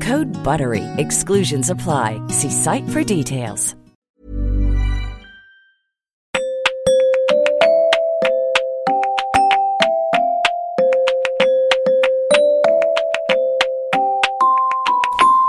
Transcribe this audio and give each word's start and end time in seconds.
Code 0.00 0.28
BUTTERY. 0.44 0.84
Exclusions 0.98 1.70
apply. 1.70 2.20
See 2.28 2.50
site 2.50 2.88
for 2.90 3.02
details. 3.02 3.74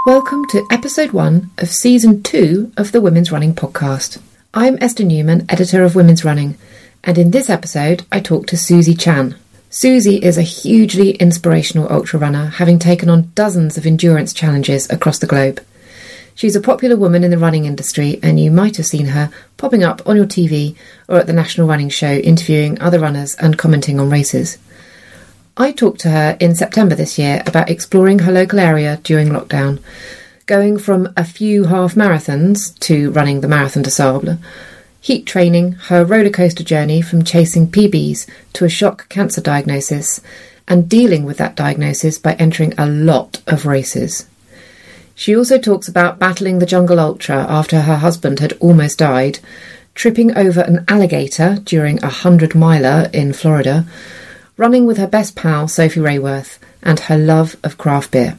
Welcome 0.05 0.47
to 0.47 0.65
episode 0.71 1.11
one 1.11 1.51
of 1.59 1.69
season 1.69 2.23
two 2.23 2.71
of 2.77 2.91
the 2.91 2.99
Women's 2.99 3.31
Running 3.31 3.53
podcast. 3.53 4.19
I'm 4.55 4.79
Esther 4.81 5.03
Newman, 5.03 5.45
editor 5.49 5.83
of 5.83 5.93
Women's 5.93 6.25
Running, 6.25 6.57
and 7.03 7.15
in 7.19 7.29
this 7.29 7.47
episode, 7.47 8.05
I 8.11 8.19
talk 8.19 8.47
to 8.47 8.57
Susie 8.57 8.95
Chan. 8.95 9.35
Susie 9.71 10.15
is 10.15 10.35
a 10.35 10.41
hugely 10.41 11.11
inspirational 11.11 11.91
ultra 11.91 12.19
runner, 12.19 12.47
having 12.47 12.79
taken 12.79 13.07
on 13.07 13.31
dozens 13.35 13.77
of 13.77 13.85
endurance 13.85 14.33
challenges 14.33 14.89
across 14.89 15.19
the 15.19 15.27
globe. 15.27 15.63
She's 16.33 16.55
a 16.55 16.61
popular 16.61 16.97
woman 16.97 17.23
in 17.23 17.29
the 17.29 17.37
running 17.37 17.65
industry, 17.65 18.19
and 18.23 18.39
you 18.39 18.49
might 18.49 18.77
have 18.77 18.87
seen 18.87 19.07
her 19.07 19.29
popping 19.57 19.83
up 19.83 20.01
on 20.07 20.15
your 20.15 20.25
TV 20.25 20.75
or 21.07 21.17
at 21.19 21.27
the 21.27 21.33
National 21.33 21.67
Running 21.67 21.89
Show 21.89 22.13
interviewing 22.13 22.81
other 22.81 22.97
runners 22.97 23.35
and 23.35 23.59
commenting 23.59 23.99
on 23.99 24.09
races. 24.09 24.57
I 25.55 25.71
talked 25.71 25.99
to 26.01 26.09
her 26.09 26.35
in 26.39 26.55
September 26.55 26.95
this 26.95 27.19
year 27.19 27.43
about 27.45 27.69
exploring 27.69 28.19
her 28.19 28.31
local 28.31 28.57
area 28.57 28.99
during 29.03 29.29
lockdown, 29.29 29.83
going 30.47 30.79
from 30.79 31.13
a 31.15 31.23
few 31.23 31.65
half 31.65 31.93
marathons 31.93 32.75
to 32.79 33.11
running 33.11 33.41
the 33.41 33.47
Marathon 33.47 33.83
des 33.83 33.91
Sables, 33.91 34.39
heat 35.01 35.25
training, 35.25 35.73
her 35.73 36.03
roller 36.03 36.29
coaster 36.29 36.63
journey 36.63 37.01
from 37.01 37.23
chasing 37.23 37.67
PBs 37.67 38.27
to 38.53 38.65
a 38.65 38.69
shock 38.69 39.07
cancer 39.09 39.41
diagnosis, 39.41 40.21
and 40.67 40.89
dealing 40.89 41.23
with 41.23 41.37
that 41.37 41.55
diagnosis 41.55 42.17
by 42.17 42.33
entering 42.33 42.73
a 42.77 42.85
lot 42.85 43.41
of 43.47 43.65
races. 43.65 44.27
She 45.15 45.35
also 45.35 45.57
talks 45.57 45.87
about 45.87 46.19
battling 46.19 46.59
the 46.59 46.65
Jungle 46.65 46.99
Ultra 46.99 47.45
after 47.49 47.81
her 47.81 47.97
husband 47.97 48.39
had 48.39 48.53
almost 48.59 48.99
died, 48.99 49.39
tripping 49.95 50.37
over 50.37 50.61
an 50.61 50.85
alligator 50.87 51.57
during 51.63 52.01
a 52.03 52.09
hundred 52.09 52.55
miler 52.55 53.09
in 53.11 53.33
Florida, 53.33 53.85
running 54.55 54.85
with 54.85 54.97
her 54.97 55.07
best 55.07 55.35
pal 55.35 55.67
Sophie 55.67 55.99
Raworth, 55.99 56.57
and 56.81 57.01
her 57.01 57.17
love 57.17 57.57
of 57.63 57.77
craft 57.77 58.11
beer. 58.11 58.37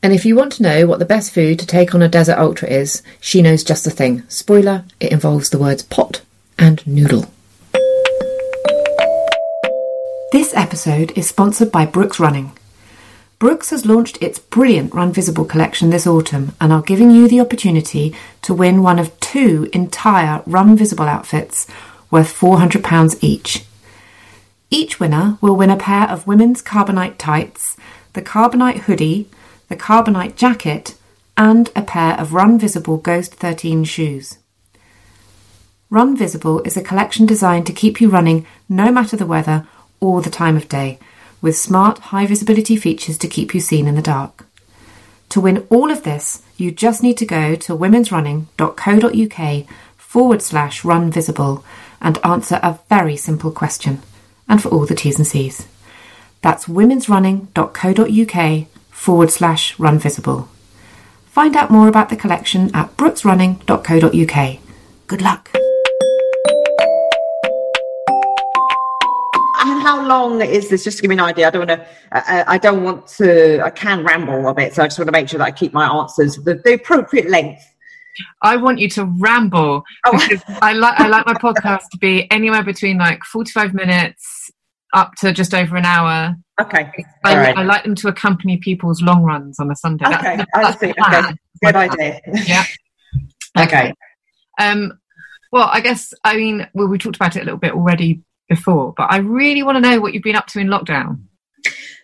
And 0.00 0.12
if 0.12 0.24
you 0.24 0.36
want 0.36 0.52
to 0.52 0.62
know 0.62 0.86
what 0.86 1.00
the 1.00 1.04
best 1.04 1.34
food 1.34 1.58
to 1.58 1.66
take 1.66 1.92
on 1.92 2.02
a 2.02 2.08
desert 2.08 2.38
ultra 2.38 2.68
is, 2.68 3.02
she 3.20 3.42
knows 3.42 3.64
just 3.64 3.84
the 3.84 3.90
thing. 3.90 4.22
Spoiler, 4.28 4.84
it 5.00 5.10
involves 5.10 5.50
the 5.50 5.58
words 5.58 5.82
pot 5.82 6.20
and 6.56 6.86
noodle. 6.86 7.32
This 10.30 10.54
episode 10.54 11.10
is 11.18 11.28
sponsored 11.28 11.72
by 11.72 11.84
Brooks 11.84 12.20
Running. 12.20 12.52
Brooks 13.40 13.70
has 13.70 13.86
launched 13.86 14.22
its 14.22 14.38
brilliant 14.38 14.94
Run 14.94 15.12
Visible 15.12 15.44
collection 15.44 15.90
this 15.90 16.06
autumn 16.06 16.54
and 16.60 16.72
are 16.72 16.82
giving 16.82 17.10
you 17.10 17.26
the 17.26 17.40
opportunity 17.40 18.14
to 18.42 18.54
win 18.54 18.82
one 18.82 19.00
of 19.00 19.18
two 19.18 19.68
entire 19.72 20.42
Run 20.46 20.76
Visible 20.76 21.06
outfits 21.06 21.66
worth 22.08 22.32
£400 22.38 23.18
each. 23.20 23.64
Each 24.70 25.00
winner 25.00 25.38
will 25.40 25.56
win 25.56 25.70
a 25.70 25.76
pair 25.76 26.08
of 26.08 26.26
women's 26.26 26.62
carbonite 26.62 27.16
tights, 27.18 27.76
the 28.12 28.22
carbonite 28.22 28.80
hoodie, 28.82 29.28
the 29.68 29.76
carbonite 29.76 30.36
jacket, 30.36 30.94
and 31.36 31.70
a 31.76 31.82
pair 31.82 32.18
of 32.18 32.34
Run 32.34 32.58
Visible 32.58 32.96
Ghost 32.96 33.34
13 33.34 33.84
shoes. 33.84 34.38
Run 35.90 36.16
Visible 36.16 36.60
is 36.62 36.76
a 36.76 36.82
collection 36.82 37.26
designed 37.26 37.64
to 37.66 37.72
keep 37.72 38.00
you 38.00 38.10
running 38.10 38.44
no 38.68 38.90
matter 38.90 39.16
the 39.16 39.24
weather 39.24 39.68
or 40.00 40.20
the 40.20 40.30
time 40.30 40.56
of 40.56 40.68
day, 40.68 40.98
with 41.40 41.56
smart 41.56 41.98
high 41.98 42.26
visibility 42.26 42.76
features 42.76 43.16
to 43.18 43.28
keep 43.28 43.54
you 43.54 43.60
seen 43.60 43.86
in 43.86 43.94
the 43.94 44.02
dark. 44.02 44.44
To 45.30 45.40
win 45.40 45.66
all 45.70 45.90
of 45.90 46.02
this, 46.02 46.42
you 46.56 46.70
just 46.70 47.02
need 47.02 47.16
to 47.18 47.26
go 47.26 47.54
to 47.54 47.76
womensrunning.co.uk 47.76 49.66
forward 49.96 50.42
slash 50.42 50.84
run 50.84 51.10
visible 51.10 51.64
and 52.00 52.18
answer 52.24 52.60
a 52.62 52.78
very 52.88 53.16
simple 53.16 53.50
question 53.50 54.00
and 54.48 54.62
for 54.62 54.68
all 54.70 54.86
the 54.86 54.94
T's 54.94 55.18
and 55.18 55.26
C's. 55.26 55.66
That's 56.40 56.66
womensrunning.co.uk 56.66 58.66
forward 58.98 59.30
slash 59.30 59.78
run 59.78 59.98
visible. 59.98 60.48
Find 61.26 61.54
out 61.56 61.70
more 61.70 61.86
about 61.88 62.08
the 62.08 62.16
collection 62.16 62.74
at 62.74 62.96
brooksrunning.co.uk. 62.96 64.58
Good 65.06 65.22
luck. 65.22 65.50
And 69.60 69.82
how 69.82 70.06
long 70.06 70.40
is 70.42 70.68
this? 70.68 70.84
Just 70.84 70.98
to 70.98 71.02
give 71.02 71.08
me 71.10 71.14
an 71.16 71.20
idea. 71.20 71.46
I 71.46 71.50
don't 71.50 71.66
want 71.66 71.78
to. 71.80 71.86
Uh, 72.12 72.44
I 72.46 72.58
don't 72.58 72.82
want 72.82 73.06
to. 73.18 73.62
I 73.64 73.70
can 73.70 74.04
ramble 74.04 74.48
a 74.48 74.54
bit, 74.54 74.74
so 74.74 74.82
I 74.82 74.86
just 74.86 74.98
want 74.98 75.08
to 75.08 75.12
make 75.12 75.28
sure 75.28 75.38
that 75.38 75.44
I 75.44 75.50
keep 75.50 75.72
my 75.72 75.86
answers 75.86 76.36
the, 76.36 76.54
the 76.64 76.74
appropriate 76.74 77.28
length. 77.30 77.62
I 78.42 78.56
want 78.56 78.78
you 78.80 78.88
to 78.90 79.04
ramble 79.04 79.84
Oh. 80.06 80.12
because 80.12 80.42
I 80.60 80.72
like 80.72 80.98
I 80.98 81.06
like 81.08 81.24
my 81.26 81.34
podcast 81.34 81.88
to 81.92 81.98
be 81.98 82.28
anywhere 82.32 82.62
between 82.64 82.98
like 82.98 83.22
forty 83.24 83.50
five 83.52 83.74
minutes 83.74 84.50
up 84.92 85.14
to 85.20 85.32
just 85.32 85.54
over 85.54 85.76
an 85.76 85.84
hour. 85.84 86.36
Okay. 86.60 86.90
I, 87.24 87.36
right. 87.36 87.56
I 87.56 87.62
like 87.62 87.84
them 87.84 87.94
to 87.96 88.08
accompany 88.08 88.56
people's 88.56 89.00
long 89.00 89.22
runs 89.22 89.60
on 89.60 89.70
a 89.70 89.76
Sunday. 89.76 90.04
That's 90.08 90.24
Okay. 90.24 90.36
the- 90.36 90.46
I 90.54 90.74
see. 90.74 90.90
Okay. 90.90 91.36
Good 91.62 91.76
idea. 91.76 92.20
Yeah. 92.46 92.64
Okay. 93.58 93.92
Um, 94.60 95.00
well, 95.50 95.68
I 95.72 95.80
guess 95.80 96.12
I 96.22 96.36
mean 96.36 96.68
well, 96.74 96.86
we 96.86 96.96
talked 96.98 97.16
about 97.16 97.34
it 97.34 97.40
a 97.40 97.44
little 97.44 97.58
bit 97.58 97.72
already 97.72 98.20
before, 98.48 98.94
but 98.96 99.10
I 99.10 99.16
really 99.16 99.64
want 99.64 99.76
to 99.76 99.80
know 99.80 100.00
what 100.00 100.14
you've 100.14 100.22
been 100.22 100.36
up 100.36 100.46
to 100.48 100.60
in 100.60 100.68
lockdown. 100.68 101.22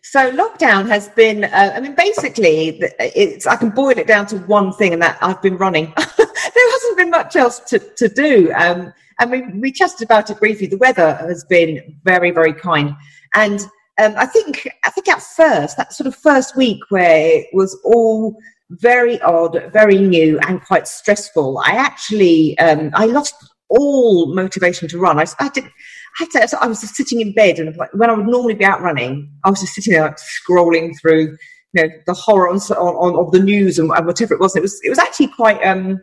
So 0.03 0.33
lockdown 0.33 0.89
has 0.89 1.09
been. 1.11 1.45
Uh, 1.45 1.73
I 1.77 1.81
mean, 1.81 1.95
basically, 1.95 2.81
it's. 2.99 3.47
I 3.47 3.57
can 3.57 3.71
boil 3.71 3.99
it 3.99 4.07
down 4.07 4.27
to 4.29 4.39
one 4.39 4.73
thing, 4.73 4.93
and 4.95 5.03
that 5.03 5.19
I've 5.21 5.41
been 5.43 5.57
running. 5.57 5.93
there 5.97 6.71
hasn't 6.73 6.97
been 6.97 7.11
much 7.11 7.37
else 7.37 7.61
to 7.61 7.79
to 7.79 8.09
do. 8.09 8.53
Um, 8.57 8.93
and 9.21 9.31
we 9.31 9.43
we 9.61 9.71
chatted 9.73 10.03
about 10.03 10.31
it 10.31 10.39
briefly. 10.41 10.67
The 10.67 10.79
weather 10.79 11.15
has 11.15 11.45
been 11.45 11.99
very 12.05 12.31
very 12.31 12.53
kind, 12.53 12.97
and 13.35 13.61
um, 14.03 14.15
I 14.17 14.27
think 14.27 14.69
I 14.85 14.91
think 14.91 15.09
at 15.09 15.23
first 15.23 15.77
that 15.77 15.93
sort 15.93 16.07
of 16.07 16.17
first 16.17 16.57
week 16.57 16.81
where 16.89 17.39
it 17.39 17.47
was 17.53 17.79
all 17.85 18.37
very 18.71 19.21
odd, 19.21 19.71
very 19.73 19.99
new, 19.99 20.39
and 20.41 20.63
quite 20.63 20.89
stressful. 20.89 21.59
I 21.59 21.73
actually 21.73 22.59
um, 22.59 22.91
I 22.95 23.07
lost 23.07 23.35
all 23.69 24.35
motivation 24.35 24.89
to 24.89 24.99
run. 24.99 25.19
I, 25.19 25.27
I 25.39 25.49
did. 25.49 25.65
I, 26.21 26.47
I 26.61 26.67
was 26.67 26.81
just 26.81 26.95
sitting 26.95 27.21
in 27.21 27.35
bed, 27.35 27.59
and 27.59 27.77
when 27.93 28.11
I 28.11 28.15
would 28.15 28.27
normally 28.27 28.55
be 28.55 28.65
out 28.65 28.83
running, 28.83 29.31
I 29.45 29.51
was 29.51 29.61
just 29.61 29.75
sitting 29.75 29.93
there 29.93 30.03
like, 30.03 30.19
scrolling 30.19 30.93
through 31.01 31.37
you 31.73 31.83
know 31.83 31.89
the 32.07 32.15
horror 32.15 32.49
on, 32.49 32.59
on, 32.59 33.17
of 33.17 33.33
the 33.33 33.41
news 33.41 33.79
and, 33.79 33.91
and 33.91 34.07
whatever 34.07 34.35
it 34.35 34.41
was. 34.41 34.57
It 34.57 34.63
was 34.63 34.81
it 34.83 34.91
was 34.91 34.99
actually 34.99 35.29
quite 35.29 35.63
um, 35.65 36.01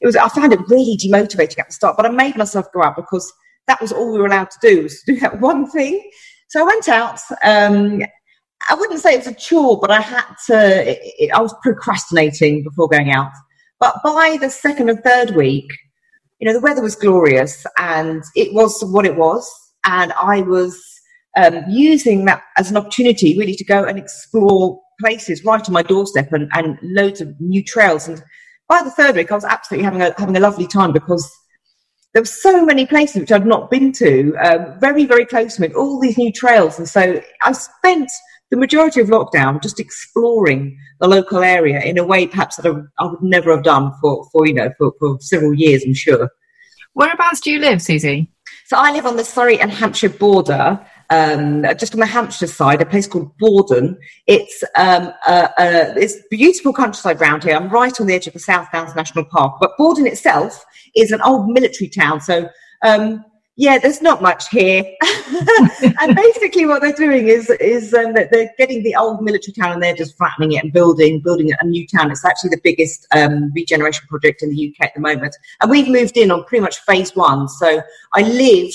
it 0.00 0.06
was 0.06 0.16
I 0.16 0.28
found 0.28 0.52
it 0.52 0.60
really 0.68 0.96
demotivating 0.96 1.58
at 1.58 1.68
the 1.68 1.72
start, 1.72 1.96
but 1.96 2.06
I 2.06 2.10
made 2.10 2.36
myself 2.36 2.66
go 2.72 2.82
out 2.82 2.96
because 2.96 3.32
that 3.68 3.80
was 3.80 3.92
all 3.92 4.12
we 4.12 4.18
were 4.18 4.26
allowed 4.26 4.50
to 4.50 4.58
do 4.60 4.82
was 4.82 5.00
to 5.02 5.14
do 5.14 5.20
that 5.20 5.40
one 5.40 5.68
thing. 5.70 6.02
So 6.52 6.60
I 6.60 6.64
went 6.64 6.86
out. 6.86 7.18
Um, 7.42 8.02
I 8.68 8.74
wouldn't 8.74 9.00
say 9.00 9.14
it 9.14 9.24
was 9.24 9.26
a 9.26 9.34
chore, 9.34 9.78
but 9.80 9.90
I 9.90 10.02
had 10.02 10.26
to. 10.48 10.90
It, 10.90 11.00
it, 11.18 11.30
I 11.32 11.40
was 11.40 11.54
procrastinating 11.62 12.62
before 12.62 12.88
going 12.88 13.10
out. 13.10 13.30
But 13.80 13.94
by 14.04 14.36
the 14.38 14.50
second 14.50 14.90
and 14.90 15.02
third 15.02 15.34
week, 15.34 15.72
you 16.40 16.46
know, 16.46 16.52
the 16.52 16.60
weather 16.60 16.82
was 16.82 16.94
glorious 16.94 17.64
and 17.78 18.22
it 18.36 18.52
was 18.52 18.84
what 18.84 19.06
it 19.06 19.16
was, 19.16 19.50
and 19.86 20.12
I 20.12 20.42
was 20.42 20.78
um, 21.38 21.64
using 21.70 22.26
that 22.26 22.42
as 22.58 22.70
an 22.70 22.76
opportunity 22.76 23.38
really 23.38 23.54
to 23.54 23.64
go 23.64 23.84
and 23.84 23.98
explore 23.98 24.78
places 25.00 25.42
right 25.46 25.66
on 25.66 25.72
my 25.72 25.82
doorstep 25.82 26.34
and, 26.34 26.50
and 26.52 26.78
loads 26.82 27.22
of 27.22 27.34
new 27.40 27.64
trails. 27.64 28.08
And 28.08 28.22
by 28.68 28.82
the 28.82 28.90
third 28.90 29.16
week, 29.16 29.32
I 29.32 29.36
was 29.36 29.44
absolutely 29.46 29.84
having 29.84 30.02
a 30.02 30.14
having 30.18 30.36
a 30.36 30.40
lovely 30.40 30.66
time 30.66 30.92
because 30.92 31.34
there 32.12 32.22
were 32.22 32.26
so 32.26 32.64
many 32.64 32.86
places 32.86 33.20
which 33.20 33.32
I'd 33.32 33.46
not 33.46 33.70
been 33.70 33.92
to, 33.92 34.34
um, 34.36 34.78
very 34.80 35.04
very 35.04 35.24
close 35.24 35.56
to 35.56 35.62
me, 35.62 35.74
all 35.74 36.00
these 36.00 36.18
new 36.18 36.32
trails, 36.32 36.78
and 36.78 36.88
so 36.88 37.20
I 37.42 37.52
spent 37.52 38.10
the 38.50 38.56
majority 38.58 39.00
of 39.00 39.08
lockdown 39.08 39.62
just 39.62 39.80
exploring 39.80 40.78
the 41.00 41.08
local 41.08 41.42
area 41.42 41.80
in 41.80 41.96
a 41.96 42.04
way 42.04 42.26
perhaps 42.26 42.56
that 42.56 42.66
I, 42.66 43.02
I 43.02 43.06
would 43.06 43.22
never 43.22 43.50
have 43.50 43.64
done 43.64 43.92
for, 44.00 44.28
for 44.30 44.46
you 44.46 44.54
know 44.54 44.70
for, 44.78 44.92
for 44.98 45.18
several 45.20 45.54
years, 45.54 45.84
I'm 45.84 45.94
sure. 45.94 46.28
Whereabouts 46.94 47.40
do 47.40 47.50
you 47.50 47.58
live, 47.58 47.80
Susie? 47.80 48.30
So 48.66 48.76
I 48.76 48.92
live 48.92 49.06
on 49.06 49.16
the 49.16 49.24
Surrey 49.24 49.58
and 49.58 49.70
Hampshire 49.70 50.10
border, 50.10 50.80
um, 51.12 51.62
just 51.78 51.92
on 51.92 52.00
the 52.00 52.06
Hampshire 52.06 52.46
side, 52.46 52.80
a 52.80 52.86
place 52.86 53.06
called 53.06 53.36
Bordon. 53.38 53.96
It's 54.26 54.64
um, 54.76 55.12
it's 55.96 56.16
beautiful 56.30 56.72
countryside 56.72 57.20
round 57.20 57.44
here. 57.44 57.54
I'm 57.54 57.68
right 57.68 58.00
on 58.00 58.06
the 58.06 58.14
edge 58.14 58.26
of 58.26 58.32
the 58.32 58.38
South 58.38 58.72
Downs 58.72 58.94
National 58.94 59.26
Park, 59.26 59.56
but 59.60 59.76
Bordon 59.76 60.06
itself 60.06 60.64
is 60.96 61.12
an 61.12 61.20
old 61.20 61.50
military 61.50 61.90
town. 61.90 62.20
So 62.20 62.48
um, 62.82 63.24
yeah, 63.56 63.76
there's 63.76 64.00
not 64.00 64.22
much 64.22 64.48
here. 64.48 64.82
and 66.00 66.16
basically, 66.16 66.64
what 66.64 66.80
they're 66.80 66.94
doing 66.94 67.28
is 67.28 67.50
is 67.50 67.92
um, 67.92 68.14
they're 68.14 68.50
getting 68.56 68.82
the 68.82 68.96
old 68.96 69.20
military 69.22 69.52
town 69.52 69.72
and 69.72 69.82
they're 69.82 69.94
just 69.94 70.16
flattening 70.16 70.52
it 70.52 70.64
and 70.64 70.72
building 70.72 71.20
building 71.20 71.50
a 71.60 71.66
new 71.66 71.86
town. 71.86 72.10
It's 72.10 72.24
actually 72.24 72.50
the 72.50 72.60
biggest 72.64 73.06
um, 73.14 73.52
regeneration 73.54 74.06
project 74.08 74.42
in 74.42 74.48
the 74.48 74.68
UK 74.68 74.86
at 74.86 74.94
the 74.94 75.00
moment, 75.00 75.36
and 75.60 75.70
we've 75.70 75.88
moved 75.88 76.16
in 76.16 76.30
on 76.30 76.44
pretty 76.44 76.62
much 76.62 76.78
phase 76.80 77.14
one. 77.14 77.46
So 77.48 77.82
I 78.14 78.22
live 78.22 78.72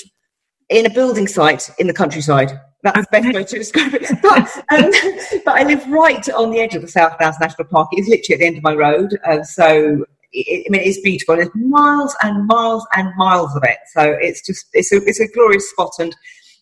in 0.69 0.85
a 0.85 0.89
building 0.89 1.27
site 1.27 1.69
in 1.77 1.87
the 1.87 1.93
countryside. 1.93 2.59
That's 2.83 3.07
the 3.07 3.21
best 3.21 3.33
way 3.33 3.43
to 3.43 3.57
describe 3.57 3.93
it. 3.93 4.09
But, 4.21 4.57
um, 4.71 5.41
but 5.45 5.55
I 5.55 5.63
live 5.63 5.87
right 5.87 6.27
on 6.29 6.51
the 6.51 6.59
edge 6.59 6.75
of 6.75 6.81
the 6.81 6.87
South 6.87 7.17
Downs 7.19 7.37
National 7.39 7.67
Park. 7.67 7.89
It's 7.91 8.07
literally 8.07 8.35
at 8.35 8.39
the 8.39 8.45
end 8.45 8.57
of 8.57 8.63
my 8.63 8.73
road. 8.73 9.17
Uh, 9.25 9.43
so 9.43 10.05
it, 10.31 10.65
I 10.67 10.69
mean, 10.69 10.81
it's 10.83 11.01
beautiful. 11.01 11.35
There's 11.35 11.49
miles 11.55 12.15
and 12.23 12.45
miles 12.47 12.85
and 12.95 13.15
miles 13.15 13.55
of 13.55 13.63
it. 13.63 13.77
So 13.93 14.17
it's 14.21 14.45
just 14.45 14.67
it's 14.73 14.91
a 14.91 14.97
it's 15.05 15.19
a 15.19 15.27
glorious 15.29 15.69
spot, 15.69 15.91
and 15.99 16.15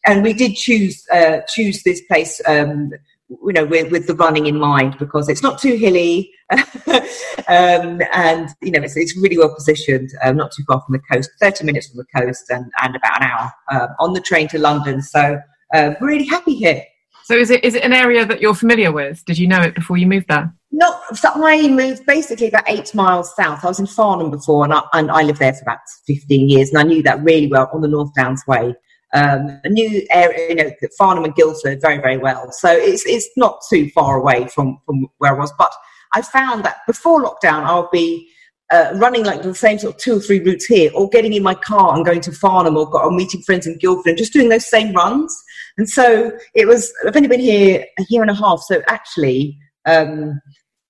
and 0.06 0.24
we 0.24 0.34
did 0.34 0.56
choose 0.56 1.06
uh, 1.12 1.42
choose 1.48 1.84
this 1.84 2.02
place. 2.02 2.42
Um, 2.48 2.92
you 3.30 3.54
know, 3.54 3.66
with, 3.66 3.92
with 3.92 4.08
the 4.08 4.16
running 4.16 4.46
in 4.46 4.60
mind 4.60 4.98
because 5.00 5.30
it's 5.30 5.42
not 5.42 5.60
too 5.60 5.76
hilly, 5.76 6.32
um, 6.52 8.02
and 8.14 8.50
you 8.62 8.72
know 8.72 8.82
it's, 8.82 8.96
it's 8.96 9.18
really 9.18 9.38
well 9.38 9.54
positioned, 9.54 10.10
um, 10.24 10.38
not 10.38 10.52
too 10.52 10.64
far 10.68 10.82
from 10.86 10.94
the 10.94 11.02
coast, 11.12 11.30
thirty 11.42 11.66
minutes 11.66 11.88
from 11.90 11.98
the 11.98 12.22
coast, 12.22 12.50
and, 12.50 12.72
and 12.82 12.96
about 12.96 13.22
an 13.22 13.28
hour 13.28 13.52
uh, 13.72 13.88
on 14.00 14.14
the 14.14 14.22
train 14.22 14.48
to 14.50 14.60
London. 14.60 15.02
So 15.02 15.40
uh, 15.74 15.96
really 16.02 16.26
happy 16.26 16.56
here. 16.56 16.84
So 17.24 17.36
is 17.36 17.50
it 17.50 17.64
is 17.64 17.74
it 17.74 17.84
an 17.84 17.94
area 17.94 18.26
that 18.26 18.42
you're 18.42 18.54
familiar 18.54 18.92
with? 18.92 19.26
Did 19.26 19.40
you 19.40 19.48
know 19.48 19.62
it 19.62 19.74
before 19.74 19.98
you 19.98 20.06
moved 20.06 20.28
there? 20.28 20.54
No, 20.72 21.00
so 21.14 21.30
I 21.34 21.68
moved 21.70 22.06
basically 22.06 22.50
about 22.50 22.70
eight 22.70 22.94
miles 22.94 23.34
south. 23.36 23.64
I 23.64 23.68
was 23.70 23.80
in 23.80 23.88
Farnham 23.88 24.30
before, 24.30 24.66
and 24.66 24.74
I, 24.74 24.82
and 24.94 25.10
I 25.10 25.24
lived 25.24 25.40
there 25.40 25.54
for 25.54 25.62
about 25.62 25.80
15 26.06 26.50
years, 26.50 26.70
and 26.70 26.78
I 26.78 26.84
knew 26.84 27.02
that 27.04 27.24
really 27.24 27.48
well 27.48 27.70
on 27.74 27.80
the 27.82 27.88
North 27.88 28.14
Downs 28.14 28.44
Way. 28.46 28.76
Um, 29.16 29.62
a 29.64 29.70
new 29.70 30.06
area, 30.12 30.50
you 30.50 30.56
know, 30.56 30.72
Farnham 30.98 31.24
and 31.24 31.34
Guildford 31.34 31.80
very, 31.82 32.00
very 32.00 32.18
well. 32.18 32.52
So 32.52 32.70
it's 32.70 33.06
it's 33.06 33.30
not 33.38 33.62
too 33.70 33.90
far 33.92 34.18
away 34.18 34.48
from 34.48 34.78
from 34.86 35.08
where 35.20 35.34
I 35.34 35.40
was. 35.40 35.54
But 35.58 35.72
I 36.14 36.22
found 36.22 36.66
that 36.66 36.78
before 36.86 37.24
lockdown, 37.24 37.64
I'll 37.64 37.90
be 37.92 38.30
uh, 38.72 38.92
running 38.96 39.24
like 39.24 39.42
the 39.42 39.56
same 39.56 39.80
sort 39.80 39.96
of 39.96 40.02
two 40.02 40.18
or 40.18 40.20
three 40.20 40.42
routes 40.42 40.66
here, 40.66 40.92
or 40.94 41.08
getting 41.10 41.32
in 41.32 41.44
my 41.44 41.56
car 41.56 41.96
and 41.96 42.06
going 42.06 42.22
to 42.22 42.32
Farnham, 42.34 42.76
or, 42.76 42.88
or 42.94 43.10
meeting 43.10 43.42
friends 43.42 43.66
in 43.66 43.78
Guildford, 43.78 44.10
and 44.10 44.18
just 44.18 44.34
doing 44.34 44.50
those 44.50 44.68
same 44.68 44.94
runs. 44.94 45.34
And 45.78 45.90
so 45.90 46.32
it 46.54 46.68
was. 46.68 46.94
I've 47.08 47.16
only 47.16 47.30
been 47.30 47.40
here 47.40 47.86
a 47.98 48.06
year 48.10 48.22
and 48.22 48.32
a 48.32 48.36
half, 48.36 48.60
so 48.68 48.82
actually. 48.88 49.58
Um, 49.86 50.42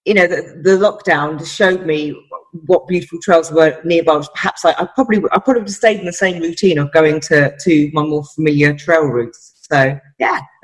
you 0.06 0.14
know, 0.14 0.28
the, 0.28 0.62
the 0.64 0.78
lockdown 0.78 1.40
just 1.40 1.56
showed 1.56 1.86
me 1.86 2.16
what 2.66 2.88
beautiful 2.88 3.20
trails 3.22 3.52
were 3.52 3.80
nearby. 3.84 4.22
Perhaps 4.34 4.66
I, 4.66 4.72
I 4.72 4.88
probably 4.96 5.18
I 5.32 5.40
probably 5.40 5.62
would 5.62 5.70
have 5.70 5.72
stayed 5.72 6.00
in 6.00 6.06
the 6.06 6.14
same 6.14 6.42
routine 6.42 6.78
of 6.78 6.92
going 6.92 7.20
to 7.22 7.56
to 7.58 7.90
my 7.94 8.04
more 8.04 8.24
familiar 8.24 8.74
trail 8.74 9.06
routes. 9.06 9.54
So 9.70 10.00
yeah, 10.20 10.40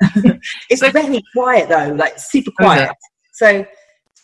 it's 0.70 0.80
so, 0.80 0.90
very 0.90 1.22
quiet 1.32 1.68
though, 1.68 1.94
like 1.94 2.18
super 2.18 2.52
quiet. 2.52 2.90
Okay. 2.90 2.92
So 3.32 3.66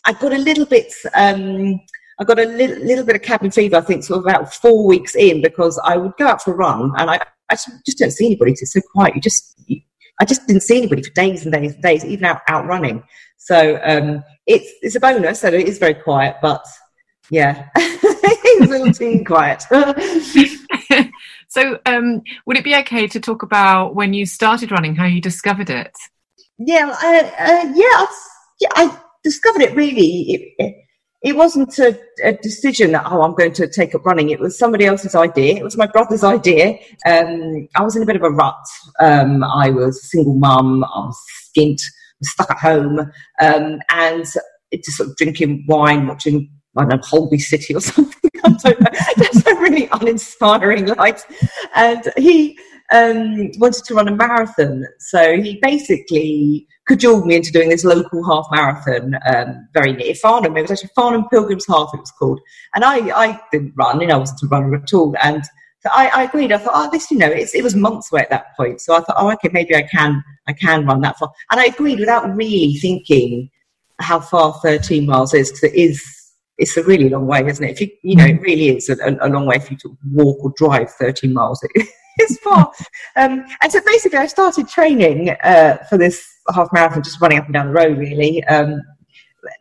I 0.07 0.13
got 0.13 0.33
a 0.33 0.39
little 0.39 0.67
bit. 0.67 0.93
Um, 1.15 1.81
I 2.21 2.25
got 2.25 2.39
a 2.39 2.45
little, 2.45 2.85
little 2.85 3.05
bit 3.05 3.17
of 3.17 3.23
cabin 3.23 3.51
fever. 3.51 3.77
I 3.77 3.81
think 3.81 4.03
sort 4.03 4.19
of 4.19 4.27
about 4.27 4.53
four 4.53 4.87
weeks 4.87 5.15
in 5.15 5.41
because 5.41 5.81
I 5.85 5.97
would 5.97 6.17
go 6.19 6.27
out 6.27 6.43
for 6.43 6.53
a 6.53 6.57
run 6.57 6.93
and 6.97 7.11
I, 7.11 7.21
I 7.49 7.55
just 7.55 7.99
don't 7.99 8.11
see 8.11 8.27
anybody. 8.27 8.53
It's 8.53 8.73
so 8.73 8.81
quiet. 8.93 9.15
You 9.15 9.21
just 9.21 9.55
you, 9.67 9.81
I 10.21 10.25
just 10.25 10.47
didn't 10.47 10.63
see 10.63 10.79
anybody 10.79 11.03
for 11.03 11.11
days 11.11 11.45
and 11.45 11.53
days 11.53 11.75
and 11.75 11.83
days, 11.83 12.05
even 12.05 12.25
out, 12.25 12.41
out 12.49 12.67
running. 12.67 13.05
So 13.37 13.81
um, 13.85 14.25
it's 14.47 14.71
it's 14.83 14.97
a 14.97 15.01
bonus 15.01 15.41
that 15.41 15.55
it 15.55 15.69
is 15.69 15.79
very 15.79 15.95
quiet, 15.95 16.37
but 16.43 16.65
yeah, 17.31 17.69
it's 17.77 18.67
a 18.67 18.67
little 18.67 18.93
too 18.93 19.25
quiet. 19.25 19.63
so, 21.49 21.79
um, 21.87 22.23
would 22.47 22.57
it 22.57 22.65
be 22.65 22.75
okay 22.77 23.07
to 23.09 23.21
talk 23.21 23.43
about 23.43 23.95
when 23.95 24.15
you 24.15 24.27
started 24.27 24.71
running, 24.71 24.95
how 24.95 25.07
you 25.07 25.21
discovered 25.21 25.71
it? 25.71 25.93
Yeah, 26.59 26.89
uh, 26.89 27.31
uh, 27.39 27.73
yeah, 27.75 28.07
yeah. 28.61 28.69
I 28.75 28.99
discovered 29.23 29.63
it 29.63 29.75
really. 29.75 30.55
It, 30.59 30.85
it 31.21 31.37
wasn't 31.37 31.77
a, 31.81 31.99
a, 32.23 32.35
decision 32.35 32.93
that 32.93 33.05
oh 33.07 33.23
I'm 33.23 33.35
going 33.35 33.53
to 33.55 33.69
take 33.69 33.95
up 33.95 34.07
running. 34.07 34.31
It 34.31 34.39
was 34.39 34.59
somebody 34.59 34.87
else's 34.87 35.17
idea. 35.17 35.57
It 35.57 35.65
was 35.65 35.77
my 35.77 35.87
brother's 35.87 36.23
idea. 36.23 36.79
Um, 37.07 37.69
I 37.75 37.83
was 37.83 37.97
in 37.97 38.03
a 38.03 38.07
bit 38.07 38.17
of 38.17 38.23
a 38.23 38.31
rut. 38.31 38.55
Um, 39.01 39.43
I 39.43 39.71
was 39.71 39.99
a 39.99 40.07
single 40.07 40.35
mum. 40.35 40.85
I 40.85 41.01
was 41.01 41.21
skint 41.49 41.81
stuck 42.23 42.51
at 42.51 42.59
home 42.59 43.01
um, 43.41 43.79
and 43.91 44.25
just 44.73 44.97
sort 44.97 45.11
of 45.11 45.17
drinking 45.17 45.65
wine, 45.69 46.07
watching 46.07 46.51
I 46.79 46.85
don't 46.85 47.01
know, 47.01 47.07
Holby 47.07 47.39
City 47.39 47.75
or 47.75 47.81
something. 47.83 48.31
I 48.45 48.51
don't 48.51 48.81
know. 48.81 48.91
That's 49.17 49.47
a 49.47 49.55
really 49.55 49.89
uninspiring 49.93 50.87
life. 50.87 51.25
And 51.75 52.03
he 52.17 52.59
um, 52.93 53.51
wanted 53.59 53.85
to 53.85 53.95
run 53.95 54.09
a 54.09 54.15
marathon. 54.15 54.85
So 54.99 55.41
he 55.41 55.59
basically 55.61 56.67
cajoled 56.87 57.27
me 57.27 57.37
into 57.37 57.53
doing 57.53 57.69
this 57.69 57.85
local 57.85 58.25
half 58.25 58.47
marathon 58.51 59.15
um, 59.33 59.69
very 59.75 59.93
near 59.93 60.15
Farnham. 60.15 60.57
It 60.57 60.63
was 60.63 60.71
actually 60.71 60.91
Farnham 60.95 61.29
Pilgrims 61.29 61.67
Half, 61.67 61.91
it 61.95 62.01
was 62.01 62.13
called. 62.13 62.41
And 62.75 62.85
I, 62.85 63.11
I 63.11 63.41
didn't 63.53 63.75
run, 63.77 64.01
you 64.01 64.07
know, 64.07 64.17
I 64.17 64.19
wasn't 64.19 64.43
a 64.43 64.47
runner 64.47 64.75
at 64.75 64.93
all. 64.95 65.15
And 65.23 65.45
so 65.81 65.91
I, 65.93 66.09
I, 66.09 66.23
agreed. 66.25 66.51
I 66.51 66.59
thought, 66.59 66.73
oh, 66.75 66.91
this, 66.91 67.11
you 67.11 67.19
know, 67.19 67.31
it 67.31 67.63
was 67.63 67.77
months 67.77 68.11
away 68.11 68.23
at 68.23 68.31
that 68.31 68.57
point. 68.57 68.81
So 68.81 68.97
I 68.97 69.01
thought, 69.01 69.17
oh, 69.19 69.31
okay, 69.33 69.51
maybe 69.53 69.77
I 69.77 69.83
can, 69.83 70.25
I 70.49 70.53
can 70.53 70.87
run 70.87 71.03
that 71.03 71.19
far. 71.19 71.31
And 71.53 71.61
I 71.61 71.67
agreed 71.67 72.01
without 72.01 72.35
really 72.35 72.75
thinking 72.75 73.51
how 74.01 74.21
far 74.21 74.55
13 74.55 75.07
miles 75.07 75.35
is, 75.35 75.51
because 75.51 75.65
it 75.65 75.75
is, 75.75 76.03
it's 76.59 76.77
a 76.77 76.83
really 76.83 77.09
long 77.09 77.27
way, 77.27 77.47
isn't 77.47 77.65
it? 77.65 77.71
If 77.71 77.81
you, 77.81 77.89
you 78.03 78.17
know, 78.17 78.27
it 78.27 78.41
really 78.41 78.77
is 78.77 78.89
a, 78.89 78.97
a 79.21 79.29
long 79.29 79.47
way 79.47 79.57
if 79.57 79.71
you 79.71 79.77
to 79.79 79.97
walk 80.13 80.39
or 80.45 80.53
drive 80.57 80.91
13 80.91 81.33
miles. 81.33 81.61
it's 81.75 82.39
far. 82.41 82.73
Um, 83.17 83.45
and 83.63 83.73
so 83.73 83.81
basically, 83.87 84.19
I 84.19 84.27
started 84.27 84.69
training 84.69 85.31
uh, 85.45 85.79
for 85.89 85.97
this 85.97 86.27
half 86.53 86.69
marathon, 86.73 87.03
just 87.03 87.21
running 87.21 87.39
up 87.39 87.45
and 87.45 87.55
down 87.55 87.69
the 87.69 87.73
road, 87.73 87.97
really. 87.97 88.45
Um, 88.45 88.83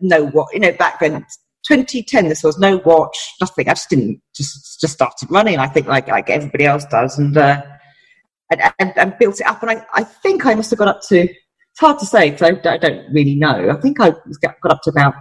no, 0.02 0.26
what 0.26 0.54
you 0.54 0.60
know, 0.60 0.72
back 0.74 1.00
then 1.00 1.26
2010 1.68 2.30
this 2.30 2.44
was 2.44 2.58
no 2.58 2.78
watch 2.86 3.18
nothing 3.42 3.68
i 3.68 3.74
just 3.74 3.90
didn't 3.90 4.22
just 4.34 4.80
just 4.80 4.94
started 4.94 5.30
running 5.30 5.58
i 5.58 5.68
think 5.68 5.86
like 5.86 6.08
like 6.08 6.30
everybody 6.30 6.66
else 6.66 6.86
does 6.86 7.18
and 7.20 7.36
uh 7.36 7.62
and, 8.52 8.62
and, 8.80 8.98
and 8.98 9.18
built 9.20 9.42
it 9.42 9.48
up 9.48 9.62
and 9.64 9.72
I, 9.72 9.86
I 9.94 10.04
think 10.04 10.46
i 10.46 10.54
must 10.54 10.70
have 10.70 10.80
got 10.80 10.88
up 10.88 11.02
to 11.10 11.22
it's 11.24 11.80
hard 11.80 12.00
to 12.00 12.06
say 12.06 12.32
because 12.32 12.50
I, 12.50 12.70
I, 12.70 12.78
don't 12.78 13.12
really 13.12 13.36
know 13.36 13.70
i 13.70 13.82
think 13.82 14.00
i 14.00 14.12
got 14.42 14.72
up 14.72 14.82
to 14.84 14.92
about 14.92 15.16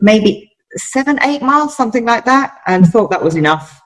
maybe 0.00 0.53
seven 0.76 1.18
eight 1.22 1.42
miles 1.42 1.76
something 1.76 2.04
like 2.04 2.24
that 2.24 2.58
and 2.66 2.86
thought 2.86 3.10
that 3.10 3.22
was 3.22 3.36
enough 3.36 3.80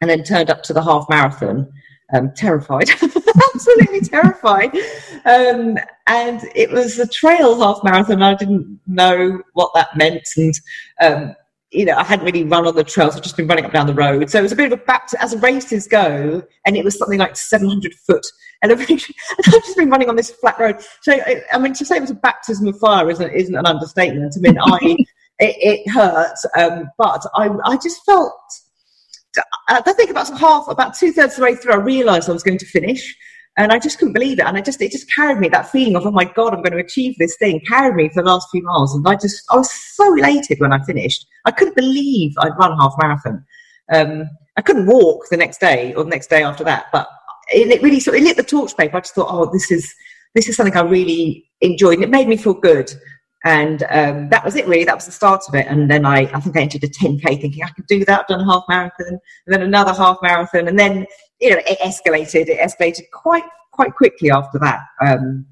and 0.00 0.10
then 0.10 0.22
turned 0.22 0.50
up 0.50 0.62
to 0.62 0.72
the 0.72 0.82
half 0.82 1.06
marathon 1.08 1.70
um, 2.12 2.32
terrified, 2.36 2.90
absolutely 3.54 4.00
terrified. 4.02 4.76
Um, 5.24 5.78
and 6.06 6.42
it 6.54 6.70
was 6.70 6.98
a 6.98 7.08
trail 7.08 7.58
half 7.58 7.82
marathon. 7.82 8.22
I 8.22 8.34
didn't 8.34 8.78
know 8.86 9.42
what 9.54 9.70
that 9.74 9.96
meant, 9.96 10.22
and 10.36 10.54
um, 11.00 11.34
you 11.74 11.84
know, 11.84 11.96
I 11.96 12.04
hadn't 12.04 12.24
really 12.24 12.44
run 12.44 12.66
on 12.66 12.76
the 12.76 12.84
trails, 12.84 13.16
I'd 13.16 13.22
just 13.22 13.36
been 13.36 13.48
running 13.48 13.64
up 13.64 13.72
down 13.72 13.86
the 13.86 13.94
road. 13.94 14.30
So 14.30 14.38
it 14.38 14.42
was 14.42 14.52
a 14.52 14.56
bit 14.56 14.72
of 14.72 14.78
a 14.78 14.82
baptism 14.84 15.20
as 15.20 15.42
races 15.42 15.88
go, 15.88 16.42
and 16.64 16.76
it 16.76 16.84
was 16.84 16.96
something 16.96 17.18
like 17.18 17.36
700 17.36 17.92
foot 17.94 18.24
elevation. 18.62 19.14
And 19.44 19.54
I've 19.54 19.64
just 19.64 19.76
been 19.76 19.90
running 19.90 20.08
on 20.08 20.16
this 20.16 20.30
flat 20.30 20.58
road. 20.58 20.76
So, 21.02 21.18
I 21.52 21.58
mean, 21.58 21.72
to 21.74 21.84
say 21.84 21.96
it 21.96 22.00
was 22.00 22.10
a 22.10 22.14
baptism 22.14 22.68
of 22.68 22.78
fire 22.78 23.10
isn't, 23.10 23.30
isn't 23.30 23.54
an 23.54 23.66
understatement. 23.66 24.34
I 24.36 24.40
mean, 24.40 24.58
I, 24.58 24.96
it, 25.38 25.56
it 25.86 25.90
hurt, 25.90 26.36
um, 26.56 26.90
but 26.98 27.24
I, 27.34 27.50
I 27.64 27.76
just 27.76 28.04
felt, 28.04 28.32
I 29.68 29.80
think 29.80 30.10
about 30.10 30.30
half, 30.38 30.68
about 30.68 30.94
two 30.94 31.12
thirds 31.12 31.34
of 31.34 31.38
the 31.38 31.44
way 31.44 31.56
through, 31.56 31.72
I 31.72 31.76
realised 31.76 32.28
I 32.28 32.32
was 32.32 32.44
going 32.44 32.58
to 32.58 32.66
finish 32.66 33.16
and 33.56 33.72
I 33.72 33.78
just 33.78 33.98
couldn't 33.98 34.14
believe 34.14 34.38
it. 34.38 34.44
And 34.44 34.56
I 34.56 34.60
just, 34.60 34.80
it 34.80 34.92
just 34.92 35.12
carried 35.12 35.38
me 35.38 35.48
that 35.48 35.70
feeling 35.70 35.96
of, 35.96 36.06
oh 36.06 36.10
my 36.10 36.24
God, 36.24 36.54
I'm 36.54 36.62
going 36.62 36.72
to 36.72 36.78
achieve 36.78 37.16
this 37.18 37.36
thing, 37.36 37.60
carried 37.66 37.94
me 37.94 38.08
for 38.08 38.22
the 38.22 38.28
last 38.28 38.48
few 38.50 38.62
miles. 38.62 38.94
And 38.94 39.06
I 39.06 39.14
just, 39.14 39.44
I 39.50 39.56
was 39.56 39.70
so 39.70 40.16
elated 40.16 40.60
when 40.60 40.72
I 40.72 40.82
finished. 40.84 41.26
I 41.44 41.50
couldn't 41.50 41.76
believe 41.76 42.32
I'd 42.38 42.56
run 42.58 42.78
half 42.78 42.94
marathon. 43.00 43.44
Um, 43.92 44.30
I 44.56 44.62
couldn't 44.62 44.86
walk 44.86 45.24
the 45.30 45.36
next 45.36 45.58
day 45.58 45.94
or 45.94 46.04
the 46.04 46.10
next 46.10 46.30
day 46.30 46.42
after 46.42 46.64
that, 46.64 46.86
but 46.92 47.08
it, 47.52 47.68
it 47.68 47.82
really 47.82 48.00
sort 48.00 48.16
of 48.16 48.22
lit 48.22 48.36
the 48.36 48.42
torch 48.42 48.76
paper. 48.76 48.96
I 48.96 49.00
just 49.00 49.14
thought, 49.14 49.28
oh, 49.30 49.50
this 49.52 49.70
is, 49.70 49.92
this 50.34 50.48
is 50.48 50.56
something 50.56 50.76
I 50.76 50.82
really 50.82 51.44
enjoyed. 51.60 51.94
And 51.94 52.04
it 52.04 52.10
made 52.10 52.28
me 52.28 52.36
feel 52.36 52.54
good. 52.54 52.92
And 53.44 53.82
um, 53.90 54.30
that 54.30 54.42
was 54.42 54.56
it, 54.56 54.66
really. 54.66 54.84
That 54.84 54.94
was 54.94 55.04
the 55.04 55.12
start 55.12 55.42
of 55.46 55.54
it. 55.54 55.66
And 55.66 55.90
then 55.90 56.06
I, 56.06 56.20
I 56.32 56.40
think 56.40 56.56
I 56.56 56.62
entered 56.62 56.82
a 56.82 56.88
10K 56.88 57.40
thinking 57.40 57.62
I 57.62 57.68
could 57.68 57.86
do 57.86 58.02
that. 58.06 58.20
I've 58.20 58.26
done 58.26 58.40
a 58.40 58.50
half 58.50 58.64
marathon, 58.68 59.06
and 59.08 59.20
then 59.46 59.62
another 59.62 59.92
half 59.92 60.16
marathon. 60.22 60.66
And 60.66 60.78
then 60.78 61.06
you 61.40 61.50
know, 61.50 61.60
it 61.66 61.78
escalated. 61.80 62.48
It 62.48 62.58
escalated 62.58 63.10
quite 63.12 63.44
quite 63.72 63.94
quickly 63.94 64.30
after 64.30 64.58
that 64.60 64.80
um, 65.04 65.44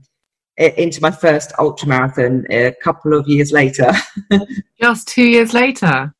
into 0.56 1.00
my 1.02 1.10
first 1.10 1.52
ultra 1.58 1.88
marathon 1.88 2.46
a 2.50 2.72
couple 2.82 3.14
of 3.14 3.26
years 3.28 3.52
later. 3.52 3.92
Just 4.80 5.08
two 5.08 5.24
years 5.24 5.52
later. 5.52 6.14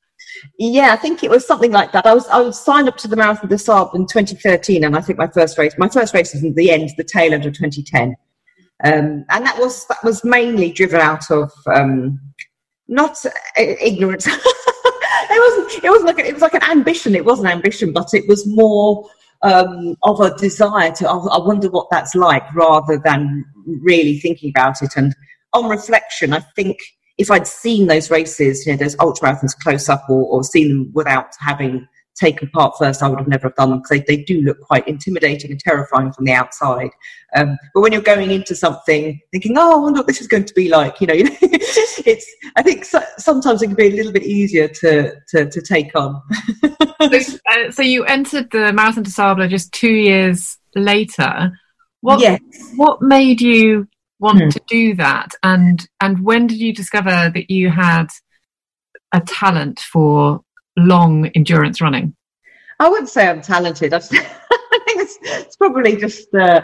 Yeah, 0.58 0.92
I 0.92 0.96
think 0.96 1.22
it 1.22 1.30
was 1.30 1.46
something 1.46 1.70
like 1.70 1.92
that. 1.92 2.06
I 2.06 2.14
was 2.14 2.26
I 2.28 2.40
was 2.40 2.60
signed 2.60 2.88
up 2.88 2.96
to 2.98 3.08
the 3.08 3.16
Marathon 3.16 3.48
des 3.48 3.58
Sables 3.58 3.94
in 3.94 4.06
2013, 4.06 4.84
and 4.84 4.96
I 4.96 5.00
think 5.00 5.18
my 5.18 5.28
first 5.28 5.56
race 5.58 5.74
my 5.78 5.88
first 5.88 6.14
race 6.14 6.32
was 6.32 6.44
at 6.44 6.54
the 6.54 6.70
end, 6.70 6.90
the 6.96 7.04
tail 7.04 7.32
end 7.32 7.46
of 7.46 7.52
2010, 7.52 8.16
um, 8.84 9.24
and 9.30 9.46
that 9.46 9.58
was 9.58 9.86
that 9.86 10.02
was 10.02 10.24
mainly 10.24 10.72
driven 10.72 11.00
out 11.00 11.30
of 11.30 11.52
um, 11.72 12.20
not 12.88 13.24
uh, 13.26 13.30
ignorance. 13.56 14.26
it 14.26 14.40
wasn't. 15.30 15.84
It 15.84 15.90
wasn't 15.90 16.16
like 16.16 16.26
it 16.26 16.32
was 16.32 16.42
like 16.42 16.54
an 16.54 16.70
ambition. 16.70 17.14
It 17.14 17.24
was 17.24 17.40
an 17.40 17.46
ambition, 17.46 17.92
but 17.92 18.12
it 18.12 18.28
was 18.28 18.46
more 18.46 19.08
um, 19.42 19.96
of 20.02 20.20
a 20.20 20.34
desire 20.36 20.92
to, 20.92 21.08
I 21.08 21.38
wonder 21.44 21.68
what 21.68 21.88
that's 21.90 22.14
like, 22.14 22.42
rather 22.54 22.98
than 22.98 23.44
really 23.82 24.18
thinking 24.18 24.50
about 24.50 24.82
it. 24.82 24.92
And 24.96 25.14
on 25.52 25.68
reflection, 25.68 26.32
I 26.32 26.40
think 26.40 26.78
if 27.18 27.30
I'd 27.30 27.46
seen 27.46 27.88
those 27.88 28.10
races, 28.10 28.66
you 28.66 28.72
know, 28.72 28.78
those 28.78 28.96
ultra 29.00 29.28
marathons 29.28 29.58
close 29.58 29.88
up 29.88 30.04
or, 30.08 30.24
or 30.24 30.44
seen 30.44 30.68
them 30.68 30.90
without 30.94 31.30
having 31.38 31.86
taken 32.14 32.48
part 32.50 32.74
first, 32.78 33.02
I 33.02 33.08
would 33.08 33.18
have 33.18 33.28
never 33.28 33.48
have 33.48 33.56
done 33.56 33.70
them 33.70 33.78
because 33.78 33.90
they, 33.90 34.16
they 34.16 34.22
do 34.22 34.42
look 34.42 34.60
quite 34.60 34.86
intimidating 34.86 35.50
and 35.50 35.60
terrifying 35.60 36.12
from 36.12 36.24
the 36.24 36.32
outside. 36.32 36.90
Um, 37.34 37.58
but 37.74 37.80
when 37.80 37.92
you're 37.92 38.02
going 38.02 38.30
into 38.30 38.54
something 38.54 39.20
thinking, 39.30 39.56
oh, 39.56 39.72
I 39.72 39.76
wonder 39.76 40.00
what 40.00 40.06
this 40.06 40.20
is 40.20 40.28
going 40.28 40.44
to 40.44 40.54
be 40.54 40.68
like, 40.68 41.00
you 41.00 41.06
know, 41.06 41.14
it's, 41.16 42.34
I 42.56 42.62
think 42.62 42.84
so, 42.84 43.02
sometimes 43.18 43.62
it 43.62 43.68
can 43.68 43.76
be 43.76 43.88
a 43.88 43.96
little 43.96 44.12
bit 44.12 44.24
easier 44.24 44.68
to, 44.68 45.14
to, 45.28 45.50
to 45.50 45.62
take 45.62 45.94
on. 45.94 46.20
so, 46.62 47.38
uh, 47.50 47.70
so, 47.70 47.82
you 47.82 48.04
entered 48.04 48.50
the 48.50 48.72
Marathon 48.72 49.02
des 49.02 49.10
Sables 49.10 49.50
just 49.50 49.72
two 49.72 49.92
years 49.92 50.58
later. 50.74 51.52
What, 52.00 52.20
yes. 52.20 52.40
what 52.76 53.00
made 53.00 53.40
you 53.40 53.88
want 54.18 54.42
hmm. 54.42 54.48
to 54.48 54.60
do 54.66 54.94
that? 54.96 55.30
And, 55.42 55.86
and 56.00 56.22
when 56.24 56.46
did 56.46 56.58
you 56.58 56.74
discover 56.74 57.30
that 57.32 57.50
you 57.50 57.70
had 57.70 58.06
a 59.12 59.20
talent 59.20 59.80
for 59.80 60.42
long 60.76 61.26
endurance 61.34 61.80
running? 61.80 62.14
I 62.80 62.88
wouldn't 62.88 63.08
say 63.08 63.28
I'm 63.28 63.42
talented. 63.42 63.92
I, 63.94 63.98
think 64.00 64.20
it's, 64.96 65.18
it's 65.22 65.56
probably 65.56 65.96
just 65.96 66.34
uh, 66.34 66.62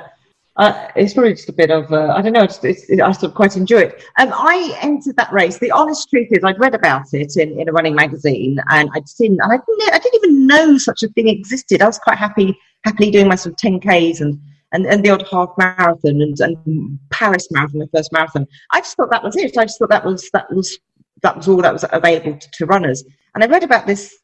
uh, 0.56 0.88
it's 0.96 1.14
probably 1.14 1.34
just 1.34 1.48
a 1.48 1.52
bit 1.52 1.70
of 1.70 1.92
uh, 1.92 2.12
I 2.16 2.20
don't 2.20 2.32
know. 2.32 2.42
It's, 2.42 2.62
it's, 2.64 2.90
I 2.90 3.12
sort 3.12 3.30
of 3.30 3.34
quite 3.34 3.56
enjoy 3.56 3.82
it. 3.82 4.02
Um, 4.18 4.32
I 4.32 4.76
entered 4.82 5.16
that 5.16 5.32
race. 5.32 5.58
The 5.58 5.70
honest 5.70 6.10
truth 6.10 6.28
is, 6.32 6.42
I'd 6.42 6.58
read 6.58 6.74
about 6.74 7.04
it 7.12 7.36
in, 7.36 7.60
in 7.60 7.68
a 7.68 7.72
running 7.72 7.94
magazine, 7.94 8.58
and 8.70 8.90
I'd 8.94 9.08
seen, 9.08 9.38
and 9.40 9.52
I 9.52 9.56
didn't, 9.56 9.94
I 9.94 9.98
didn't 9.98 10.24
even 10.24 10.46
know 10.46 10.78
such 10.78 11.04
a 11.04 11.08
thing 11.10 11.28
existed. 11.28 11.80
I 11.80 11.86
was 11.86 11.98
quite 11.98 12.18
happy, 12.18 12.58
happily 12.84 13.12
doing 13.12 13.28
my 13.28 13.36
sort 13.36 13.52
of 13.52 13.72
10ks 13.72 14.20
and 14.20 14.40
and, 14.72 14.84
and 14.86 15.04
the 15.04 15.10
odd 15.10 15.26
half 15.30 15.50
marathon 15.56 16.20
and, 16.20 16.38
and 16.40 16.98
Paris 17.10 17.48
marathon, 17.50 17.80
the 17.80 17.88
first 17.94 18.12
marathon. 18.12 18.46
I 18.72 18.80
just 18.80 18.96
thought 18.96 19.10
that 19.10 19.22
was 19.22 19.36
it. 19.36 19.56
I 19.56 19.64
just 19.64 19.78
thought 19.78 19.90
that 19.90 20.04
was 20.04 20.28
that 20.32 20.52
was 20.52 20.78
that 21.22 21.36
was 21.36 21.48
all 21.48 21.62
that 21.62 21.72
was 21.72 21.84
available 21.90 22.38
to, 22.38 22.48
to 22.54 22.66
runners. 22.66 23.04
And 23.38 23.44
I 23.44 23.54
read 23.54 23.62
about 23.62 23.86
this, 23.86 24.18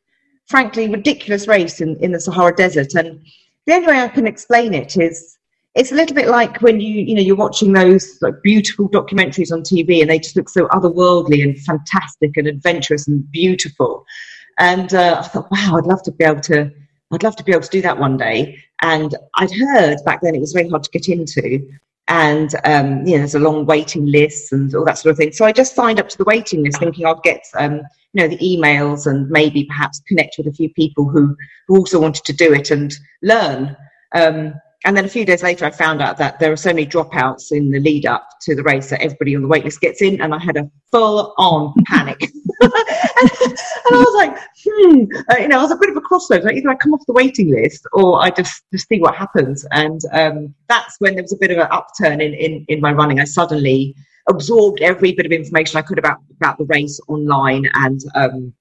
frankly, 0.49 0.89
ridiculous 0.89 1.47
race 1.47 1.81
in, 1.81 1.97
in 2.03 2.11
the 2.11 2.19
Sahara 2.19 2.53
Desert. 2.53 2.95
And 2.95 3.25
the 3.65 3.75
only 3.75 3.87
way 3.87 4.01
I 4.01 4.09
can 4.09 4.27
explain 4.27 4.75
it 4.75 4.97
is 4.97 5.39
it's 5.77 5.93
a 5.93 5.95
little 5.95 6.17
bit 6.17 6.27
like 6.27 6.61
when 6.63 6.81
you, 6.81 7.01
you 7.01 7.15
know, 7.15 7.21
you're 7.21 7.37
watching 7.37 7.75
those 7.75 8.19
like, 8.23 8.35
beautiful 8.43 8.89
documentaries 8.89 9.53
on 9.53 9.63
TV 9.63 10.01
and 10.01 10.11
they 10.11 10.19
just 10.19 10.35
look 10.35 10.49
so 10.49 10.67
otherworldly 10.67 11.45
and 11.45 11.57
fantastic 11.61 12.37
and 12.37 12.49
adventurous 12.49 13.07
and 13.07 13.31
beautiful. 13.31 14.05
And 14.59 14.93
uh, 14.93 15.21
I 15.21 15.29
thought, 15.29 15.49
wow, 15.49 15.77
I'd 15.79 15.87
love 15.87 16.03
to 16.03 16.11
be 16.11 16.25
able 16.25 16.41
to, 16.41 16.73
I'd 17.13 17.23
love 17.23 17.37
to 17.37 17.45
be 17.45 17.53
able 17.53 17.63
to 17.63 17.71
do 17.71 17.83
that 17.83 17.99
one 18.01 18.17
day. 18.17 18.59
And 18.83 19.15
I'd 19.37 19.53
heard 19.53 19.99
back 20.05 20.23
then 20.23 20.35
it 20.35 20.41
was 20.41 20.53
very 20.53 20.69
hard 20.69 20.83
to 20.83 20.91
get 20.91 21.09
into 21.09 21.65
and 22.09 22.55
um, 22.65 23.07
you 23.07 23.13
know 23.13 23.19
there's 23.19 23.35
a 23.35 23.41
long 23.41 23.65
waiting 23.67 24.07
list 24.07 24.53
and 24.53 24.75
all 24.75 24.85
that 24.85 24.99
sort 24.99 25.13
of 25.13 25.17
thing. 25.17 25.33
So 25.33 25.45
I 25.45 25.53
just 25.53 25.75
signed 25.75 26.01
up 26.01 26.09
to 26.11 26.19
the 26.19 26.25
waiting 26.25 26.63
list, 26.63 26.79
thinking 26.79 27.07
I'd 27.07 27.23
get 27.23 27.43
um, 27.55 27.77
you 28.13 28.23
know 28.23 28.29
the 28.29 28.39
emails 28.39 29.07
and 29.07 29.29
maybe 29.31 29.65
perhaps 29.65 30.03
connect 30.07 30.37
with 30.39 30.47
a 30.47 30.53
few 30.53 30.73
people 30.75 31.09
who 31.09 31.37
who 31.69 31.79
also 31.79 32.01
wanted 32.01 32.25
to 32.25 32.33
do 32.33 32.53
it 32.53 32.71
and 32.71 32.95
learn. 33.23 33.77
Um, 34.15 34.55
and 34.87 34.95
then 34.95 35.07
a 35.07 35.09
few 35.09 35.25
days 35.25 35.43
later, 35.43 35.65
I 35.65 35.71
found 35.71 36.03
out 36.03 36.19
that 36.19 36.39
there 36.39 36.53
are 36.53 36.57
so 36.57 36.69
many 36.69 36.87
dropouts 36.87 37.53
in 37.53 37.71
the 37.71 37.81
lead 37.81 38.05
up 38.05 38.29
to 38.43 38.55
the 38.55 38.63
race 38.63 38.91
that 38.91 39.01
everybody 39.01 39.35
on 39.35 39.43
the 39.43 39.49
waitlist 39.49 39.81
gets 39.81 40.03
in, 40.03 40.21
and 40.21 40.35
I 40.35 40.39
had 40.39 40.59
a 40.59 40.71
full 40.91 41.35
on 41.39 41.73
panic. 41.87 42.31
and, 42.61 42.73
and, 43.43 43.59
I 43.93 44.05
was 44.05 44.15
like, 44.17 44.39
hmm, 44.65 45.05
uh, 45.31 45.37
you 45.41 45.49
know, 45.49 45.59
I 45.59 45.63
was 45.63 45.71
a 45.71 45.77
bit 45.77 45.91
of 45.91 45.97
a 45.97 46.01
crossroads. 46.01 46.45
Like 46.45 46.57
either 46.57 46.71
I 46.71 46.75
come 46.75 46.95
off 46.95 47.07
the 47.07 47.13
waiting 47.13 47.51
list 47.51 47.87
or 47.93 48.23
I 48.23 48.31
just 48.31 48.65
just 48.73 48.89
see 48.89 49.01
what 49.01 49.15
happens. 49.15 49.67
And 49.71 50.01
um, 50.13 50.55
that's 50.69 50.97
when 51.01 51.15
there 51.15 51.23
was 51.23 51.33
a 51.33 51.39
bit 51.39 51.51
of 51.51 51.59
an 51.59 51.69
upturn 51.71 52.21
in, 52.21 52.35
in 52.35 52.65
in 52.69 52.81
my 52.81 52.93
running. 52.93 53.21
I 53.21 53.25
suddenly 53.25 53.95
absorbed 54.29 54.81
every 54.81 55.13
bit 55.13 55.27
of 55.27 55.33
information 55.33 55.79
I 55.79 55.83
could 55.83 55.99
about 55.99 56.19
about 56.37 56.59
the 56.59 56.65
race 56.65 57.01
online 57.09 57.71
and. 57.75 58.01
Um, 58.15 58.55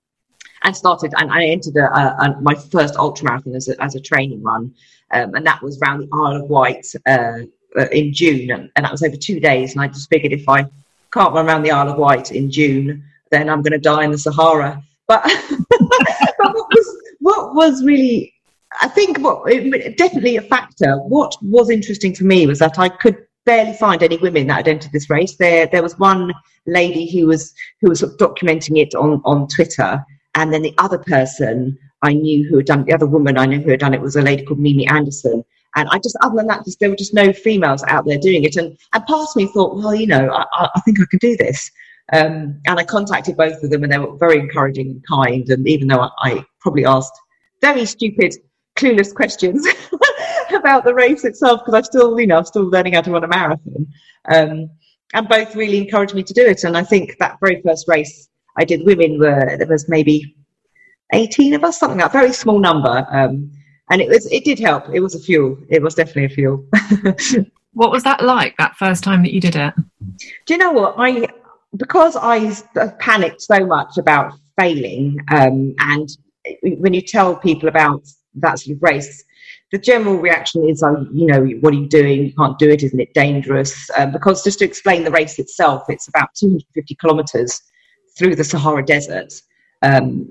and 0.65 0.73
started 0.73 1.13
and 1.17 1.29
I 1.29 1.43
entered 1.43 1.75
a, 1.75 1.93
a, 1.93 2.15
a, 2.21 2.41
my 2.41 2.55
first 2.55 2.95
ultra 2.95 3.25
marathon 3.25 3.53
as 3.53 3.67
a, 3.67 3.83
as 3.83 3.95
a 3.95 3.99
training 3.99 4.41
run 4.41 4.73
um, 5.13 5.35
and 5.35 5.45
that 5.45 5.61
was 5.61 5.79
around 5.79 5.99
the 5.99 6.09
Isle 6.11 6.43
of 6.43 6.49
Wight 6.49 6.85
uh, 7.07 7.39
uh, 7.77 7.87
in 7.91 8.13
June, 8.13 8.51
and, 8.51 8.69
and, 8.75 8.85
that 8.85 8.91
was 8.91 9.03
over 9.03 9.15
two 9.15 9.39
days. 9.39 9.73
And 9.73 9.81
I 9.81 9.87
just 9.87 10.09
figured 10.09 10.33
if 10.33 10.49
I 10.49 10.65
can't 11.11 11.33
run 11.33 11.47
around 11.47 11.61
the 11.61 11.71
Isle 11.71 11.89
of 11.89 11.97
Wight 11.97 12.31
in 12.31 12.51
June, 12.51 13.03
then 13.33 13.49
I'm 13.49 13.61
going 13.61 13.73
to 13.73 13.79
die 13.79 14.03
in 14.03 14.11
the 14.11 14.17
Sahara. 14.17 14.81
But, 15.07 15.23
but 15.79 16.53
what, 16.53 16.67
was, 16.71 16.97
what 17.19 17.55
was 17.55 17.83
really, 17.83 18.33
I 18.81 18.87
think, 18.87 19.19
what 19.19 19.51
it, 19.51 19.97
definitely 19.97 20.37
a 20.37 20.41
factor. 20.41 20.97
What 20.97 21.35
was 21.41 21.69
interesting 21.69 22.15
for 22.15 22.25
me 22.25 22.47
was 22.47 22.59
that 22.59 22.79
I 22.79 22.89
could 22.89 23.17
barely 23.45 23.73
find 23.73 24.01
any 24.01 24.17
women 24.17 24.47
that 24.47 24.57
had 24.57 24.67
entered 24.67 24.91
this 24.91 25.09
race. 25.09 25.35
There, 25.35 25.67
there 25.67 25.83
was 25.83 25.99
one 25.99 26.33
lady 26.65 27.11
who 27.11 27.27
was 27.27 27.53
who 27.81 27.89
was 27.89 27.99
sort 27.99 28.13
of 28.13 28.17
documenting 28.17 28.77
it 28.77 28.95
on 28.95 29.21
on 29.25 29.47
Twitter, 29.47 30.03
and 30.35 30.53
then 30.53 30.61
the 30.61 30.73
other 30.77 30.97
person 30.97 31.77
I 32.01 32.13
knew 32.13 32.47
who 32.47 32.57
had 32.57 32.65
done 32.65 32.85
the 32.85 32.93
other 32.93 33.07
woman 33.07 33.37
I 33.37 33.45
knew 33.45 33.61
who 33.61 33.71
had 33.71 33.79
done 33.79 33.93
it 33.93 34.01
was 34.01 34.15
a 34.15 34.21
lady 34.21 34.43
called 34.45 34.59
Mimi 34.59 34.87
Anderson. 34.87 35.43
And 35.75 35.89
I 35.89 35.97
just, 35.97 36.15
other 36.21 36.35
than 36.35 36.47
that, 36.47 36.65
just, 36.65 36.79
there 36.79 36.89
were 36.89 36.95
just 36.95 37.13
no 37.13 37.33
females 37.33 37.83
out 37.87 38.05
there 38.05 38.19
doing 38.19 38.43
it. 38.43 38.57
And, 38.57 38.77
and 38.93 39.05
part 39.05 39.29
of 39.29 39.35
me 39.35 39.47
thought, 39.47 39.75
well, 39.75 39.95
you 39.95 40.05
know, 40.05 40.29
I, 40.29 40.69
I 40.75 40.79
think 40.81 40.99
I 40.99 41.05
can 41.09 41.19
do 41.19 41.35
this. 41.35 41.71
Um, 42.11 42.59
and 42.65 42.79
I 42.79 42.83
contacted 42.83 43.37
both 43.37 43.63
of 43.63 43.69
them 43.69 43.83
and 43.83 43.91
they 43.91 43.97
were 43.97 44.17
very 44.17 44.39
encouraging 44.39 44.89
and 44.89 45.07
kind. 45.07 45.47
And 45.49 45.67
even 45.67 45.87
though 45.87 46.01
I, 46.01 46.09
I 46.19 46.45
probably 46.59 46.85
asked 46.85 47.13
very 47.61 47.85
stupid, 47.85 48.35
clueless 48.75 49.13
questions 49.13 49.65
about 50.53 50.83
the 50.83 50.93
race 50.93 51.23
itself, 51.23 51.61
because 51.61 51.75
I'm 51.75 51.83
still, 51.83 52.19
you 52.19 52.27
know, 52.27 52.37
I'm 52.37 52.45
still 52.45 52.69
learning 52.69 52.93
how 52.93 53.01
to 53.01 53.11
run 53.11 53.23
a 53.23 53.27
marathon. 53.27 53.87
Um, 54.29 54.69
and 55.13 55.29
both 55.29 55.55
really 55.55 55.77
encouraged 55.77 56.15
me 56.15 56.23
to 56.23 56.33
do 56.33 56.45
it. 56.45 56.63
And 56.63 56.75
I 56.75 56.83
think 56.83 57.17
that 57.19 57.37
very 57.39 57.61
first 57.61 57.87
race 57.87 58.29
I 58.57 58.65
did, 58.65 58.85
women 58.85 59.19
were, 59.19 59.55
there 59.57 59.67
was 59.67 59.87
maybe 59.87 60.35
18 61.13 61.53
of 61.53 61.63
us, 61.63 61.79
something 61.79 61.99
like 61.99 62.11
that, 62.11 62.19
very 62.19 62.33
small 62.33 62.59
number. 62.59 63.07
Um, 63.11 63.51
and 63.89 64.01
it 64.01 64.09
was, 64.09 64.25
it 64.31 64.43
did 64.43 64.59
help. 64.59 64.85
It 64.93 65.01
was 65.01 65.15
a 65.15 65.19
fuel. 65.19 65.57
It 65.69 65.81
was 65.81 65.95
definitely 65.95 66.25
a 66.25 66.29
fuel. 66.29 66.65
what 67.73 67.91
was 67.91 68.03
that 68.03 68.23
like 68.23 68.55
that 68.57 68.75
first 68.75 69.03
time 69.03 69.21
that 69.23 69.33
you 69.33 69.41
did 69.41 69.55
it? 69.55 69.73
Do 70.45 70.53
you 70.53 70.57
know 70.57 70.71
what? 70.71 70.95
I, 70.97 71.27
because 71.77 72.15
I 72.15 72.51
panicked 72.99 73.41
so 73.41 73.65
much 73.65 73.97
about 73.97 74.33
failing, 74.59 75.17
um, 75.31 75.73
and 75.79 76.09
when 76.63 76.93
you 76.93 77.01
tell 77.01 77.35
people 77.35 77.69
about 77.69 78.03
that 78.35 78.59
sort 78.59 78.75
of 78.75 78.83
race, 78.83 79.23
the 79.71 79.77
general 79.79 80.17
reaction 80.17 80.67
is, 80.69 80.83
oh, 80.83 81.07
you 81.11 81.25
know, 81.25 81.43
what 81.61 81.73
are 81.73 81.77
you 81.77 81.87
doing? 81.87 82.25
You 82.25 82.33
can't 82.33 82.59
do 82.59 82.69
it. 82.69 82.83
Isn't 82.83 82.99
it 82.99 83.13
dangerous? 83.13 83.89
Um, 83.97 84.11
because 84.11 84.43
just 84.43 84.59
to 84.59 84.65
explain 84.65 85.03
the 85.03 85.11
race 85.11 85.39
itself, 85.39 85.83
it's 85.89 86.07
about 86.07 86.29
250 86.35 86.95
kilometers 86.95 87.59
through 88.17 88.35
the 88.35 88.43
Sahara 88.43 88.85
Desert. 88.85 89.33
Um, 89.81 90.29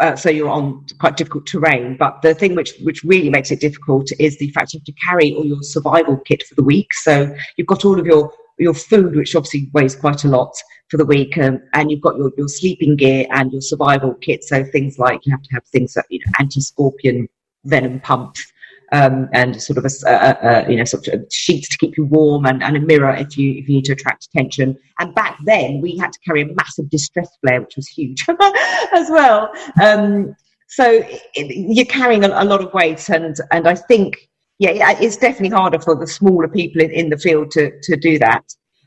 uh, 0.00 0.16
so 0.16 0.30
you're 0.30 0.48
on 0.48 0.84
quite 0.98 1.16
difficult 1.16 1.46
terrain. 1.46 1.96
But 1.96 2.22
the 2.22 2.34
thing 2.34 2.54
which 2.54 2.74
which 2.82 3.04
really 3.04 3.30
makes 3.30 3.50
it 3.50 3.60
difficult 3.60 4.10
is 4.18 4.38
the 4.38 4.50
fact 4.50 4.72
you 4.72 4.80
have 4.80 4.84
to 4.84 4.92
carry 4.92 5.34
all 5.34 5.44
your 5.44 5.62
survival 5.62 6.16
kit 6.16 6.42
for 6.42 6.54
the 6.54 6.62
week. 6.62 6.92
So 6.94 7.34
you've 7.56 7.66
got 7.66 7.84
all 7.84 8.00
of 8.00 8.06
your 8.06 8.32
your 8.62 8.74
food, 8.74 9.16
which 9.16 9.34
obviously 9.36 9.70
weighs 9.72 9.94
quite 9.94 10.24
a 10.24 10.28
lot 10.28 10.52
for 10.88 10.96
the 10.96 11.06
week, 11.06 11.38
um, 11.38 11.60
and 11.72 11.90
you've 11.90 12.00
got 12.00 12.16
your, 12.16 12.30
your 12.36 12.48
sleeping 12.48 12.96
gear 12.96 13.26
and 13.30 13.52
your 13.52 13.62
survival 13.62 14.14
kit. 14.14 14.44
So 14.44 14.64
things 14.64 14.98
like 14.98 15.24
you 15.24 15.32
have 15.32 15.42
to 15.42 15.54
have 15.54 15.64
things 15.66 15.94
that 15.94 16.06
you 16.10 16.20
know 16.20 16.32
anti-scorpion 16.38 17.28
venom 17.64 18.00
pumps. 18.00 18.46
Um, 18.94 19.30
and 19.32 19.62
sort 19.62 19.78
of 19.78 19.86
a, 19.86 19.90
a, 20.06 20.66
a, 20.66 20.70
you 20.70 20.76
know 20.76 20.84
sort 20.84 21.08
of 21.08 21.24
sheets 21.32 21.66
to 21.70 21.78
keep 21.78 21.96
you 21.96 22.04
warm 22.04 22.44
and, 22.44 22.62
and 22.62 22.76
a 22.76 22.80
mirror 22.80 23.14
if 23.14 23.38
you 23.38 23.54
if 23.54 23.66
you 23.66 23.76
need 23.76 23.86
to 23.86 23.92
attract 23.92 24.26
attention. 24.26 24.76
And 24.98 25.14
back 25.14 25.38
then 25.46 25.80
we 25.80 25.96
had 25.96 26.12
to 26.12 26.18
carry 26.18 26.42
a 26.42 26.54
massive 26.54 26.90
distress 26.90 27.30
flare, 27.40 27.62
which 27.62 27.76
was 27.76 27.88
huge 27.88 28.26
as 28.92 29.08
well. 29.08 29.50
Um, 29.82 30.36
so 30.68 31.02
it, 31.34 31.56
you're 31.56 31.86
carrying 31.86 32.24
a, 32.24 32.28
a, 32.28 32.44
lot 32.44 32.62
of 32.62 32.72
weight, 32.74 33.08
and 33.08 33.36
and 33.50 33.66
I 33.66 33.74
think 33.74 34.28
yeah, 34.58 34.96
it's 35.00 35.16
definitely 35.16 35.56
harder 35.56 35.80
for 35.80 35.96
the 35.96 36.06
smaller 36.06 36.48
people 36.48 36.82
in, 36.82 36.90
in 36.90 37.10
the 37.10 37.18
field 37.18 37.50
to 37.52 37.72
to 37.82 37.96
do 37.96 38.18
that. 38.18 38.44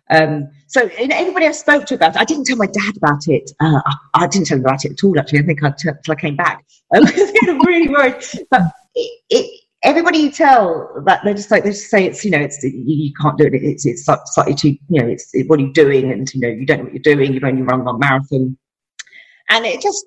Um, 0.10 0.50
so 0.68 0.90
everybody 0.98 1.48
I 1.48 1.52
spoke 1.52 1.86
to 1.88 1.96
about 1.96 2.16
it, 2.16 2.20
I 2.22 2.26
didn't 2.26 2.46
tell 2.46 2.58
my 2.58 2.68
dad 2.68 2.96
about 2.98 3.28
it. 3.28 3.50
Uh, 3.60 3.82
I, 3.86 3.96
I, 4.14 4.28
didn't 4.28 4.48
tell 4.48 4.58
him 4.58 4.64
about 4.64 4.86
it 4.86 4.92
at 4.92 5.04
all. 5.04 5.18
Actually, 5.18 5.40
I 5.40 5.44
think 5.44 5.62
until 5.64 5.94
I 6.10 6.16
came 6.16 6.36
back. 6.36 6.64
I 6.94 7.00
was 7.00 7.12
really 7.66 7.90
worried. 7.90 8.24
But 8.52 8.62
it, 8.94 9.22
it, 9.32 9.62
everybody 9.84 10.20
you 10.20 10.32
tell 10.32 11.02
that 11.06 11.24
they 11.24 11.34
just 11.34 11.50
like 11.52 11.64
they 11.64 11.70
just 11.72 11.90
say 11.90 12.06
it's 12.06 12.24
you 12.26 12.32
know 12.32 12.40
it's 12.40 12.62
you, 12.64 12.72
you 12.76 13.14
can't 13.14 13.38
do 13.38 13.46
it. 13.46 13.54
It's 13.54 13.86
it's 13.86 14.06
slightly 14.06 14.54
too 14.56 14.78
you 14.90 15.02
know 15.02 15.08
it's 15.08 15.34
it, 15.34 15.50
what 15.50 15.60
are 15.60 15.64
you 15.64 15.74
doing 15.74 16.12
and 16.12 16.32
you 16.34 16.42
know 16.42 16.50
you 16.50 16.66
don't 16.66 16.80
know 16.80 16.84
what 16.86 16.94
you're 16.94 17.16
doing. 17.16 17.34
You've 17.34 17.44
only 17.44 17.62
run 17.62 17.86
one 17.86 18.00
marathon, 18.00 18.58
and 19.50 19.66
it 19.66 19.82
just 19.82 20.06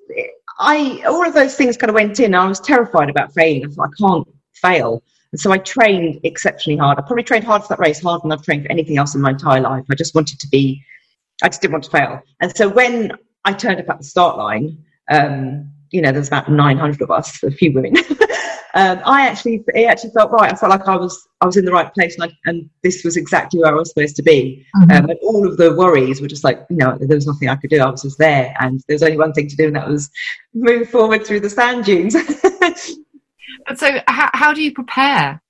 I 0.59 1.01
all 1.07 1.25
of 1.25 1.33
those 1.33 1.55
things 1.55 1.77
kind 1.77 1.89
of 1.89 1.95
went 1.95 2.19
in. 2.19 2.35
I 2.35 2.47
was 2.47 2.59
terrified 2.59 3.09
about 3.09 3.33
failing. 3.33 3.65
I 3.65 3.73
thought 3.73 3.89
I 3.89 4.07
can't 4.07 4.27
fail. 4.53 5.03
And 5.31 5.39
so 5.39 5.51
I 5.51 5.57
trained 5.59 6.19
exceptionally 6.23 6.77
hard. 6.77 6.97
I 6.97 7.01
probably 7.01 7.23
trained 7.23 7.43
hard 7.43 7.61
for 7.61 7.69
that 7.69 7.79
race, 7.79 8.01
harder 8.01 8.21
than 8.23 8.31
I've 8.31 8.41
trained 8.41 8.63
for 8.65 8.71
anything 8.71 8.97
else 8.97 9.13
in 9.15 9.21
my 9.21 9.31
entire 9.31 9.61
life. 9.61 9.85
I 9.89 9.95
just 9.95 10.15
wanted 10.15 10.39
to 10.39 10.47
be, 10.47 10.83
I 11.43 11.49
just 11.49 11.61
didn't 11.61 11.73
want 11.73 11.83
to 11.85 11.91
fail. 11.91 12.21
And 12.41 12.55
so 12.55 12.67
when 12.67 13.11
I 13.45 13.53
turned 13.53 13.79
up 13.79 13.89
at 13.89 13.99
the 13.99 14.03
start 14.03 14.37
line, 14.37 14.83
um, 15.11 15.71
you 15.91 16.01
know, 16.01 16.11
there's 16.11 16.27
about 16.27 16.49
900 16.49 17.01
of 17.01 17.11
us, 17.11 17.43
a 17.43 17.51
few 17.51 17.71
women. 17.71 17.95
um, 18.75 19.01
I 19.05 19.27
actually, 19.27 19.63
it 19.73 19.85
actually 19.85 20.11
felt 20.11 20.31
right. 20.31 20.51
I 20.51 20.55
felt 20.55 20.69
like 20.69 20.87
I 20.87 20.95
was, 20.95 21.27
I 21.41 21.45
was 21.45 21.57
in 21.57 21.65
the 21.65 21.71
right 21.71 21.91
place, 21.93 22.15
and, 22.15 22.25
I, 22.25 22.49
and 22.49 22.69
this 22.83 23.03
was 23.03 23.17
exactly 23.17 23.59
where 23.59 23.71
I 23.71 23.75
was 23.75 23.89
supposed 23.89 24.15
to 24.17 24.23
be. 24.23 24.65
Mm-hmm. 24.75 24.91
Um, 24.91 25.09
and 25.09 25.19
all 25.23 25.47
of 25.47 25.57
the 25.57 25.73
worries 25.73 26.21
were 26.21 26.27
just 26.27 26.43
like, 26.43 26.65
you 26.69 26.77
know, 26.77 26.97
there 26.99 27.15
was 27.15 27.25
nothing 27.25 27.49
I 27.49 27.55
could 27.55 27.71
do. 27.71 27.79
I 27.79 27.89
was 27.89 28.03
just 28.03 28.19
there, 28.19 28.53
and 28.59 28.81
there 28.87 28.95
was 28.95 29.03
only 29.03 29.17
one 29.17 29.33
thing 29.33 29.47
to 29.47 29.55
do, 29.55 29.67
and 29.67 29.75
that 29.75 29.87
was 29.87 30.09
move 30.53 30.89
forward 30.89 31.25
through 31.25 31.39
the 31.39 31.49
sand 31.49 31.85
dunes. 31.85 32.15
so 33.75 33.99
how, 34.07 34.29
how 34.33 34.53
do 34.53 34.61
you 34.61 34.73
prepare 34.73 35.41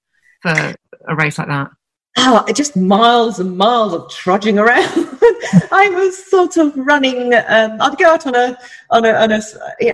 for 0.41 0.75
a 1.07 1.15
race 1.15 1.37
like 1.37 1.47
that? 1.47 1.69
Oh, 2.17 2.43
just 2.53 2.75
miles 2.75 3.39
and 3.39 3.57
miles 3.57 3.93
of 3.93 4.09
trudging 4.09 4.59
around. 4.59 4.89
I 5.71 5.89
was 5.93 6.29
sort 6.29 6.57
of 6.57 6.75
running. 6.75 7.33
Um, 7.33 7.77
I'd 7.79 7.97
go 7.97 8.09
out 8.09 8.27
on 8.27 8.35
a 8.35 8.57
on 8.89 9.05
a, 9.05 9.13
on 9.13 9.31
a 9.31 9.41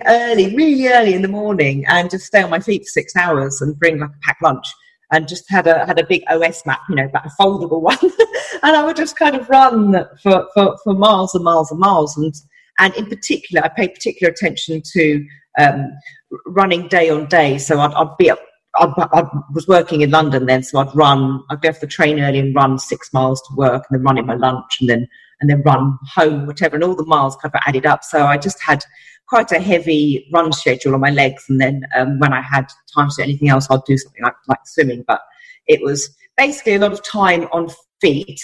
early, 0.07 0.55
really 0.55 0.87
early 0.87 1.13
in 1.13 1.21
the 1.21 1.27
morning, 1.27 1.85
and 1.87 2.09
just 2.09 2.25
stay 2.25 2.41
on 2.41 2.49
my 2.49 2.59
feet 2.59 2.83
for 2.83 2.89
six 2.89 3.15
hours 3.15 3.61
and 3.61 3.77
bring 3.77 3.99
like 3.99 4.09
a 4.09 4.19
packed 4.23 4.41
lunch, 4.41 4.65
and 5.11 5.27
just 5.27 5.49
had 5.49 5.67
a 5.67 5.85
had 5.85 5.99
a 5.99 6.05
big 6.05 6.23
OS 6.29 6.65
map, 6.65 6.81
you 6.89 6.95
know, 6.95 7.09
that 7.13 7.25
a 7.25 7.41
foldable 7.41 7.81
one, 7.93 7.97
and 8.01 8.75
I 8.75 8.83
would 8.83 8.95
just 8.95 9.17
kind 9.17 9.35
of 9.35 9.49
run 9.49 9.93
for, 10.23 10.47
for, 10.53 10.77
for 10.83 10.93
miles 10.93 11.35
and 11.35 11.43
miles 11.43 11.69
and 11.69 11.79
miles, 11.79 12.17
and 12.17 12.33
and 12.79 12.95
in 12.95 13.05
particular, 13.05 13.63
I 13.63 13.69
paid 13.69 13.93
particular 13.93 14.31
attention 14.31 14.81
to 14.93 15.25
um, 15.59 15.91
running 16.45 16.87
day 16.87 17.09
on 17.09 17.27
day. 17.27 17.57
So 17.57 17.79
I'd, 17.79 17.93
I'd 17.93 18.17
be 18.17 18.29
up. 18.29 18.39
I, 18.77 18.91
I, 19.13 19.23
was 19.53 19.67
working 19.69 20.01
in 20.01 20.11
London 20.11 20.47
then, 20.47 20.61
so 20.61 20.79
I'd 20.79 20.93
run. 20.93 21.41
I'd 21.49 21.61
go 21.61 21.71
for 21.71 21.79
the 21.81 21.87
train 21.87 22.19
early 22.19 22.39
and 22.39 22.53
run 22.53 22.77
six 22.77 23.13
miles 23.13 23.41
to 23.43 23.55
work, 23.55 23.85
and 23.89 23.97
then 23.97 24.03
run 24.03 24.17
in 24.17 24.25
my 24.25 24.35
lunch, 24.35 24.77
and 24.81 24.89
then 24.89 25.07
and 25.39 25.49
then 25.49 25.61
run 25.63 25.97
home, 26.13 26.45
whatever. 26.45 26.75
And 26.75 26.83
all 26.83 26.95
the 26.95 27.05
miles 27.05 27.35
kind 27.37 27.53
of 27.53 27.61
added 27.65 27.85
up. 27.85 28.03
So 28.03 28.25
I 28.25 28.37
just 28.37 28.61
had 28.61 28.83
quite 29.27 29.51
a 29.51 29.59
heavy 29.59 30.27
run 30.33 30.51
schedule 30.51 30.93
on 30.93 31.01
my 31.01 31.09
legs. 31.09 31.45
And 31.49 31.59
then 31.59 31.83
um, 31.95 32.19
when 32.19 32.33
I 32.33 32.41
had 32.41 32.67
time 32.93 33.09
to 33.09 33.15
do 33.17 33.23
anything 33.23 33.49
else, 33.49 33.67
I'd 33.69 33.83
do 33.85 33.97
something 33.97 34.23
like 34.23 34.35
like 34.47 34.59
swimming. 34.65 35.03
But 35.07 35.21
it 35.67 35.81
was 35.81 36.09
basically 36.37 36.75
a 36.75 36.79
lot 36.79 36.93
of 36.93 37.03
time 37.03 37.43
on 37.51 37.69
feet 38.01 38.41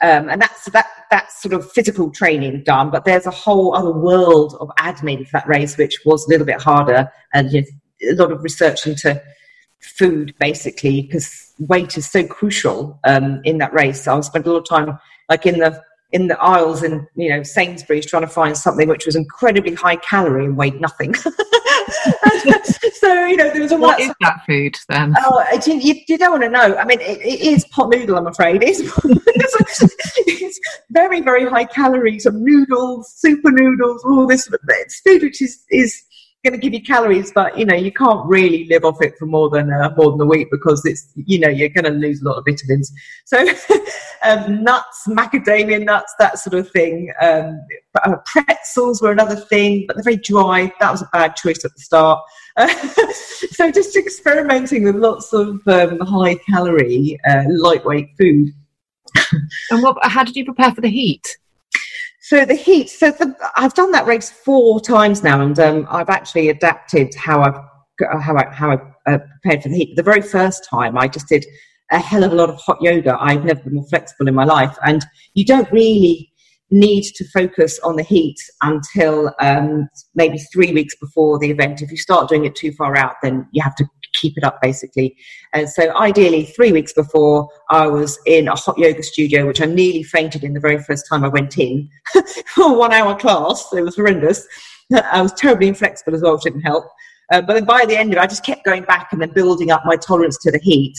um, 0.00 0.28
and 0.28 0.40
that's 0.40 0.66
that 0.66 0.86
that's 1.10 1.42
sort 1.42 1.54
of 1.54 1.70
physical 1.72 2.10
training 2.10 2.62
done, 2.64 2.90
but 2.90 3.04
there's 3.04 3.26
a 3.26 3.30
whole 3.30 3.74
other 3.74 3.92
world 3.92 4.56
of 4.60 4.68
admin 4.78 5.26
for 5.26 5.32
that 5.32 5.48
race, 5.48 5.76
which 5.76 5.98
was 6.04 6.26
a 6.26 6.30
little 6.30 6.46
bit 6.46 6.60
harder, 6.60 7.10
and 7.34 7.50
you 7.52 7.62
know, 7.62 8.12
a 8.12 8.14
lot 8.14 8.30
of 8.30 8.42
research 8.42 8.86
into 8.86 9.20
food, 9.80 10.34
basically, 10.38 11.02
because 11.02 11.52
weight 11.58 11.96
is 11.98 12.08
so 12.08 12.24
crucial 12.24 13.00
um, 13.04 13.40
in 13.44 13.58
that 13.58 13.72
race. 13.72 14.04
So 14.04 14.16
I 14.16 14.20
spent 14.20 14.46
a 14.46 14.52
lot 14.52 14.58
of 14.58 14.68
time, 14.68 14.98
like 15.28 15.46
in 15.46 15.58
the 15.58 15.82
in 16.12 16.28
the 16.28 16.40
aisles 16.40 16.82
in 16.82 17.06
you 17.16 17.30
know 17.30 17.42
Sainsbury's 17.42 18.06
trying 18.06 18.22
to 18.22 18.28
find 18.28 18.56
something 18.56 18.88
which 18.88 19.06
was 19.06 19.16
incredibly 19.16 19.74
high 19.74 19.96
calorie 19.96 20.44
and 20.44 20.56
weighed 20.56 20.80
nothing. 20.80 21.14
so 22.94 23.26
you 23.26 23.36
know 23.36 23.50
there 23.50 23.62
was 23.62 23.72
a 23.72 23.78
what 23.78 24.00
is 24.00 24.12
that 24.20 24.40
food 24.46 24.76
then? 24.88 25.14
Oh, 25.18 25.44
you, 25.66 25.94
you, 26.06 26.18
don't 26.18 26.32
want 26.32 26.42
to 26.42 26.50
know. 26.50 26.76
I 26.76 26.84
mean, 26.84 27.00
it, 27.00 27.20
it 27.20 27.40
is 27.40 27.64
pot 27.66 27.90
noodle. 27.90 28.16
I'm 28.16 28.26
afraid 28.26 28.62
it's, 28.62 28.80
it's 30.26 30.60
very 30.90 31.20
very 31.20 31.46
high 31.46 31.64
calories. 31.64 32.24
Some 32.24 32.44
noodles, 32.44 33.12
super 33.16 33.50
noodles, 33.50 34.04
all 34.04 34.26
this. 34.26 34.48
It's 34.68 35.00
food 35.00 35.22
which 35.22 35.42
is 35.42 35.64
is 35.70 36.02
going 36.48 36.60
to 36.60 36.64
give 36.64 36.74
you 36.74 36.82
calories, 36.82 37.32
but 37.32 37.58
you 37.58 37.64
know 37.64 37.74
you 37.74 37.92
can't 37.92 38.26
really 38.26 38.66
live 38.66 38.84
off 38.84 39.02
it 39.02 39.14
for 39.18 39.26
more 39.26 39.50
than 39.50 39.72
uh, 39.72 39.92
more 39.96 40.12
than 40.12 40.20
a 40.20 40.26
week 40.26 40.48
because 40.50 40.84
it's 40.84 41.10
you 41.14 41.38
know 41.38 41.48
you're 41.48 41.68
going 41.68 41.84
to 41.84 41.90
lose 41.90 42.22
a 42.22 42.24
lot 42.24 42.38
of 42.38 42.44
vitamins. 42.46 42.92
So 43.24 43.38
um, 44.22 44.62
nuts, 44.62 45.04
macadamia 45.08 45.84
nuts, 45.84 46.14
that 46.18 46.38
sort 46.38 46.54
of 46.54 46.70
thing. 46.70 47.12
Um, 47.20 47.60
uh, 48.02 48.16
pretzels 48.24 49.02
were 49.02 49.12
another 49.12 49.36
thing, 49.36 49.84
but 49.86 49.96
they're 49.96 50.04
very 50.04 50.16
dry. 50.16 50.72
That 50.80 50.90
was 50.90 51.02
a 51.02 51.08
bad 51.12 51.36
choice 51.36 51.64
at 51.64 51.74
the 51.74 51.80
start. 51.80 52.20
So 53.52 53.70
just 53.70 53.96
experimenting 53.96 54.84
with 54.84 54.96
lots 54.96 55.32
of 55.32 55.66
um, 55.66 55.98
high 56.00 56.36
calorie, 56.36 57.18
uh, 57.28 57.44
lightweight 57.48 58.10
food. 58.18 58.52
and 59.70 59.82
what? 59.82 59.96
How 60.02 60.24
did 60.24 60.36
you 60.36 60.44
prepare 60.44 60.72
for 60.72 60.80
the 60.80 60.88
heat? 60.88 61.38
So 62.28 62.44
the 62.44 62.54
heat. 62.54 62.90
So 62.90 63.10
the, 63.10 63.34
I've 63.56 63.72
done 63.72 63.90
that 63.92 64.04
race 64.04 64.28
four 64.28 64.82
times 64.82 65.22
now, 65.22 65.40
and 65.40 65.58
um, 65.58 65.86
I've 65.88 66.10
actually 66.10 66.50
adapted 66.50 67.14
how 67.14 67.40
I've 67.40 67.58
how 68.20 68.36
I 68.36 68.52
how 68.52 68.70
I 68.72 68.74
uh, 69.10 69.18
prepared 69.40 69.62
for 69.62 69.70
the 69.70 69.76
heat. 69.76 69.96
The 69.96 70.02
very 70.02 70.20
first 70.20 70.68
time, 70.68 70.98
I 70.98 71.08
just 71.08 71.26
did 71.26 71.46
a 71.90 71.98
hell 71.98 72.24
of 72.24 72.32
a 72.32 72.34
lot 72.34 72.50
of 72.50 72.56
hot 72.56 72.82
yoga. 72.82 73.16
I've 73.18 73.46
never 73.46 73.60
been 73.60 73.76
more 73.76 73.88
flexible 73.88 74.28
in 74.28 74.34
my 74.34 74.44
life, 74.44 74.76
and 74.84 75.06
you 75.32 75.46
don't 75.46 75.72
really 75.72 76.30
need 76.70 77.04
to 77.14 77.24
focus 77.30 77.78
on 77.78 77.96
the 77.96 78.02
heat 78.02 78.36
until 78.60 79.32
um, 79.40 79.88
maybe 80.14 80.36
three 80.52 80.74
weeks 80.74 80.94
before 81.00 81.38
the 81.38 81.50
event. 81.50 81.80
If 81.80 81.90
you 81.90 81.96
start 81.96 82.28
doing 82.28 82.44
it 82.44 82.54
too 82.54 82.72
far 82.72 82.94
out, 82.94 83.14
then 83.22 83.48
you 83.52 83.62
have 83.62 83.74
to 83.76 83.88
keep 84.20 84.36
it 84.36 84.44
up 84.44 84.60
basically. 84.60 85.16
And 85.52 85.68
so 85.68 85.96
ideally 85.96 86.44
three 86.44 86.72
weeks 86.72 86.92
before 86.92 87.48
I 87.70 87.86
was 87.86 88.18
in 88.26 88.48
a 88.48 88.54
hot 88.54 88.78
yoga 88.78 89.02
studio, 89.02 89.46
which 89.46 89.60
I 89.60 89.66
nearly 89.66 90.02
fainted 90.02 90.44
in 90.44 90.54
the 90.54 90.60
very 90.60 90.82
first 90.82 91.06
time 91.08 91.24
I 91.24 91.28
went 91.28 91.58
in 91.58 91.88
for 92.54 92.76
one 92.76 92.92
hour 92.92 93.16
class. 93.16 93.68
It 93.72 93.82
was 93.82 93.96
horrendous. 93.96 94.46
I 94.94 95.22
was 95.22 95.32
terribly 95.32 95.68
inflexible 95.68 96.14
as 96.14 96.22
well, 96.22 96.34
which 96.34 96.42
didn't 96.42 96.62
help. 96.62 96.86
Uh, 97.30 97.42
but 97.42 97.54
then 97.54 97.64
by 97.64 97.84
the 97.86 97.96
end 97.96 98.12
of 98.12 98.18
it, 98.18 98.22
I 98.22 98.26
just 98.26 98.44
kept 98.44 98.64
going 98.64 98.84
back 98.84 99.08
and 99.12 99.20
then 99.20 99.30
building 99.32 99.70
up 99.70 99.82
my 99.84 99.96
tolerance 99.96 100.38
to 100.38 100.50
the 100.50 100.58
heat 100.58 100.96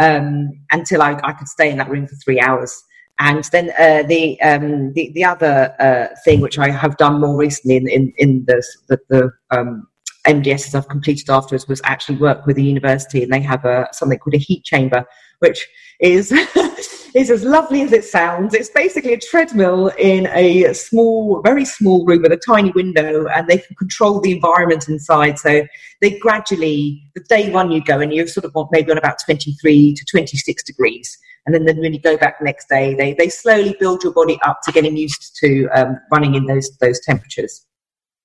um, 0.00 0.50
until 0.70 1.02
I, 1.02 1.20
I, 1.22 1.32
could 1.32 1.48
stay 1.48 1.70
in 1.70 1.78
that 1.78 1.90
room 1.90 2.06
for 2.06 2.14
three 2.16 2.40
hours. 2.40 2.82
And 3.18 3.44
then 3.52 3.70
uh, 3.78 4.06
the, 4.06 4.40
um, 4.40 4.92
the, 4.92 5.10
the 5.14 5.24
other 5.24 5.74
uh, 5.78 6.14
thing 6.24 6.40
which 6.40 6.58
I 6.58 6.70
have 6.70 6.96
done 6.96 7.20
more 7.20 7.36
recently 7.36 7.76
in 7.76 7.88
in, 7.88 8.12
in 8.18 8.44
the 8.46 8.62
the, 8.88 8.98
the 9.08 9.30
um, 9.56 9.86
MDSs 10.26 10.74
I've 10.74 10.88
completed 10.88 11.28
afterwards 11.30 11.68
was 11.68 11.80
actually 11.84 12.18
work 12.18 12.46
with 12.46 12.56
the 12.56 12.64
university, 12.64 13.22
and 13.22 13.32
they 13.32 13.40
have 13.40 13.64
a 13.64 13.88
something 13.92 14.18
called 14.18 14.34
a 14.34 14.38
heat 14.38 14.64
chamber, 14.64 15.04
which 15.40 15.66
is 16.00 16.32
is 17.14 17.30
as 17.30 17.44
lovely 17.44 17.82
as 17.82 17.92
it 17.92 18.04
sounds. 18.04 18.54
It's 18.54 18.70
basically 18.70 19.12
a 19.12 19.18
treadmill 19.18 19.88
in 19.98 20.26
a 20.28 20.72
small, 20.72 21.40
very 21.42 21.64
small 21.64 22.04
room 22.04 22.22
with 22.22 22.32
a 22.32 22.40
tiny 22.44 22.70
window, 22.72 23.26
and 23.26 23.46
they 23.48 23.58
can 23.58 23.76
control 23.76 24.20
the 24.20 24.32
environment 24.32 24.88
inside. 24.88 25.38
So 25.38 25.66
they 26.00 26.18
gradually, 26.18 27.02
the 27.14 27.22
day 27.28 27.50
one 27.50 27.70
you 27.70 27.82
go, 27.82 28.00
and 28.00 28.12
you're 28.12 28.26
sort 28.26 28.44
of 28.44 28.54
maybe 28.72 28.90
on 28.90 28.98
about 28.98 29.18
23 29.24 29.94
to 29.94 30.04
26 30.04 30.62
degrees. 30.64 31.18
And 31.46 31.54
then, 31.54 31.66
then 31.66 31.78
when 31.78 31.92
you 31.92 32.00
go 32.00 32.16
back 32.16 32.38
the 32.38 32.44
next 32.46 32.68
day, 32.70 32.94
they, 32.94 33.12
they 33.12 33.28
slowly 33.28 33.76
build 33.78 34.02
your 34.02 34.14
body 34.14 34.38
up 34.42 34.60
to 34.62 34.72
getting 34.72 34.96
used 34.96 35.36
to 35.40 35.68
um, 35.74 36.00
running 36.10 36.34
in 36.34 36.46
those 36.46 36.70
those 36.78 37.00
temperatures. 37.00 37.66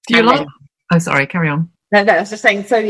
Do 0.08 0.16
you 0.16 0.20
and 0.20 0.28
like? 0.28 0.38
Then, 0.40 0.48
oh, 0.94 1.00
sorry. 1.00 1.28
Carry 1.28 1.50
on. 1.50 1.70
No, 1.92 2.04
no, 2.04 2.14
I 2.14 2.20
was 2.20 2.30
just 2.30 2.44
saying. 2.44 2.66
So 2.66 2.82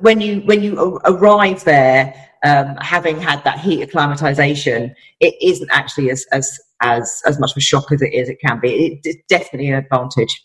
when 0.00 0.20
you 0.20 0.40
when 0.42 0.62
you 0.62 1.00
arrive 1.04 1.64
there, 1.64 2.14
um, 2.44 2.76
having 2.80 3.20
had 3.20 3.42
that 3.44 3.58
heat 3.58 3.82
acclimatization, 3.82 4.94
it 5.20 5.34
isn't 5.42 5.68
actually 5.72 6.10
as 6.10 6.24
as 6.32 6.58
as 6.80 7.22
as 7.26 7.40
much 7.40 7.52
of 7.52 7.56
a 7.56 7.60
shock 7.60 7.90
as 7.90 8.02
it 8.02 8.12
is. 8.14 8.28
It 8.28 8.38
can 8.40 8.60
be. 8.60 9.00
It's 9.02 9.18
definitely 9.28 9.68
an 9.68 9.74
advantage. 9.74 10.44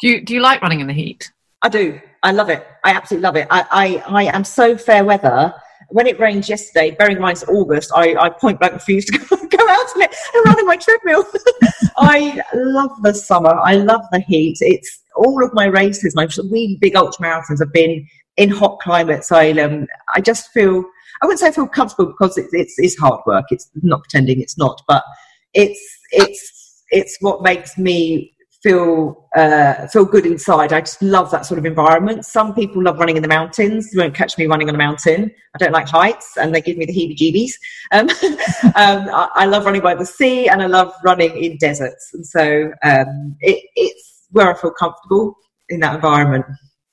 Do 0.00 0.08
you 0.08 0.24
do 0.24 0.34
you 0.34 0.40
like 0.40 0.62
running 0.62 0.80
in 0.80 0.86
the 0.86 0.92
heat? 0.92 1.32
I 1.62 1.68
do. 1.68 2.00
I 2.22 2.32
love 2.32 2.50
it. 2.50 2.66
I 2.84 2.90
absolutely 2.92 3.22
love 3.22 3.36
it. 3.36 3.46
I, 3.50 4.02
I, 4.06 4.22
I 4.22 4.24
am 4.24 4.44
so 4.44 4.76
fair 4.76 5.04
weather. 5.04 5.52
When 5.88 6.06
it 6.06 6.20
rained 6.20 6.48
yesterday, 6.48 6.90
bearing 6.90 7.16
in 7.16 7.22
mind 7.22 7.38
it's 7.38 7.48
August, 7.48 7.90
I, 7.94 8.14
I 8.16 8.30
point 8.30 8.58
blank 8.58 8.74
refused 8.74 9.08
to 9.08 9.18
go, 9.18 9.36
go 9.36 9.68
out 9.68 9.86
in 9.96 10.02
it 10.02 10.14
and 10.34 10.44
run 10.44 10.58
in 10.58 10.66
my 10.66 10.76
treadmill. 10.76 11.24
I 11.96 12.42
love 12.54 12.90
the 13.02 13.14
summer. 13.14 13.54
I 13.62 13.74
love 13.76 14.02
the 14.12 14.20
heat. 14.20 14.58
It's 14.60 15.00
all 15.16 15.44
of 15.44 15.52
my 15.54 15.66
races, 15.66 16.14
my 16.14 16.28
really 16.50 16.78
big 16.80 16.96
ultra 16.96 17.24
marathons 17.24 17.60
have 17.60 17.72
been 17.72 18.06
in 18.36 18.50
hot 18.50 18.78
climates. 18.80 19.30
I 19.30 19.50
um, 19.52 19.86
I 20.14 20.20
just 20.20 20.50
feel 20.50 20.84
I 21.22 21.26
wouldn't 21.26 21.40
say 21.40 21.48
I 21.48 21.52
feel 21.52 21.68
comfortable 21.68 22.06
because 22.06 22.36
it's 22.36 22.52
it's, 22.52 22.74
it's 22.78 22.98
hard 22.98 23.20
work. 23.26 23.46
It's 23.50 23.70
not 23.82 24.02
pretending 24.02 24.40
it's 24.40 24.58
not, 24.58 24.80
but 24.88 25.04
it's 25.52 25.80
it's 26.10 26.84
it's 26.90 27.16
what 27.20 27.42
makes 27.42 27.78
me 27.78 28.34
feel 28.64 29.28
uh, 29.36 29.86
feel 29.88 30.06
good 30.06 30.24
inside. 30.24 30.72
I 30.72 30.80
just 30.80 31.02
love 31.02 31.30
that 31.30 31.44
sort 31.44 31.58
of 31.58 31.66
environment. 31.66 32.24
Some 32.24 32.54
people 32.54 32.82
love 32.82 32.98
running 32.98 33.16
in 33.16 33.22
the 33.22 33.28
mountains. 33.28 33.90
You 33.92 34.00
won't 34.00 34.14
catch 34.14 34.38
me 34.38 34.46
running 34.46 34.68
on 34.68 34.74
a 34.74 34.78
mountain. 34.78 35.30
I 35.54 35.58
don't 35.58 35.72
like 35.72 35.86
heights, 35.86 36.36
and 36.38 36.54
they 36.54 36.62
give 36.62 36.78
me 36.78 36.86
the 36.86 36.92
heebie-jeebies. 36.92 37.52
Um, 37.92 38.08
um, 38.74 39.14
I, 39.14 39.28
I, 39.34 39.46
love 39.46 39.66
running 39.66 39.82
by 39.82 39.94
the 39.94 40.06
sea, 40.06 40.48
and 40.48 40.62
I 40.62 40.66
love 40.66 40.92
running 41.04 41.36
in 41.36 41.58
deserts. 41.58 42.10
And 42.14 42.26
so 42.26 42.72
um, 42.82 43.36
it, 43.40 43.64
it's 43.76 44.13
where 44.34 44.50
I 44.50 44.60
feel 44.60 44.72
comfortable 44.72 45.36
in 45.68 45.80
that 45.80 45.94
environment. 45.94 46.44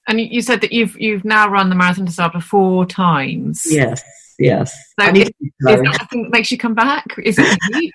And 0.08 0.20
you 0.20 0.42
said 0.42 0.62
that 0.62 0.72
you've 0.72 1.00
you've 1.00 1.26
now 1.26 1.50
run 1.50 1.70
the 1.70 1.76
Marathon 1.76 2.06
des 2.06 2.12
Sables 2.12 2.44
four 2.44 2.86
times. 2.86 3.64
Yes, 3.66 4.02
yes. 4.40 4.74
So 5.00 5.08
is, 5.10 5.30
is 5.30 5.32
that 5.60 5.98
the 6.00 6.08
thing 6.10 6.24
that 6.24 6.32
makes 6.32 6.52
you 6.52 6.58
come 6.58 6.74
back? 6.74 7.06
Is 7.24 7.38
it? 7.38 7.60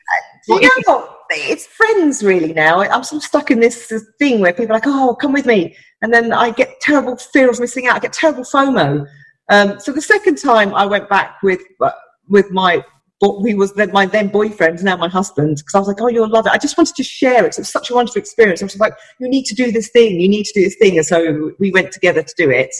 you 0.48 0.70
know 0.86 1.08
It's 1.30 1.66
friends 1.66 2.22
really 2.22 2.52
now. 2.52 2.80
I'm 2.80 3.02
sort 3.02 3.22
of 3.22 3.26
stuck 3.26 3.50
in 3.50 3.60
this 3.60 3.92
thing 4.18 4.40
where 4.40 4.52
people 4.52 4.72
are 4.72 4.78
like, 4.78 4.86
"Oh, 4.86 5.16
come 5.20 5.32
with 5.32 5.46
me," 5.46 5.76
and 6.02 6.12
then 6.12 6.32
I 6.32 6.50
get 6.50 6.80
terrible 6.80 7.16
fear 7.16 7.50
of 7.50 7.58
missing 7.58 7.86
out. 7.86 7.96
I 7.96 8.00
get 8.00 8.12
terrible 8.12 8.44
FOMO. 8.44 9.06
Um, 9.48 9.78
so 9.80 9.92
the 9.92 10.02
second 10.02 10.36
time 10.36 10.74
I 10.74 10.86
went 10.86 11.08
back 11.08 11.42
with 11.42 11.60
uh, 11.80 11.90
with 12.28 12.50
my 12.50 12.84
he 13.20 13.54
was 13.54 13.72
then 13.74 13.92
my 13.92 14.06
then 14.06 14.28
boyfriend, 14.28 14.82
now 14.84 14.96
my 14.96 15.08
husband, 15.08 15.56
because 15.56 15.74
I 15.74 15.78
was 15.78 15.88
like, 15.88 16.00
oh, 16.00 16.08
you'll 16.08 16.28
love 16.28 16.46
it. 16.46 16.52
I 16.52 16.58
just 16.58 16.76
wanted 16.76 16.96
to 16.96 17.02
share 17.02 17.44
it. 17.44 17.54
It 17.54 17.58
was 17.58 17.68
such 17.68 17.90
a 17.90 17.94
wonderful 17.94 18.20
experience. 18.20 18.62
I 18.62 18.66
was 18.66 18.78
like, 18.78 18.94
you 19.18 19.28
need 19.28 19.44
to 19.46 19.54
do 19.54 19.72
this 19.72 19.88
thing. 19.88 20.20
You 20.20 20.28
need 20.28 20.44
to 20.44 20.52
do 20.52 20.64
this 20.64 20.76
thing. 20.76 20.98
And 20.98 21.06
so 21.06 21.52
we 21.58 21.70
went 21.70 21.92
together 21.92 22.22
to 22.22 22.34
do 22.36 22.50
it. 22.50 22.74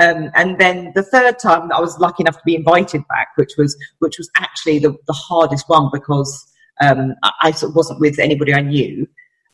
Um, 0.00 0.30
and 0.34 0.58
then 0.58 0.92
the 0.94 1.02
third 1.02 1.38
time 1.38 1.72
I 1.72 1.80
was 1.80 1.98
lucky 1.98 2.22
enough 2.22 2.36
to 2.36 2.42
be 2.44 2.54
invited 2.54 3.02
back, 3.08 3.28
which 3.36 3.52
was 3.58 3.76
which 3.98 4.18
was 4.18 4.30
actually 4.36 4.78
the, 4.78 4.96
the 5.06 5.12
hardest 5.12 5.68
one 5.68 5.90
because 5.92 6.52
um, 6.80 7.14
I, 7.22 7.32
I 7.42 7.52
wasn't 7.74 8.00
with 8.00 8.18
anybody 8.18 8.54
I 8.54 8.60
knew. 8.60 9.08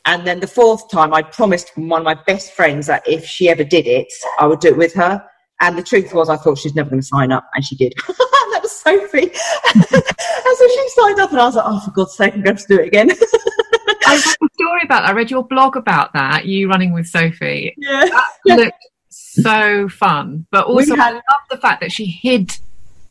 And 0.06 0.26
then 0.26 0.40
the 0.40 0.46
fourth 0.46 0.90
time, 0.90 1.14
I 1.14 1.22
promised 1.22 1.72
one 1.76 2.02
of 2.02 2.04
my 2.04 2.14
best 2.26 2.52
friends 2.52 2.86
that 2.88 3.08
if 3.08 3.24
she 3.24 3.48
ever 3.48 3.64
did 3.64 3.86
it, 3.86 4.12
I 4.38 4.46
would 4.46 4.60
do 4.60 4.68
it 4.68 4.76
with 4.76 4.92
her. 4.94 5.24
And 5.60 5.78
the 5.78 5.82
truth 5.82 6.12
was, 6.12 6.28
I 6.28 6.36
thought 6.36 6.58
she's 6.58 6.74
never 6.74 6.90
going 6.90 7.00
to 7.00 7.06
sign 7.06 7.32
up, 7.32 7.48
and 7.54 7.64
she 7.64 7.76
did. 7.76 7.94
that 8.08 8.60
was 8.62 8.72
Sophie. 8.72 9.30
and 9.74 9.84
so 9.84 10.68
she 10.68 10.88
signed 10.90 11.20
up, 11.20 11.30
and 11.30 11.40
I 11.40 11.46
was 11.46 11.56
like, 11.56 11.64
oh, 11.66 11.80
for 11.80 11.90
God's 11.92 12.16
sake, 12.16 12.34
I'm 12.34 12.42
going 12.42 12.56
to 12.56 12.66
to 12.66 12.76
do 12.76 12.82
it 12.82 12.88
again. 12.88 13.10
I 14.06 14.14
read 14.14 14.36
a 14.42 14.54
story 14.54 14.80
about 14.84 15.02
that. 15.02 15.10
I 15.10 15.12
read 15.12 15.30
your 15.30 15.44
blog 15.44 15.76
about 15.76 16.12
that, 16.12 16.46
you 16.46 16.68
running 16.68 16.92
with 16.92 17.06
Sophie. 17.06 17.74
Yeah. 17.76 18.06
That 18.46 18.58
looked 18.58 18.86
so 19.08 19.88
fun. 19.88 20.46
But 20.50 20.66
also, 20.66 20.96
had... 20.96 21.12
I 21.12 21.14
love 21.14 21.22
the 21.50 21.58
fact 21.58 21.80
that 21.80 21.92
she 21.92 22.06
hid 22.06 22.56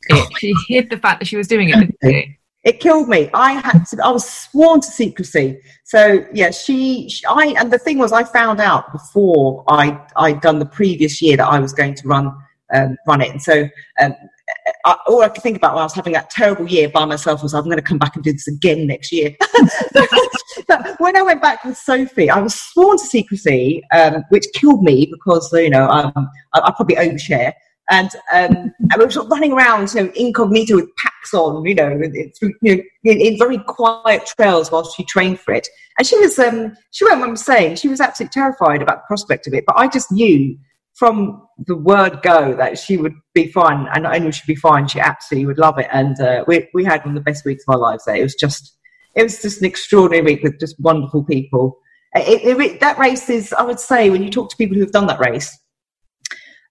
it. 0.10 0.38
She 0.38 0.54
hid 0.68 0.90
the 0.90 0.98
fact 0.98 1.20
that 1.20 1.26
she 1.26 1.38
was 1.38 1.48
doing 1.48 1.70
it, 1.70 2.36
it 2.64 2.80
killed 2.80 3.10
me. 3.10 3.30
I 3.34 3.54
had 3.54 3.86
to, 3.88 3.98
I 4.04 4.10
was 4.10 4.30
sworn 4.30 4.82
to 4.82 4.88
secrecy. 4.88 5.60
So 5.84 6.26
yeah, 6.34 6.52
she, 6.52 7.10
she, 7.10 7.26
I, 7.26 7.56
and 7.58 7.72
the 7.72 7.78
thing 7.78 7.98
was, 7.98 8.14
I 8.14 8.24
found 8.24 8.62
out 8.62 8.92
before 8.92 9.66
I, 9.68 10.00
I'd 10.16 10.42
done 10.42 10.60
the 10.60 10.66
previous 10.66 11.22
year 11.22 11.38
that 11.38 11.48
I 11.48 11.60
was 11.60 11.74
going 11.74 11.96
to 11.96 12.08
run, 12.08 12.34
um, 12.74 12.98
run 13.06 13.22
it. 13.22 13.32
And 13.32 13.42
so, 13.42 13.68
um, 14.00 14.16
I, 14.86 14.98
all 15.08 15.22
I 15.22 15.30
could 15.30 15.44
think 15.44 15.58
about 15.58 15.74
when 15.74 15.82
I 15.82 15.86
was 15.86 15.94
having 15.94 16.14
that 16.14 16.30
terrible 16.30 16.68
year 16.68 16.90
by 16.90 17.06
myself 17.06 17.44
was 17.44 17.54
I'm 17.54 17.64
going 17.66 17.78
to 17.78 17.82
come 17.82 17.98
back 17.98 18.16
and 18.16 18.24
do 18.24 18.32
this 18.32 18.48
again 18.48 18.88
next 18.88 19.12
year. 19.12 19.36
but 20.68 21.00
when 21.00 21.16
I 21.16 21.22
went 21.22 21.42
back 21.42 21.64
with 21.64 21.78
Sophie, 21.78 22.30
I 22.30 22.40
was 22.40 22.56
sworn 22.56 22.98
to 22.98 23.06
secrecy, 23.06 23.82
um, 23.94 24.24
which 24.30 24.46
killed 24.54 24.84
me 24.84 25.06
because 25.06 25.52
you 25.54 25.70
know 25.70 25.88
um, 25.88 26.30
I, 26.54 26.60
I 26.60 26.74
probably 26.76 26.96
overshare 26.96 27.54
and 27.90 28.10
um, 28.34 28.74
we 28.98 29.06
were 29.06 29.12
sort 29.12 29.26
of 29.26 29.32
running 29.32 29.52
around, 29.52 29.94
you 29.94 30.04
know, 30.04 30.12
incognito 30.16 30.76
with 30.76 30.96
packs 30.96 31.34
on, 31.34 31.66
you 31.66 31.76
know, 31.76 32.00
through, 32.40 32.54
you 32.62 32.78
know, 32.78 32.84
in, 33.04 33.20
in, 33.20 33.38
very 33.38 33.58
quiet 33.58 34.26
trails 34.26 34.72
while 34.72 34.90
she 34.90 35.04
trained 35.04 35.40
for 35.40 35.54
it. 35.54 35.68
And 35.98 36.08
she 36.08 36.18
was, 36.18 36.40
um, 36.40 36.78
she 36.92 37.04
went. 37.04 37.22
I'm 37.22 37.36
saying, 37.36 37.76
she 37.76 37.90
was 37.90 38.00
absolutely 38.00 38.34
terrified 38.34 38.82
about 38.82 39.00
the 39.00 39.08
prospect 39.08 39.48
of 39.48 39.54
it. 39.54 39.66
But 39.68 39.78
I 39.78 39.88
just 39.88 40.12
knew 40.12 40.58
from 40.94 41.46
the 41.66 41.76
word 41.76 42.22
go 42.22 42.56
that 42.56 42.78
she 42.78 42.98
would 42.98 43.14
be 43.34 43.52
fine, 43.52 43.88
and 43.94 44.06
only 44.06 44.26
would 44.26 44.36
she 44.36 44.44
be 44.48 44.56
fine, 44.56 44.88
she 44.88 45.00
absolutely 45.00 45.48
would 45.48 45.58
love 45.58 45.78
it. 45.78 45.88
And 45.92 46.20
uh, 46.22 46.46
we 46.48 46.70
we 46.74 46.86
had 46.86 47.02
one 47.02 47.18
of 47.18 47.24
the 47.24 47.30
best 47.30 47.46
weeks 47.46 47.66
of 47.68 47.74
our 47.76 47.80
lives 47.80 48.06
there. 48.06 48.16
It 48.16 48.24
was 48.24 48.36
just, 48.36 48.78
it 49.16 49.24
was 49.24 49.42
just 49.42 49.60
an 49.60 49.66
extraordinary 49.66 50.24
week 50.24 50.44
with 50.44 50.60
just 50.60 50.80
wonderful 50.80 51.24
people. 51.26 51.80
It, 52.16 52.60
it, 52.60 52.80
that 52.80 52.98
race 52.98 53.30
is, 53.30 53.52
I 53.54 53.64
would 53.64 53.80
say, 53.80 54.10
when 54.10 54.24
you 54.24 54.30
talk 54.30 54.50
to 54.52 54.56
people 54.56 54.76
who 54.76 54.82
have 54.82 54.92
done 54.92 55.08
that 55.08 55.20
race. 55.20 55.58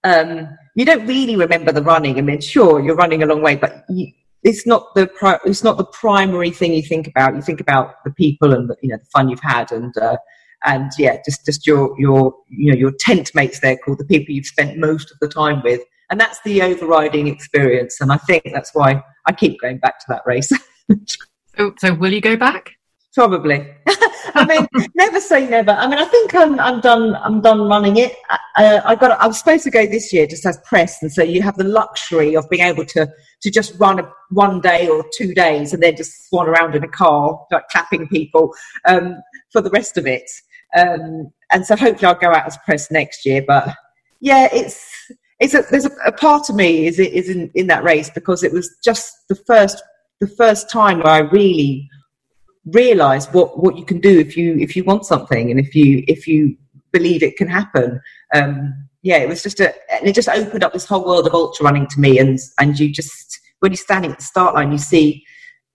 Um, 0.05 0.48
you 0.74 0.85
don't 0.85 1.06
really 1.06 1.37
remember 1.37 1.72
the 1.72 1.82
running. 1.82 2.18
I 2.18 2.22
mean, 2.22 2.40
sure, 2.40 2.80
you're 2.80 2.96
running 2.96 3.22
a 3.22 3.26
long 3.26 3.42
way, 3.42 3.56
but 3.56 3.85
you, 3.88 4.12
it's 4.42 4.66
not 4.66 4.94
the 4.94 5.06
pri- 5.06 5.38
it's 5.44 5.62
not 5.62 5.78
the 5.78 5.85
primary 5.85 6.50
thing 6.50 6.72
you 6.72 6.82
think 6.82 7.06
about. 7.06 7.35
You 7.37 7.42
think 7.42 7.61
about 7.61 8.02
the 8.04 8.11
people 8.11 8.52
and 8.52 8.68
the, 8.68 8.76
you 8.82 8.88
know 8.88 8.96
the 8.96 9.11
fun 9.12 9.28
you've 9.28 9.40
had 9.40 9.70
and 9.70 9.96
uh, 9.98 10.16
and 10.64 10.90
yeah, 10.98 11.18
just 11.24 11.44
just 11.44 11.66
your 11.66 11.94
your 11.98 12.35
you 12.48 12.72
know 12.72 12.78
your 12.78 12.92
tent 12.98 13.30
mates 13.35 13.61
there 13.61 13.76
called 13.76 13.98
the 13.98 14.04
people 14.04 14.35
you've 14.35 14.46
spent 14.46 14.78
most 14.78 15.11
of 15.11 15.18
the 15.20 15.28
time 15.28 15.62
with, 15.62 15.80
and 16.11 16.20
that's 16.20 16.40
the 16.42 16.62
overriding 16.62 17.26
experience. 17.28 18.00
And 18.00 18.12
I 18.12 18.16
think 18.16 18.44
that's 18.52 18.74
why 18.74 19.02
I 19.26 19.32
keep 19.32 19.61
going 19.61 19.78
back 19.78 19.98
to 20.00 20.06
that 20.08 20.22
race. 20.26 20.50
so, 21.56 21.74
so 21.78 21.94
will 21.94 22.12
you 22.12 22.20
go 22.20 22.37
back? 22.37 22.72
Probably. 23.14 23.68
I 24.34 24.46
mean, 24.46 24.88
never 24.94 25.20
say 25.20 25.48
never. 25.48 25.72
I 25.72 25.86
mean, 25.86 25.98
I 25.98 26.04
think 26.04 26.34
I'm, 26.34 26.58
I'm 26.58 26.80
done. 26.80 27.16
I'm 27.16 27.40
done 27.40 27.62
running 27.68 27.96
it. 27.96 28.14
Uh, 28.56 28.80
I 28.84 28.94
got. 28.94 29.18
I 29.20 29.26
was 29.26 29.38
supposed 29.38 29.64
to 29.64 29.70
go 29.70 29.86
this 29.86 30.12
year 30.12 30.26
just 30.26 30.46
as 30.46 30.58
press, 30.64 31.02
and 31.02 31.12
so 31.12 31.22
you 31.22 31.42
have 31.42 31.56
the 31.56 31.64
luxury 31.64 32.36
of 32.36 32.48
being 32.50 32.62
able 32.62 32.84
to 32.86 33.08
to 33.42 33.50
just 33.50 33.78
run 33.78 34.00
a, 34.00 34.10
one 34.30 34.60
day 34.60 34.88
or 34.88 35.04
two 35.14 35.34
days, 35.34 35.72
and 35.72 35.82
then 35.82 35.96
just 35.96 36.28
swan 36.28 36.48
around 36.48 36.74
in 36.74 36.84
a 36.84 36.88
car, 36.88 37.44
like 37.50 37.68
clapping 37.68 38.08
people 38.08 38.54
um, 38.86 39.16
for 39.50 39.60
the 39.60 39.70
rest 39.70 39.96
of 39.96 40.06
it. 40.06 40.30
Um, 40.76 41.32
and 41.50 41.66
so 41.66 41.76
hopefully 41.76 42.06
I'll 42.06 42.14
go 42.14 42.30
out 42.30 42.46
as 42.46 42.56
press 42.64 42.90
next 42.90 43.26
year. 43.26 43.44
But 43.46 43.74
yeah, 44.20 44.48
it's 44.52 45.10
it's 45.40 45.54
a, 45.54 45.62
there's 45.70 45.86
a, 45.86 45.92
a 46.06 46.12
part 46.12 46.48
of 46.48 46.56
me 46.56 46.86
is 46.86 46.98
is 46.98 47.28
in, 47.28 47.50
in 47.54 47.66
that 47.66 47.84
race 47.84 48.10
because 48.10 48.42
it 48.42 48.52
was 48.52 48.76
just 48.82 49.12
the 49.28 49.34
first 49.34 49.82
the 50.20 50.28
first 50.28 50.70
time 50.70 50.98
where 50.98 51.12
I 51.12 51.18
really 51.18 51.88
realize 52.66 53.27
what 53.33 53.62
what 53.62 53.77
you 53.77 53.85
can 53.85 54.01
do 54.01 54.18
if 54.18 54.37
you 54.37 54.57
if 54.59 54.77
you 54.77 54.85
want 54.85 55.05
something 55.05 55.51
and 55.51 55.59
if 55.59 55.75
you 55.75 56.05
if 56.07 56.27
you 56.27 56.57
believe 56.92 57.22
it 57.22 57.37
can 57.37 57.48
happen. 57.48 58.01
Um 58.35 58.75
yeah 59.03 59.16
it 59.16 59.29
was 59.29 59.42
just 59.42 59.61
a 59.61 59.75
and 59.92 60.07
it 60.07 60.14
just 60.14 60.29
opened 60.29 60.62
up 60.62 60.72
this 60.72 60.87
whole 60.87 61.05
world 61.05 61.27
of 61.27 61.35
ultra 61.35 61.64
running 61.64 61.87
to 61.88 62.01
me 62.01 62.18
and 62.18 62.38
and 62.61 62.79
you 62.79 62.92
just 62.92 63.40
when 63.61 63.72
you're 63.72 63.77
standing 63.77 64.12
at 64.12 64.18
the 64.18 64.25
start 64.25 64.55
line 64.55 64.72
you 64.72 64.79
see 64.79 65.25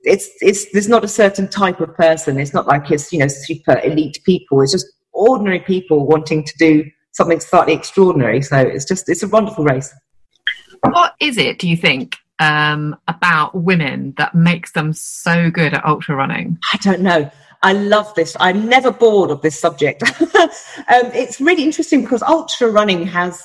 it's 0.08 0.30
it's 0.41 0.71
there's 0.71 0.88
not 0.88 1.04
a 1.04 1.08
certain 1.08 1.47
type 1.47 1.82
of 1.82 1.93
person. 1.95 2.39
It's 2.39 2.54
not 2.54 2.67
like 2.67 2.89
it's 2.91 3.12
you 3.12 3.19
know 3.19 3.28
super 3.28 3.80
elite 3.84 4.19
people. 4.26 4.62
It's 4.62 4.71
just 4.71 4.88
ordinary 5.12 5.60
people 5.60 6.08
wanting 6.08 6.43
to 6.43 6.54
do 6.58 6.86
something 7.12 7.39
slightly 7.39 7.73
extraordinary. 7.73 8.41
So 8.41 8.58
it's 8.58 8.86
just 8.86 9.10
it's 9.10 9.23
a 9.23 9.28
wonderful 9.28 9.65
race. 9.65 9.93
What 10.84 11.13
is 11.19 11.38
it 11.38 11.60
do 11.60 11.67
you 11.67 11.78
think 11.78 12.15
um, 12.39 12.95
about 13.08 13.56
women 13.56 14.13
that 14.17 14.36
makes 14.36 14.71
them 14.71 14.93
so 14.93 15.50
good 15.50 15.73
at 15.73 15.86
ultra 15.86 16.15
running? 16.15 16.58
I 16.73 16.78
don't 16.78 17.02
know. 17.02 17.30
I 17.63 17.73
love 17.73 18.13
this. 18.15 18.38
I'm 18.39 18.69
never 18.69 18.91
bored 18.91 19.32
of 19.32 19.41
this 19.41 19.60
subject. 19.60 20.04
um, 20.36 20.50
it's 20.88 21.41
really 21.41 21.63
interesting 21.63 22.04
because 22.04 22.21
ultra 22.21 22.69
running 22.69 23.08
has, 23.08 23.41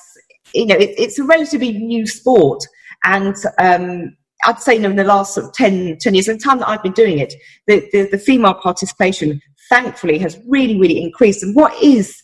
you 0.55 0.67
know, 0.67 0.77
it, 0.77 0.91
it's 0.99 1.19
a 1.19 1.25
relatively 1.25 1.73
new 1.73 2.07
sport. 2.07 2.63
And 3.05 3.35
um, 3.59 4.17
I'd 4.45 4.61
say 4.61 4.77
in 4.77 4.97
the 4.97 5.05
last 5.05 5.35
sort 5.35 5.47
of 5.47 5.55
10, 5.55 5.99
10 5.99 6.15
years, 6.15 6.27
the 6.27 6.37
time 6.37 6.59
that 6.59 6.69
I've 6.69 6.83
been 6.83 6.93
doing 6.93 7.19
it, 7.19 7.35
the, 7.67 7.89
the, 7.93 8.09
the 8.11 8.19
female 8.19 8.55
participation 8.55 9.41
thankfully 9.69 10.19
has 10.19 10.39
really, 10.47 10.79
really 10.79 11.03
increased. 11.03 11.43
And 11.43 11.57
what 11.57 11.73
is 11.83 12.23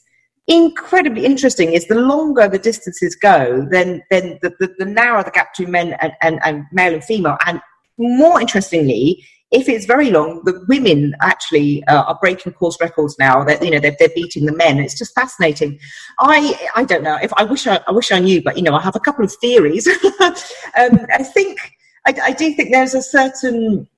incredibly 0.49 1.25
interesting 1.25 1.73
is 1.73 1.87
the 1.87 1.95
longer 1.95 2.49
the 2.49 2.59
distances 2.59 3.15
go, 3.15 3.67
then 3.71 4.03
then 4.11 4.39
the, 4.43 4.51
the, 4.59 4.75
the 4.79 4.85
narrower 4.85 5.23
the 5.23 5.31
gap 5.31 5.55
between 5.55 5.71
men 5.71 5.97
and, 6.01 6.13
and, 6.23 6.41
and 6.43 6.65
male 6.73 6.95
and 6.95 7.05
female. 7.05 7.37
And 7.47 7.61
more 7.99 8.41
interestingly, 8.41 9.25
if 9.51 9.69
it's 9.69 9.87
very 9.87 10.11
long, 10.11 10.43
the 10.45 10.65
women 10.69 11.15
actually 11.21 11.85
uh, 11.85 12.03
are 12.03 12.19
breaking 12.21 12.53
course 12.53 12.79
records 12.81 13.17
now. 13.19 13.45
That 13.45 13.63
you 13.63 13.71
know 13.71 13.79
they're, 13.79 13.97
they're 13.99 14.09
beating 14.15 14.47
the 14.47 14.53
men. 14.53 14.79
It's 14.79 14.99
just 14.99 15.15
fascinating. 15.15 15.79
I 16.19 16.59
I 16.75 16.85
don't 16.85 17.03
know 17.03 17.19
if 17.23 17.33
I 17.37 17.45
wish 17.45 17.67
I, 17.67 17.81
I 17.87 17.93
wish 17.93 18.11
I 18.11 18.19
knew, 18.19 18.43
but 18.43 18.57
you 18.57 18.63
know 18.63 18.75
I 18.75 18.83
have 18.83 18.97
a 18.97 19.01
couple 19.01 19.25
of 19.25 19.33
theories. 19.35 19.87
um, 20.21 21.07
I 21.13 21.23
think 21.23 21.59
I, 22.07 22.15
I, 22.23 22.33
do 22.33 22.53
think 22.55 22.73
there's 22.73 22.95
a 22.95 23.03
certain 23.03 23.89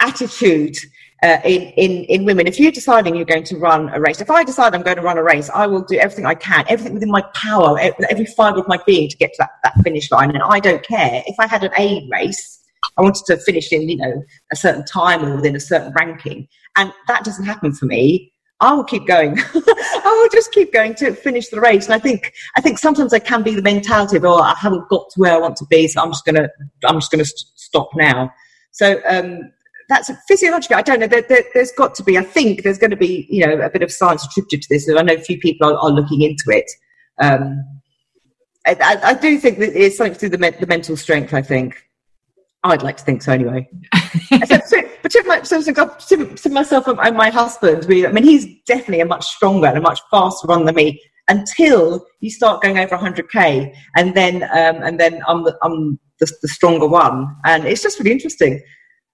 attitude 0.00 0.76
uh, 1.24 1.40
in, 1.42 1.62
in, 1.78 2.04
in 2.04 2.24
women. 2.26 2.46
If 2.46 2.60
you're 2.60 2.70
deciding 2.70 3.16
you're 3.16 3.24
going 3.24 3.44
to 3.44 3.56
run 3.56 3.88
a 3.88 4.00
race, 4.00 4.20
if 4.20 4.30
I 4.30 4.44
decide 4.44 4.74
I'm 4.74 4.82
going 4.82 4.98
to 4.98 5.02
run 5.02 5.16
a 5.16 5.22
race, 5.22 5.48
I 5.54 5.66
will 5.66 5.82
do 5.82 5.96
everything 5.96 6.26
I 6.26 6.34
can, 6.34 6.66
everything 6.68 6.92
within 6.92 7.10
my 7.10 7.22
power, 7.34 7.78
every 8.10 8.26
fibre 8.26 8.60
of 8.60 8.68
my 8.68 8.78
being 8.86 9.08
to 9.08 9.16
get 9.16 9.32
to 9.32 9.36
that, 9.38 9.50
that 9.64 9.74
finish 9.82 10.10
line. 10.10 10.30
And 10.30 10.42
I 10.42 10.60
don't 10.60 10.84
care. 10.86 11.22
If 11.26 11.36
I 11.38 11.46
had 11.46 11.64
an 11.64 11.70
A 11.78 12.06
race, 12.12 12.60
I 12.98 13.02
wanted 13.02 13.24
to 13.26 13.38
finish 13.38 13.72
in, 13.72 13.88
you 13.88 13.96
know, 13.96 14.22
a 14.52 14.56
certain 14.56 14.84
time 14.84 15.24
or 15.24 15.36
within 15.36 15.56
a 15.56 15.60
certain 15.60 15.94
ranking. 15.94 16.46
And 16.76 16.92
that 17.08 17.24
doesn't 17.24 17.46
happen 17.46 17.72
for 17.72 17.86
me. 17.86 18.30
I 18.60 18.74
will 18.74 18.84
keep 18.84 19.06
going. 19.06 19.38
I 19.54 20.20
will 20.20 20.28
just 20.30 20.52
keep 20.52 20.74
going 20.74 20.94
to 20.96 21.14
finish 21.14 21.48
the 21.48 21.60
race. 21.60 21.86
And 21.86 21.94
I 21.94 21.98
think 21.98 22.32
I 22.56 22.60
think 22.60 22.78
sometimes 22.78 23.14
I 23.14 23.18
can 23.18 23.42
be 23.42 23.54
the 23.54 23.62
mentality 23.62 24.18
of, 24.18 24.24
oh, 24.24 24.38
I 24.38 24.54
haven't 24.54 24.88
got 24.90 25.08
to 25.10 25.20
where 25.20 25.32
I 25.32 25.38
want 25.38 25.56
to 25.56 25.66
be, 25.66 25.88
so 25.88 26.02
I'm 26.02 26.10
just 26.10 26.24
gonna 26.24 26.48
I'm 26.84 26.96
just 26.96 27.10
gonna 27.10 27.24
st- 27.24 27.50
stop 27.56 27.88
now. 27.96 28.30
So 28.70 29.00
um, 29.08 29.52
that's 29.88 30.10
physiologically. 30.28 30.76
I 30.76 30.82
don't 30.82 31.00
know. 31.00 31.06
There, 31.06 31.22
there, 31.22 31.44
has 31.54 31.72
got 31.72 31.94
to 31.96 32.02
be. 32.02 32.18
I 32.18 32.22
think 32.22 32.62
there's 32.62 32.78
going 32.78 32.90
to 32.90 32.96
be 32.96 33.26
you 33.30 33.46
know 33.46 33.60
a 33.60 33.70
bit 33.70 33.82
of 33.82 33.92
science 33.92 34.24
attributed 34.24 34.62
to 34.62 34.68
this. 34.70 34.88
And 34.88 34.98
I 34.98 35.02
know 35.02 35.14
a 35.14 35.18
few 35.18 35.38
people 35.38 35.68
are, 35.68 35.78
are 35.78 35.90
looking 35.90 36.22
into 36.22 36.44
it. 36.48 36.70
Um, 37.20 37.64
I, 38.66 38.98
I, 39.04 39.14
do 39.14 39.38
think 39.38 39.58
that 39.58 39.78
it's 39.78 39.98
something 39.98 40.14
to 40.14 40.20
do 40.20 40.30
with 40.30 40.40
the, 40.40 40.60
the 40.60 40.66
mental 40.66 40.96
strength. 40.96 41.34
I 41.34 41.42
think. 41.42 41.82
I'd 42.64 42.82
like 42.82 42.96
to 42.96 43.04
think 43.04 43.22
so 43.22 43.32
anyway. 43.32 43.68
so, 44.46 44.58
so, 44.64 44.82
but 45.02 45.12
to, 45.12 45.22
my, 45.24 45.42
so, 45.42 45.60
to, 45.60 46.34
to, 46.34 46.48
myself 46.48 46.86
and 46.86 47.14
my 47.14 47.28
husband, 47.28 47.84
we, 47.84 48.06
I 48.06 48.10
mean, 48.10 48.24
he's 48.24 48.46
definitely 48.66 49.00
a 49.00 49.04
much 49.04 49.26
stronger 49.26 49.66
and 49.66 49.76
a 49.76 49.82
much 49.82 50.00
faster 50.10 50.48
runner 50.48 50.64
than 50.64 50.74
me 50.74 50.98
until 51.28 52.04
you 52.20 52.30
start 52.30 52.62
going 52.62 52.78
over 52.78 52.96
100k, 52.96 53.74
and 53.96 54.14
then 54.14 54.42
um, 54.44 54.82
and 54.82 54.98
then 54.98 55.22
I'm 55.26 55.44
the, 55.44 55.56
I'm 55.62 55.98
the, 56.20 56.30
the, 56.42 56.48
stronger 56.48 56.86
one, 56.86 57.34
and 57.44 57.64
it's 57.64 57.82
just 57.82 57.98
really 57.98 58.12
interesting, 58.12 58.62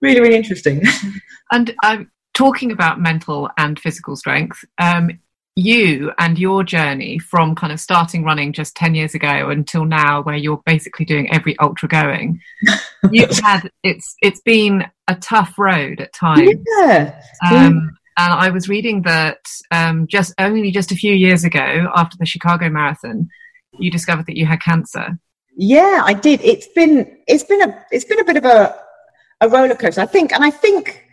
really 0.00 0.20
really 0.20 0.36
interesting. 0.36 0.82
and 1.52 1.74
I'm 1.82 2.00
um, 2.00 2.10
talking 2.34 2.72
about 2.72 3.00
mental 3.00 3.50
and 3.58 3.78
physical 3.78 4.16
strength. 4.16 4.64
Um, 4.78 5.10
you 5.56 6.12
and 6.18 6.38
your 6.38 6.62
journey 6.62 7.18
from 7.18 7.54
kind 7.54 7.72
of 7.72 7.80
starting 7.80 8.24
running 8.24 8.52
just 8.52 8.74
10 8.76 8.94
years 8.94 9.14
ago 9.14 9.50
until 9.50 9.84
now 9.84 10.22
where 10.22 10.36
you're 10.36 10.62
basically 10.64 11.04
doing 11.04 11.30
every 11.32 11.58
ultra 11.58 11.88
going 11.88 12.40
you've 13.10 13.38
had 13.40 13.68
it's 13.82 14.14
it's 14.22 14.40
been 14.40 14.84
a 15.08 15.14
tough 15.16 15.58
road 15.58 16.00
at 16.00 16.12
times 16.14 16.54
yeah. 16.78 17.20
Um, 17.44 17.96
and 18.16 18.32
i 18.32 18.48
was 18.48 18.68
reading 18.68 19.02
that 19.02 19.44
um, 19.72 20.06
just 20.06 20.32
only 20.38 20.70
just 20.70 20.92
a 20.92 20.96
few 20.96 21.12
years 21.12 21.44
ago 21.44 21.88
after 21.94 22.16
the 22.18 22.26
chicago 22.26 22.70
marathon 22.70 23.28
you 23.78 23.90
discovered 23.90 24.26
that 24.26 24.36
you 24.36 24.46
had 24.46 24.62
cancer 24.62 25.18
yeah 25.56 26.02
i 26.04 26.14
did 26.14 26.40
it's 26.42 26.68
been 26.68 27.18
it's 27.26 27.44
been 27.44 27.60
a 27.68 27.84
it's 27.90 28.04
been 28.04 28.20
a 28.20 28.24
bit 28.24 28.36
of 28.36 28.44
a 28.44 28.74
a 29.40 29.48
roller 29.48 29.74
coaster 29.74 30.00
i 30.00 30.06
think 30.06 30.32
and 30.32 30.44
i 30.44 30.50
think 30.50 31.04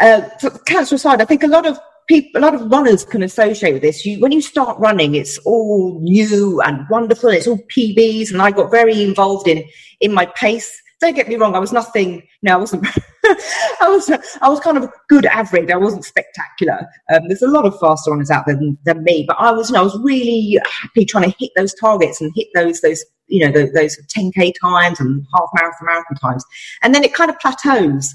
uh, 0.00 0.28
cancer 0.66 0.94
aside 0.94 1.20
i 1.20 1.24
think 1.24 1.42
a 1.42 1.48
lot 1.48 1.66
of 1.66 1.78
people, 2.06 2.40
a 2.40 2.42
lot 2.42 2.54
of 2.54 2.70
runners 2.70 3.04
can 3.04 3.22
associate 3.22 3.72
with 3.72 3.82
this. 3.82 4.04
You, 4.04 4.20
when 4.20 4.32
you 4.32 4.40
start 4.40 4.78
running, 4.78 5.14
it's 5.14 5.38
all 5.38 5.98
new 6.00 6.60
and 6.62 6.86
wonderful. 6.88 7.30
It's 7.30 7.46
all 7.46 7.58
PBs, 7.74 8.32
and 8.32 8.40
I 8.40 8.50
got 8.50 8.70
very 8.70 9.02
involved 9.02 9.48
in 9.48 9.64
in 10.00 10.12
my 10.12 10.26
pace. 10.26 10.82
Don't 10.98 11.14
get 11.14 11.28
me 11.28 11.36
wrong, 11.36 11.54
I 11.54 11.58
was 11.58 11.72
nothing. 11.72 12.22
No, 12.42 12.54
I 12.54 12.56
wasn't. 12.56 12.86
I 13.24 13.88
was 13.88 14.10
I 14.40 14.48
was 14.48 14.60
kind 14.60 14.76
of 14.76 14.84
a 14.84 14.92
good 15.08 15.26
average. 15.26 15.70
I 15.70 15.76
wasn't 15.76 16.04
spectacular. 16.04 16.86
Um, 17.12 17.28
there's 17.28 17.42
a 17.42 17.48
lot 17.48 17.66
of 17.66 17.78
faster 17.78 18.10
runners 18.10 18.30
out 18.30 18.46
there 18.46 18.56
than, 18.56 18.78
than 18.84 19.02
me, 19.04 19.24
but 19.26 19.36
I 19.38 19.52
was 19.52 19.68
you 19.68 19.74
know, 19.74 19.80
I 19.80 19.84
was 19.84 19.98
really 20.02 20.58
happy 20.64 21.04
trying 21.04 21.30
to 21.30 21.36
hit 21.38 21.50
those 21.56 21.74
targets 21.74 22.20
and 22.20 22.32
hit 22.34 22.48
those 22.54 22.80
those 22.80 23.04
you 23.28 23.44
know 23.44 23.52
those, 23.52 23.72
those 23.72 23.96
10k 24.06 24.54
times 24.60 25.00
and 25.00 25.26
half 25.34 25.48
marathon 25.54 25.86
marathon 25.86 26.16
times, 26.16 26.44
and 26.82 26.94
then 26.94 27.04
it 27.04 27.14
kind 27.14 27.30
of 27.30 27.38
plateaus. 27.38 28.14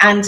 And 0.00 0.24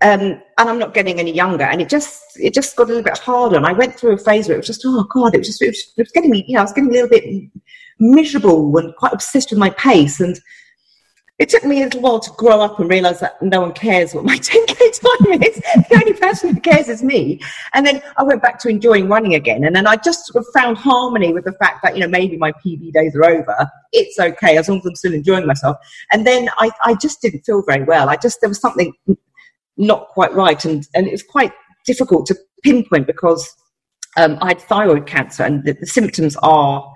um, 0.00 0.20
and 0.20 0.42
I'm 0.56 0.78
not 0.78 0.94
getting 0.94 1.18
any 1.18 1.32
younger. 1.32 1.64
And 1.64 1.80
it 1.80 1.88
just 1.88 2.22
it 2.36 2.54
just 2.54 2.76
got 2.76 2.84
a 2.84 2.86
little 2.86 3.02
bit 3.02 3.18
harder. 3.18 3.56
And 3.56 3.66
I 3.66 3.72
went 3.72 3.98
through 3.98 4.12
a 4.12 4.18
phase 4.18 4.48
where 4.48 4.54
it 4.54 4.60
was 4.60 4.66
just 4.66 4.82
oh 4.84 5.04
god, 5.12 5.34
it 5.34 5.38
was 5.38 5.48
just 5.48 5.62
it 5.62 5.68
was, 5.68 5.92
it 5.96 6.02
was 6.02 6.12
getting 6.12 6.30
me. 6.30 6.44
You 6.46 6.54
know, 6.54 6.60
I 6.60 6.64
was 6.64 6.72
getting 6.72 6.90
a 6.90 6.92
little 6.92 7.08
bit 7.08 7.50
miserable 7.98 8.76
and 8.78 8.94
quite 8.96 9.12
obsessed 9.12 9.50
with 9.50 9.58
my 9.58 9.70
pace. 9.70 10.20
And 10.20 10.38
it 11.38 11.48
took 11.48 11.64
me 11.64 11.82
a 11.82 11.84
little 11.84 12.00
while 12.00 12.18
to 12.18 12.30
grow 12.36 12.60
up 12.60 12.80
and 12.80 12.90
realize 12.90 13.20
that 13.20 13.40
no 13.40 13.60
one 13.60 13.72
cares 13.72 14.12
what 14.12 14.24
my 14.24 14.36
10k 14.38 14.76
time 15.00 15.42
is. 15.42 15.56
the 15.88 15.94
only 15.94 16.12
person 16.14 16.54
who 16.54 16.60
cares 16.60 16.88
is 16.88 17.02
me. 17.02 17.40
And 17.74 17.86
then 17.86 18.02
I 18.16 18.24
went 18.24 18.42
back 18.42 18.58
to 18.60 18.68
enjoying 18.68 19.08
running 19.08 19.34
again. 19.34 19.64
And 19.64 19.74
then 19.74 19.86
I 19.86 19.96
just 19.96 20.26
sort 20.26 20.44
of 20.44 20.52
found 20.52 20.78
harmony 20.78 21.32
with 21.32 21.44
the 21.44 21.52
fact 21.52 21.82
that, 21.82 21.94
you 21.94 22.00
know, 22.00 22.08
maybe 22.08 22.36
my 22.36 22.52
PB 22.52 22.92
days 22.92 23.14
are 23.14 23.24
over. 23.24 23.70
It's 23.92 24.18
okay 24.18 24.56
as 24.56 24.68
long 24.68 24.78
as 24.78 24.86
I'm 24.86 24.96
still 24.96 25.14
enjoying 25.14 25.46
myself. 25.46 25.76
And 26.10 26.26
then 26.26 26.48
I, 26.58 26.70
I 26.84 26.94
just 26.94 27.22
didn't 27.22 27.42
feel 27.44 27.62
very 27.62 27.84
well. 27.84 28.08
I 28.08 28.16
just, 28.16 28.40
there 28.40 28.48
was 28.48 28.60
something 28.60 28.92
not 29.76 30.08
quite 30.08 30.34
right. 30.34 30.62
And, 30.64 30.86
and 30.94 31.06
it 31.06 31.12
was 31.12 31.22
quite 31.22 31.52
difficult 31.86 32.26
to 32.26 32.36
pinpoint 32.64 33.06
because 33.06 33.48
um, 34.16 34.38
I 34.40 34.48
had 34.48 34.60
thyroid 34.60 35.06
cancer 35.06 35.44
and 35.44 35.64
the, 35.64 35.72
the, 35.74 35.86
symptoms 35.86 36.36
are 36.42 36.92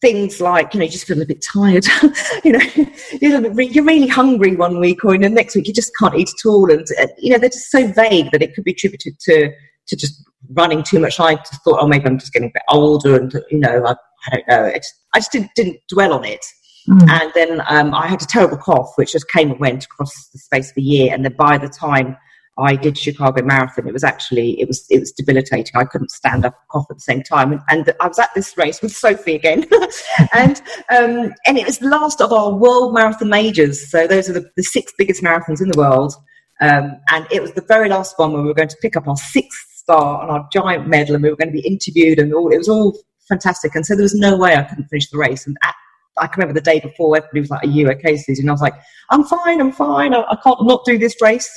things 0.00 0.40
like, 0.40 0.74
you 0.74 0.80
know, 0.80 0.84
you 0.84 0.92
just 0.92 1.06
feel 1.06 1.20
a 1.20 1.26
bit 1.26 1.44
tired. 1.44 1.84
you 2.44 2.52
know, 2.52 2.60
you're, 3.20 3.62
you're, 3.62 3.84
really 3.84 4.06
hungry 4.06 4.54
one 4.54 4.80
week 4.80 5.04
or 5.04 5.14
in 5.14 5.22
the 5.22 5.28
next 5.28 5.56
week 5.56 5.66
you 5.66 5.74
just 5.74 5.96
can't 5.96 6.14
eat 6.14 6.28
at 6.28 6.48
all. 6.48 6.70
And, 6.70 6.86
uh, 7.00 7.08
you 7.18 7.32
know, 7.32 7.38
they're 7.38 7.48
just 7.48 7.70
so 7.70 7.86
vague 7.86 8.30
that 8.32 8.42
it 8.42 8.54
could 8.54 8.64
be 8.64 8.72
attributed 8.72 9.18
to, 9.20 9.50
to 9.86 9.96
just 9.96 10.22
running 10.50 10.82
too 10.82 11.00
much. 11.00 11.18
I 11.18 11.36
just 11.36 11.62
thought, 11.64 11.78
oh, 11.80 11.88
maybe 11.88 12.06
I'm 12.06 12.18
just 12.18 12.32
getting 12.32 12.50
a 12.50 12.52
bit 12.52 12.62
older 12.68 13.16
and, 13.16 13.32
you 13.50 13.58
know, 13.58 13.84
I, 13.86 13.96
I 14.26 14.36
don't 14.36 14.48
know. 14.48 14.64
It's, 14.64 14.92
I 15.14 15.18
just 15.18 15.32
didn't, 15.32 15.50
didn't 15.56 15.80
dwell 15.88 16.12
on 16.12 16.24
it. 16.24 16.44
Mm. 16.88 17.08
And 17.08 17.32
then 17.34 17.62
um, 17.68 17.94
I 17.94 18.06
had 18.06 18.22
a 18.22 18.26
terrible 18.26 18.56
cough, 18.56 18.92
which 18.96 19.12
just 19.12 19.28
came 19.30 19.50
and 19.50 19.60
went 19.60 19.84
across 19.84 20.28
the 20.32 20.38
space 20.38 20.70
of 20.70 20.76
a 20.76 20.82
year. 20.82 21.12
And 21.12 21.24
then 21.24 21.34
by 21.36 21.58
the 21.58 21.68
time 21.68 22.16
I 22.58 22.74
did 22.74 22.98
Chicago 22.98 23.42
Marathon, 23.42 23.86
it 23.86 23.92
was 23.92 24.02
actually 24.02 24.60
it 24.60 24.66
was 24.66 24.84
it 24.90 24.98
was 24.98 25.12
debilitating. 25.12 25.72
I 25.76 25.84
couldn't 25.84 26.10
stand 26.10 26.44
up 26.44 26.54
and 26.54 26.68
cough 26.68 26.86
at 26.90 26.96
the 26.96 27.00
same 27.00 27.22
time. 27.22 27.52
And, 27.52 27.60
and 27.68 27.94
I 28.00 28.08
was 28.08 28.18
at 28.18 28.30
this 28.34 28.56
race 28.58 28.82
with 28.82 28.92
Sophie 28.92 29.36
again, 29.36 29.66
and 30.34 30.60
um, 30.90 31.34
and 31.46 31.56
it 31.56 31.66
was 31.66 31.78
the 31.78 31.88
last 31.88 32.20
of 32.20 32.32
our 32.32 32.52
world 32.52 32.94
marathon 32.94 33.28
majors. 33.28 33.90
So 33.90 34.06
those 34.06 34.28
are 34.28 34.32
the, 34.32 34.50
the 34.56 34.64
six 34.64 34.92
biggest 34.98 35.22
marathons 35.22 35.62
in 35.62 35.68
the 35.68 35.78
world. 35.78 36.14
Um, 36.60 37.00
and 37.12 37.26
it 37.30 37.40
was 37.40 37.52
the 37.52 37.62
very 37.62 37.88
last 37.88 38.18
one 38.18 38.32
where 38.32 38.42
we 38.42 38.48
were 38.48 38.54
going 38.54 38.68
to 38.68 38.76
pick 38.82 38.96
up 38.96 39.06
our 39.06 39.16
sixth 39.16 39.76
star 39.76 40.22
and 40.22 40.30
our 40.30 40.48
giant 40.52 40.88
medal, 40.88 41.14
and 41.14 41.22
we 41.22 41.30
were 41.30 41.36
going 41.36 41.52
to 41.52 41.60
be 41.60 41.66
interviewed, 41.66 42.18
and 42.18 42.34
all 42.34 42.52
it 42.52 42.58
was 42.58 42.68
all 42.68 42.98
fantastic. 43.28 43.76
And 43.76 43.86
so 43.86 43.94
there 43.94 44.02
was 44.02 44.14
no 44.14 44.36
way 44.36 44.56
I 44.56 44.64
couldn't 44.64 44.88
finish 44.88 45.08
the 45.10 45.18
race. 45.18 45.46
And 45.46 45.56
at 45.62 45.74
I 46.20 46.26
can 46.26 46.40
remember 46.40 46.58
the 46.58 46.64
day 46.64 46.80
before, 46.80 47.16
everybody 47.16 47.40
was 47.40 47.50
like, 47.50 47.64
Are 47.64 47.68
you 47.68 47.88
okay, 47.90 48.16
Susie? 48.16 48.42
And 48.42 48.50
I 48.50 48.52
was 48.52 48.60
like, 48.60 48.74
I'm 49.10 49.24
fine, 49.24 49.60
I'm 49.60 49.72
fine. 49.72 50.14
I, 50.14 50.22
I 50.22 50.36
can't 50.42 50.66
not 50.66 50.84
do 50.84 50.98
this 50.98 51.16
race. 51.20 51.48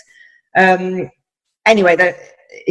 Um, 0.58 1.10
anyway, 1.66 1.96
the, 1.96 2.16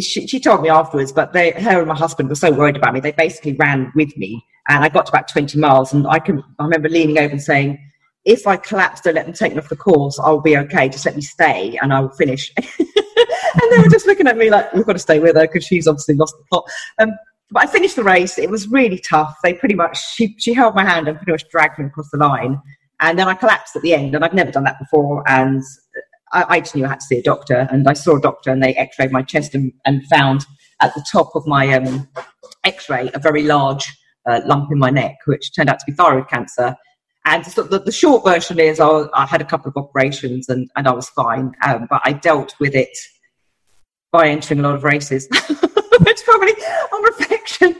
she, 0.01 0.27
she, 0.27 0.40
told 0.40 0.62
me 0.62 0.69
afterwards, 0.69 1.12
but 1.12 1.33
they, 1.33 1.53
her 1.53 1.79
and 1.79 1.88
my 1.88 1.97
husband 1.97 2.29
were 2.29 2.35
so 2.35 2.53
worried 2.53 2.77
about 2.77 2.95
me. 2.95 3.01
They 3.01 3.12
basically 3.12 3.55
ran 3.55 3.93
with 3.95 4.16
me. 4.16 4.45
And 4.69 4.85
I 4.85 4.88
got 4.88 5.07
to 5.07 5.12
about 5.12 5.29
20 5.29 5.59
miles. 5.59 5.93
And 5.93 6.07
I 6.07 6.19
can 6.19 6.43
I 6.59 6.64
remember 6.64 6.88
leaning 6.88 7.19
over 7.19 7.33
and 7.33 7.43
saying, 7.43 7.79
if 8.25 8.47
I 8.47 8.57
collapse, 8.57 9.01
don't 9.01 9.14
let 9.14 9.25
them 9.25 9.35
take 9.35 9.53
me 9.53 9.59
off 9.59 9.69
the 9.69 9.77
course. 9.77 10.19
I'll 10.19 10.40
be 10.40 10.57
okay. 10.59 10.88
Just 10.88 11.07
let 11.07 11.16
me 11.16 11.23
stay 11.23 11.79
and 11.81 11.93
I 11.93 12.01
will 12.01 12.11
finish. 12.11 12.53
and 12.79 13.73
they 13.73 13.79
were 13.79 13.88
just 13.88 14.07
looking 14.07 14.27
at 14.27 14.37
me 14.37 14.51
like, 14.51 14.73
we've 14.75 14.87
got 14.87 14.93
to 14.93 14.99
stay 14.99 15.19
with 15.19 15.37
her 15.37 15.43
because 15.43 15.64
she's 15.64 15.88
obviously 15.88 16.16
lost 16.16 16.35
the 16.38 16.45
plot. 16.51 16.64
Um, 16.99 17.12
but 17.51 17.64
I 17.64 17.66
finished 17.66 17.97
the 17.97 18.05
race. 18.05 18.38
It 18.38 18.51
was 18.51 18.69
really 18.69 18.99
tough. 18.99 19.37
They 19.43 19.55
pretty 19.55 19.75
much 19.75 19.99
she 20.14 20.37
she 20.38 20.55
held 20.55 20.75
my 20.75 20.85
hand 20.85 21.09
and 21.09 21.16
pretty 21.16 21.33
much 21.33 21.49
dragged 21.51 21.79
me 21.79 21.87
across 21.87 22.11
the 22.11 22.19
line. 22.19 22.61
And 23.01 23.19
then 23.19 23.29
I 23.29 23.35
collapsed 23.35 23.75
at 23.75 23.83
the 23.83 23.95
end, 23.95 24.14
and 24.14 24.25
I've 24.25 24.35
never 24.35 24.53
done 24.53 24.64
that 24.64 24.79
before. 24.79 25.25
And 25.29 25.62
I, 26.33 26.45
I 26.49 26.61
just 26.61 26.75
knew 26.75 26.85
I 26.85 26.88
had 26.88 27.01
to 27.01 27.07
see 27.07 27.19
a 27.19 27.23
doctor, 27.23 27.69
and 27.71 27.88
I 27.88 27.93
saw 27.93 28.16
a 28.16 28.21
doctor, 28.21 28.51
and 28.51 28.62
they 28.62 28.75
X-rayed 28.75 29.12
my 29.12 29.23
chest 29.23 29.55
and, 29.55 29.73
and 29.85 30.05
found 30.07 30.45
at 30.81 30.95
the 30.95 31.05
top 31.11 31.31
of 31.35 31.47
my 31.47 31.73
um, 31.75 32.09
X-ray 32.64 33.11
a 33.14 33.19
very 33.19 33.43
large 33.43 33.93
uh, 34.29 34.40
lump 34.47 34.71
in 34.71 34.79
my 34.79 34.90
neck, 34.90 35.16
which 35.27 35.55
turned 35.55 35.69
out 35.69 35.79
to 35.79 35.87
be 35.87 35.93
thyroid 35.93 36.29
cancer. 36.29 36.77
And 37.27 37.45
so 37.47 37.62
the, 37.62 37.79
the, 37.79 37.93
short 37.93 38.25
version 38.25 38.59
is 38.59 38.81
I, 38.81 39.05
I, 39.12 39.27
had 39.27 39.43
a 39.43 39.45
couple 39.45 39.69
of 39.69 39.77
operations 39.77 40.49
and, 40.49 40.71
and 40.75 40.88
I 40.88 40.93
was 40.93 41.11
fine, 41.11 41.53
um, 41.66 41.87
but 41.90 42.01
I 42.03 42.14
dealt 42.14 42.55
with 42.59 42.75
it 42.75 42.97
by 44.11 44.29
entering 44.29 44.61
a 44.61 44.62
lot 44.62 44.75
of 44.75 44.85
races. 44.85 45.29
which 46.01 46.25
probably 46.25 46.53
on 46.93 47.03
reflection 47.03 47.77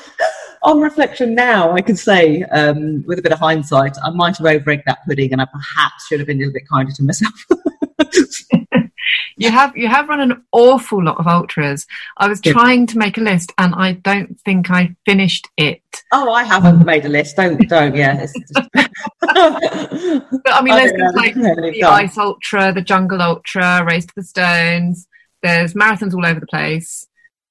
on 0.62 0.80
reflection 0.80 1.34
now 1.34 1.72
i 1.72 1.80
can 1.80 1.96
say 1.96 2.42
um, 2.44 3.02
with 3.06 3.18
a 3.18 3.22
bit 3.22 3.32
of 3.32 3.38
hindsight 3.38 3.96
i 4.02 4.10
might 4.10 4.36
have 4.36 4.46
over 4.46 4.70
egged 4.70 4.82
that 4.86 4.98
pudding 5.06 5.32
and 5.32 5.40
i 5.40 5.46
perhaps 5.46 6.06
should 6.06 6.20
have 6.20 6.26
been 6.26 6.36
a 6.38 6.40
little 6.40 6.52
bit 6.52 6.68
kinder 6.68 6.92
to 6.92 7.02
myself 7.02 7.32
you 9.36 9.50
have 9.50 9.76
you 9.76 9.88
have 9.88 10.08
run 10.08 10.20
an 10.20 10.44
awful 10.52 11.02
lot 11.02 11.18
of 11.18 11.26
ultras. 11.26 11.86
I 12.16 12.28
was 12.28 12.40
trying 12.40 12.86
to 12.88 12.98
make 12.98 13.18
a 13.18 13.20
list 13.20 13.52
and 13.58 13.74
i 13.74 13.92
don't 13.92 14.40
think 14.40 14.70
i 14.70 14.94
finished 15.04 15.48
it. 15.56 15.82
Oh 16.12 16.32
i 16.32 16.44
haven't 16.44 16.84
made 16.84 17.04
a 17.04 17.08
list. 17.08 17.36
Don't 17.36 17.68
don't 17.68 17.94
yeah 17.94 18.20
just... 18.20 18.38
but 18.54 20.52
i 20.52 20.62
mean 20.62 20.76
there's 20.76 21.14
like 21.14 21.34
the 21.34 21.84
ice 21.84 22.16
ultra 22.18 22.72
the 22.72 22.82
jungle 22.82 23.20
ultra 23.20 23.84
race 23.84 24.06
to 24.06 24.12
the 24.16 24.22
stones. 24.22 25.06
There's 25.42 25.74
marathons 25.74 26.14
all 26.14 26.24
over 26.24 26.40
the 26.40 26.46
place. 26.46 27.06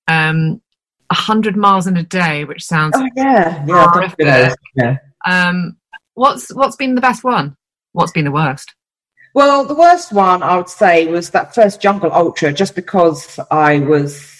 Um, 0.08 0.62
100 1.12 1.56
miles 1.56 1.86
in 1.86 1.96
a 1.96 2.04
day, 2.04 2.44
which 2.44 2.64
sounds 2.64 2.96
oh, 2.98 3.08
yeah, 3.16 3.64
yeah, 3.68 4.54
yeah. 4.76 4.98
Um, 5.28 5.78
what's 6.16 6.54
what's 6.54 6.76
been 6.76 6.96
the 6.96 7.02
best 7.02 7.24
one? 7.24 7.56
What's 7.92 8.12
been 8.12 8.26
the 8.26 8.32
worst? 8.32 8.74
Well, 9.34 9.66
the 9.66 9.74
worst 9.74 10.14
one 10.14 10.44
I 10.44 10.58
would 10.58 10.70
say 10.70 11.08
was 11.08 11.32
that 11.32 11.56
first 11.56 11.82
Jungle 11.82 12.12
Ultra, 12.12 12.54
just 12.54 12.76
because 12.76 13.40
I 13.50 13.80
was 13.80 14.32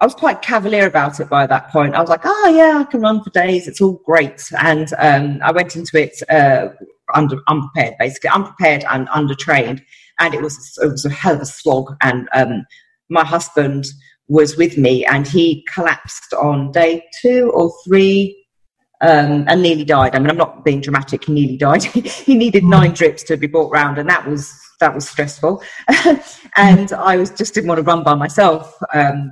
I 0.00 0.06
was 0.06 0.14
quite 0.14 0.40
cavalier 0.40 0.86
about 0.86 1.18
it 1.20 1.28
by 1.28 1.46
that 1.46 1.70
point. 1.70 1.94
I 1.94 2.00
was 2.00 2.08
like, 2.08 2.22
oh 2.24 2.52
yeah, 2.54 2.78
I 2.78 2.84
can 2.84 3.00
run 3.00 3.22
for 3.22 3.30
days. 3.30 3.66
It's 3.66 3.80
all 3.80 4.00
great. 4.06 4.42
And 4.62 4.90
um, 4.98 5.40
I 5.42 5.50
went 5.52 5.76
into 5.76 6.00
it 6.00 6.16
uh, 6.30 6.68
under 7.12 7.38
unprepared, 7.48 7.96
basically 7.98 8.30
unprepared 8.30 8.84
and 8.88 9.08
undertrained, 9.08 9.82
and 10.20 10.32
it 10.32 10.40
was 10.40 10.78
it 10.80 10.86
was 10.86 11.04
a 11.04 11.10
hell 11.10 11.34
of 11.34 11.40
a 11.40 11.46
slog. 11.46 11.96
And 12.00 12.28
um, 12.32 12.64
my 13.08 13.24
husband 13.24 13.86
was 14.28 14.56
with 14.56 14.78
me, 14.78 15.04
and 15.06 15.26
he 15.26 15.66
collapsed 15.74 16.34
on 16.34 16.70
day 16.70 17.04
two 17.20 17.50
or 17.52 17.72
three. 17.84 18.39
Um, 19.02 19.46
and 19.48 19.62
nearly 19.62 19.84
died. 19.84 20.14
I 20.14 20.18
mean, 20.18 20.28
I'm 20.28 20.36
not 20.36 20.62
being 20.62 20.82
dramatic. 20.82 21.24
He 21.24 21.32
nearly 21.32 21.56
died. 21.56 21.82
he 21.84 22.34
needed 22.34 22.64
nine 22.64 22.92
drips 22.92 23.22
to 23.24 23.38
be 23.38 23.46
brought 23.46 23.72
round, 23.72 23.96
and 23.96 24.08
that 24.10 24.28
was 24.28 24.52
that 24.80 24.94
was 24.94 25.08
stressful. 25.08 25.62
and 26.56 26.92
I 26.92 27.16
was 27.16 27.30
just 27.30 27.54
didn't 27.54 27.68
want 27.68 27.78
to 27.78 27.82
run 27.82 28.02
by 28.02 28.14
myself. 28.14 28.76
Um, 28.92 29.30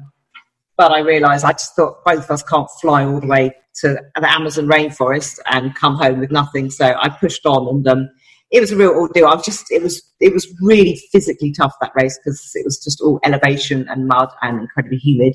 but 0.79 0.93
I 0.93 1.01
realised 1.01 1.45
I 1.45 1.53
just 1.53 1.75
thought 1.75 2.05
both 2.05 2.25
of 2.25 2.31
us 2.31 2.43
can't 2.43 2.71
fly 2.81 3.05
all 3.05 3.21
the 3.21 3.27
way 3.27 3.55
to 3.81 3.99
the 4.15 4.31
Amazon 4.33 4.67
rainforest 4.67 5.39
and 5.51 5.75
come 5.75 5.97
home 5.97 6.21
with 6.21 6.31
nothing. 6.31 6.71
So 6.71 6.95
I 6.99 7.09
pushed 7.09 7.45
on, 7.45 7.69
and 7.69 7.89
um, 7.89 8.09
it 8.51 8.61
was 8.61 8.71
a 8.73 8.77
real 8.77 8.91
ordeal. 8.91 9.27
I 9.27 9.35
was 9.35 9.45
just 9.45 9.71
it 9.71 9.83
was 9.83 10.03
it 10.21 10.33
was 10.33 10.53
really 10.63 11.01
physically 11.13 11.53
tough 11.53 11.75
that 11.81 11.93
race 11.95 12.19
because 12.19 12.53
it 12.55 12.65
was 12.65 12.83
just 12.83 13.01
all 13.01 13.21
elevation 13.25 13.87
and 13.89 14.07
mud 14.07 14.31
and 14.43 14.61
incredibly 14.61 14.99
humid. 14.99 15.35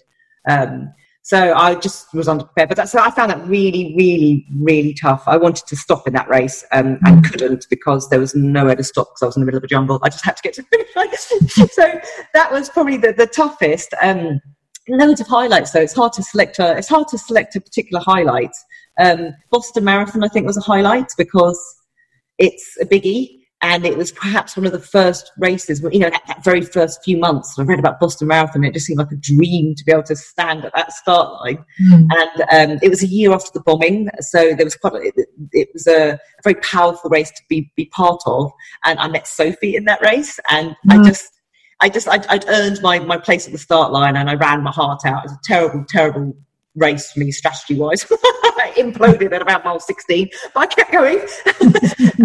Um, 0.50 0.94
so 1.24 1.54
I 1.54 1.76
just 1.76 2.14
was 2.14 2.28
underprepared. 2.28 2.68
But 2.68 2.76
that's 2.76 2.92
so 2.92 3.00
I 3.00 3.10
found 3.10 3.32
that 3.32 3.48
really, 3.48 3.96
really, 3.98 4.46
really 4.58 4.94
tough. 4.94 5.24
I 5.26 5.38
wanted 5.38 5.66
to 5.68 5.76
stop 5.78 6.06
in 6.06 6.14
that 6.14 6.28
race 6.28 6.66
um, 6.74 7.00
and 7.06 7.24
mm. 7.24 7.32
couldn't 7.32 7.66
because 7.70 8.10
there 8.10 8.20
was 8.20 8.36
nowhere 8.36 8.76
to 8.76 8.84
stop 8.84 9.08
because 9.08 9.24
I 9.24 9.26
was 9.28 9.38
in 9.38 9.42
the 9.42 9.46
middle 9.46 9.58
of 9.58 9.64
a 9.64 9.68
jungle. 9.68 10.00
I 10.04 10.10
just 10.10 10.26
had 10.26 10.36
to 10.36 10.44
get 10.44 10.54
to 10.56 10.64
finish 10.64 10.90
so 11.72 12.00
that 12.34 12.52
was 12.52 12.70
probably 12.70 12.98
the, 12.98 13.14
the 13.14 13.26
toughest. 13.26 13.94
Um, 14.02 14.42
loads 14.90 15.22
of 15.22 15.28
highlights 15.28 15.72
though. 15.72 15.80
It's 15.80 15.94
hard 15.94 16.12
to 16.14 16.24
select 16.24 16.60
a, 16.60 16.78
it's 16.78 16.90
hard 16.90 17.08
to 17.08 17.18
select 17.18 17.56
a 17.56 17.62
particular 17.62 18.04
highlight. 18.06 18.56
Um, 19.00 19.34
Boston 19.50 19.86
Marathon, 19.86 20.26
I 20.26 20.28
think, 20.28 20.46
was 20.46 20.58
a 20.58 20.62
highlight 20.62 21.08
because 21.18 21.60
it's 22.38 22.78
a 22.82 22.86
biggie 22.86 23.43
and 23.64 23.86
it 23.86 23.98
was 23.98 24.12
perhaps 24.12 24.58
one 24.58 24.66
of 24.66 24.74
the 24.74 24.80
first 24.80 25.32
races, 25.38 25.82
you 25.90 26.00
know, 26.00 26.10
that, 26.10 26.22
that 26.28 26.44
very 26.44 26.62
first 26.62 27.02
few 27.02 27.18
months. 27.18 27.58
I 27.58 27.64
read 27.64 27.80
about 27.80 27.98
Boston 27.98 28.28
Marathon, 28.28 28.66
it 28.66 28.74
just 28.74 28.86
seemed 28.86 29.00
like 29.00 29.12
a 29.12 29.16
dream 29.16 29.74
to 29.76 29.86
be 29.86 29.92
able 29.94 30.04
to 30.04 30.18
stand 30.18 30.66
at 30.66 30.74
that 30.76 30.92
start 30.92 31.32
line. 31.42 31.64
Mm. 31.82 32.08
And 32.12 32.72
um, 32.72 32.80
it 32.84 32.90
was 32.90 33.02
a 33.02 33.08
year 33.08 33.32
after 33.32 33.52
the 33.54 33.62
bombing, 33.62 34.10
so 34.20 34.54
there 34.54 34.66
was 34.66 34.76
quite. 34.76 34.94
A, 34.94 35.02
it, 35.02 35.30
it, 35.54 35.70
was 35.74 35.88
a, 35.88 36.12
a, 36.12 36.20
very 36.44 36.56
powerful 36.56 37.10
race 37.10 37.32
to 37.32 37.42
be 37.48 37.72
be 37.78 37.86
part 37.86 38.22
of, 38.26 38.52
and 38.84 39.00
I 39.00 39.08
met 39.08 39.28
Sophie 39.28 39.78
in 39.78 39.86
that 39.86 40.02
race, 40.02 40.40
and 40.50 40.72
mm. 40.72 41.00
I 41.00 41.08
just 41.08 41.32
I 41.80 41.88
just 41.88 42.10
I'd, 42.10 42.28
I'd, 42.28 42.46
earned 42.50 42.82
my, 42.82 43.00
my 43.00 43.18
place 43.18 43.46
at 43.46 43.54
the 43.54 43.58
start 43.58 43.94
line 43.94 44.18
and 44.18 44.30
I 44.30 44.36
ran 44.36 44.62
my 44.62 44.72
heart 44.72 45.02
out. 45.06 45.24
It 45.26 45.30
was 45.30 45.34
a 45.34 45.40
terrible, 45.44 45.86
terrible 45.88 46.36
race 46.76 47.12
for 47.12 47.20
me 47.20 47.32
strategy 47.32 47.76
wise. 47.76 48.06
I 48.12 48.74
imploded 48.78 49.34
at 49.34 49.42
about 49.42 49.66
mile 49.66 49.80
16, 49.80 50.30
but 50.54 50.60
I 50.60 50.66
kept 50.68 50.92
going. 50.92 51.20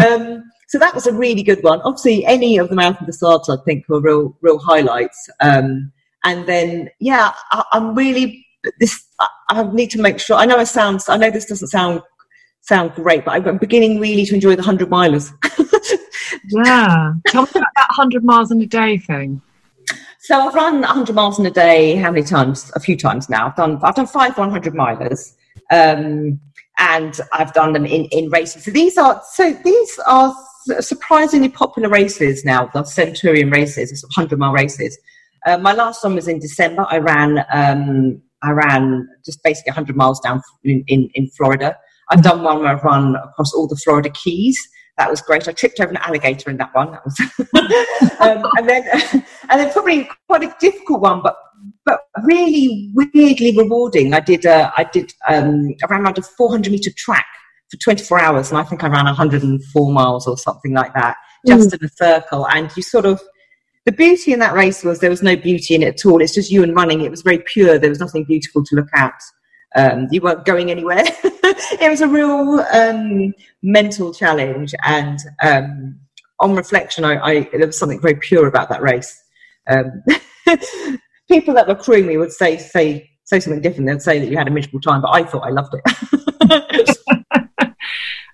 um, 0.06 0.44
so 0.68 0.78
that 0.78 0.94
was 0.94 1.06
a 1.06 1.12
really 1.14 1.42
good 1.42 1.62
one. 1.62 1.80
Obviously, 1.80 2.26
any 2.26 2.58
of 2.58 2.68
the 2.68 2.76
des 2.76 3.12
Sables, 3.12 3.48
I 3.48 3.56
think, 3.64 3.88
were 3.88 4.00
real, 4.00 4.36
real 4.42 4.58
highlights. 4.58 5.30
Um, 5.40 5.90
and 6.24 6.46
then, 6.46 6.90
yeah, 7.00 7.32
I, 7.50 7.64
am 7.72 7.94
really 7.94 8.46
this. 8.78 9.06
I, 9.18 9.28
I, 9.48 9.62
need 9.72 9.90
to 9.92 10.00
make 10.00 10.18
sure. 10.18 10.36
I 10.36 10.44
know 10.44 10.60
it 10.60 10.66
sounds. 10.66 11.08
I 11.08 11.16
know 11.16 11.30
this 11.30 11.46
doesn't 11.46 11.68
sound 11.68 12.02
sound 12.60 12.92
great, 12.94 13.24
but 13.24 13.46
I'm 13.46 13.56
beginning 13.56 13.98
really 13.98 14.26
to 14.26 14.34
enjoy 14.34 14.56
the 14.56 14.62
hundred 14.62 14.90
milers. 14.90 15.32
yeah, 16.48 17.14
tell 17.28 17.44
me 17.44 17.50
about 17.54 17.68
that 17.76 17.88
hundred 17.90 18.22
miles 18.22 18.50
in 18.50 18.60
a 18.60 18.66
day 18.66 18.98
thing. 18.98 19.40
So 20.18 20.38
I've 20.38 20.54
run 20.54 20.80
100 20.80 21.14
miles 21.14 21.38
in 21.38 21.46
a 21.46 21.50
day. 21.50 21.94
How 21.94 22.10
many 22.10 22.22
times? 22.22 22.70
A 22.74 22.80
few 22.80 22.98
times 22.98 23.30
now. 23.30 23.46
I've 23.46 23.56
done 23.56 23.78
I've 23.82 23.94
done 23.94 24.06
five 24.06 24.36
100 24.36 24.74
milers, 24.74 25.34
um, 25.70 26.38
and 26.76 27.18
I've 27.32 27.54
done 27.54 27.72
them 27.72 27.86
in 27.86 28.04
in 28.06 28.28
races. 28.28 28.64
So 28.64 28.70
these 28.70 28.98
are 28.98 29.22
so 29.32 29.52
these 29.64 29.98
are 30.06 30.34
surprisingly 30.80 31.48
popular 31.48 31.88
races 31.88 32.44
now. 32.44 32.70
The 32.72 32.84
Centurion 32.84 33.50
races, 33.50 34.04
100 34.16 34.38
mile 34.38 34.52
races. 34.52 34.98
Uh, 35.46 35.58
my 35.58 35.72
last 35.72 36.02
one 36.02 36.14
was 36.14 36.28
in 36.28 36.38
December. 36.38 36.86
I 36.88 36.98
ran 36.98 37.44
um, 37.52 38.22
I 38.42 38.50
ran 38.50 39.08
just 39.24 39.42
basically 39.42 39.70
100 39.70 39.96
miles 39.96 40.20
down 40.20 40.42
in, 40.64 40.84
in, 40.86 41.10
in 41.14 41.28
Florida. 41.36 41.76
I've 42.10 42.22
done 42.22 42.42
one 42.42 42.60
where 42.60 42.68
I've 42.68 42.84
run 42.84 43.16
across 43.16 43.52
all 43.52 43.66
the 43.66 43.76
Florida 43.76 44.10
Keys 44.10 44.58
that 44.98 45.08
was 45.08 45.22
great. 45.22 45.48
I 45.48 45.52
tripped 45.52 45.80
over 45.80 45.90
an 45.90 45.96
alligator 45.98 46.50
in 46.50 46.56
that 46.56 46.74
one. 46.74 46.90
That 46.90 47.04
was, 47.04 47.18
um, 48.20 48.42
and 48.56 48.68
then, 48.68 48.82
and 49.48 49.60
then 49.60 49.72
probably 49.72 50.08
quite 50.26 50.42
a 50.42 50.54
difficult 50.60 51.00
one, 51.00 51.22
but 51.22 51.36
but 51.86 52.00
really 52.24 52.90
weirdly 52.94 53.56
rewarding. 53.56 54.12
I 54.12 54.20
did 54.20 54.44
uh, 54.44 54.70
I 54.76 54.84
did 54.84 55.12
um, 55.28 55.74
I 55.82 55.86
ran 55.86 56.02
around 56.02 56.18
a 56.18 56.22
400 56.22 56.70
meter 56.70 56.90
track 56.96 57.26
for 57.70 57.76
24 57.76 58.20
hours, 58.20 58.50
and 58.50 58.58
I 58.58 58.64
think 58.64 58.82
I 58.82 58.88
ran 58.88 59.04
104 59.04 59.92
miles 59.92 60.26
or 60.26 60.36
something 60.36 60.72
like 60.72 60.94
that, 60.94 61.16
just 61.46 61.70
mm. 61.70 61.78
in 61.78 61.84
a 61.84 61.88
circle. 61.88 62.46
And 62.48 62.70
you 62.76 62.82
sort 62.82 63.06
of 63.06 63.20
the 63.84 63.92
beauty 63.92 64.32
in 64.32 64.38
that 64.40 64.54
race 64.54 64.84
was 64.84 65.00
there 65.00 65.10
was 65.10 65.22
no 65.22 65.34
beauty 65.34 65.74
in 65.74 65.82
it 65.82 65.94
at 65.94 66.06
all. 66.06 66.20
It's 66.20 66.34
just 66.34 66.50
you 66.50 66.62
and 66.62 66.74
running. 66.76 67.00
It 67.00 67.10
was 67.10 67.22
very 67.22 67.38
pure. 67.38 67.78
There 67.78 67.88
was 67.88 68.00
nothing 68.00 68.24
beautiful 68.24 68.62
to 68.64 68.76
look 68.76 68.88
at. 68.94 69.14
Um, 69.76 70.08
you 70.10 70.20
weren't 70.20 70.44
going 70.44 70.70
anywhere. 70.70 71.04
it 71.24 71.90
was 71.90 72.00
a 72.00 72.08
real 72.08 72.60
um, 72.72 73.32
mental 73.62 74.12
challenge, 74.12 74.74
and 74.84 75.18
um, 75.42 75.98
on 76.40 76.54
reflection, 76.54 77.04
I, 77.04 77.18
I, 77.18 77.40
there 77.52 77.66
was 77.66 77.78
something 77.78 78.00
very 78.00 78.16
pure 78.16 78.46
about 78.46 78.68
that 78.70 78.82
race. 78.82 79.18
Um, 79.68 80.02
people 81.30 81.54
that 81.54 81.68
were 81.68 81.74
crewing 81.74 82.06
me 82.06 82.16
would 82.16 82.32
say 82.32 82.56
say 82.56 83.10
say 83.24 83.40
something 83.40 83.60
different. 83.60 83.88
They'd 83.88 84.02
say 84.02 84.18
that 84.18 84.30
you 84.30 84.36
had 84.38 84.48
a 84.48 84.50
miserable 84.50 84.80
time, 84.80 85.02
but 85.02 85.14
I 85.14 85.22
thought 85.24 85.46
I 85.46 85.50
loved 85.50 85.74
it. 85.74 86.96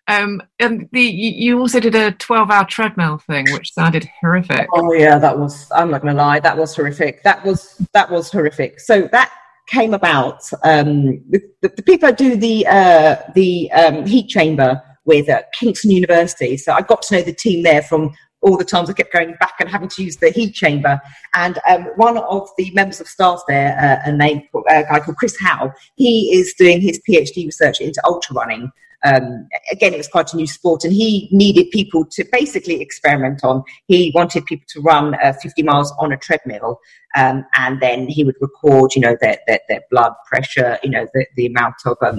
Um, 0.07 0.43
and 0.59 0.89
the 0.93 1.01
you 1.01 1.59
also 1.59 1.81
did 1.81 1.95
a 1.95 2.13
12 2.13 2.51
hour 2.51 2.65
treadmill 2.67 3.19
thing, 3.19 3.47
which 3.53 3.73
sounded 3.73 4.09
horrific. 4.21 4.69
Oh 4.75 4.93
yeah, 4.93 5.19
that 5.19 5.39
was. 5.39 5.67
I'm 5.75 5.91
not 5.91 6.03
going 6.03 6.15
to 6.15 6.23
lie, 6.23 6.41
that 6.41 6.59
was 6.59 6.77
horrific. 6.77 7.23
That 7.23 7.45
was 7.45 7.81
that 7.95 8.11
was 8.11 8.31
horrific. 8.31 8.81
So 8.81 9.09
that 9.13 9.33
came 9.67 9.95
about. 9.95 10.43
Um, 10.63 11.23
the, 11.31 11.41
the, 11.63 11.83
people 11.83 12.09
I 12.09 12.13
do 12.13 12.37
the 12.37 12.67
uh, 12.67 13.17
the 13.35 13.73
um, 13.73 14.05
heat 14.05 14.29
chamber 14.29 14.83
with 15.07 15.29
at 15.31 15.53
Kingston 15.53 15.91
University, 15.91 16.59
so 16.59 16.73
I 16.73 16.83
got 16.83 17.01
to 17.03 17.17
know 17.17 17.23
the 17.23 17.33
team 17.33 17.63
there 17.63 17.83
from 17.83 18.13
all 18.43 18.59
the 18.59 18.65
times 18.65 18.91
I 18.91 18.93
kept 18.93 19.11
going 19.11 19.35
back 19.41 19.55
and 19.59 19.71
having 19.71 19.89
to 19.89 20.05
use 20.05 20.19
the 20.19 20.29
heat 20.29 20.53
chamber. 20.53 21.01
And 21.33 21.59
um, 21.67 21.85
one 21.97 22.19
of 22.19 22.51
the 22.59 22.71
members 22.73 23.01
of 23.01 23.09
staff 23.09 23.41
there, 23.49 23.75
uh, 23.79 24.11
a 24.11 24.13
name 24.13 24.43
a 24.69 24.83
guy 24.83 25.01
called 25.01 25.17
Chris 25.17 25.41
Howe, 25.41 25.73
he 25.97 26.31
is 26.37 26.53
doing 26.53 26.83
his 26.83 27.01
PhD 27.09 27.47
research 27.47 27.81
into 27.81 28.03
ultra 28.05 28.37
running 28.37 28.71
um, 29.05 29.49
again, 29.71 29.93
it 29.93 29.99
was 29.99 30.09
quite 30.09 30.33
a 30.33 30.37
new 30.37 30.47
sport, 30.47 30.83
and 30.85 30.93
he 30.93 31.29
needed 31.31 31.71
people 31.71 32.07
to 32.13 32.25
basically 32.33 32.81
experiment 32.81 33.45
on. 33.45 33.63
He 33.87 34.11
wanted 34.15 34.47
people 34.47 34.65
to 34.69 34.81
run 34.81 35.15
uh, 35.23 35.35
50 35.43 35.63
miles 35.63 35.93
on 35.99 36.13
a 36.13 36.17
treadmill, 36.17 36.81
um, 37.15 37.45
and 37.55 37.81
then 37.81 38.09
he 38.09 38.25
would 38.25 38.37
record, 38.41 38.95
you 38.95 39.03
know, 39.03 39.17
their, 39.21 39.39
their, 39.47 39.61
their 39.69 39.83
blood 39.91 40.13
pressure, 40.27 40.79
you 40.83 40.91
know, 40.91 41.07
the, 41.13 41.27
the 41.37 41.47
amount 41.47 41.75
of. 41.85 41.99
Um, 42.01 42.19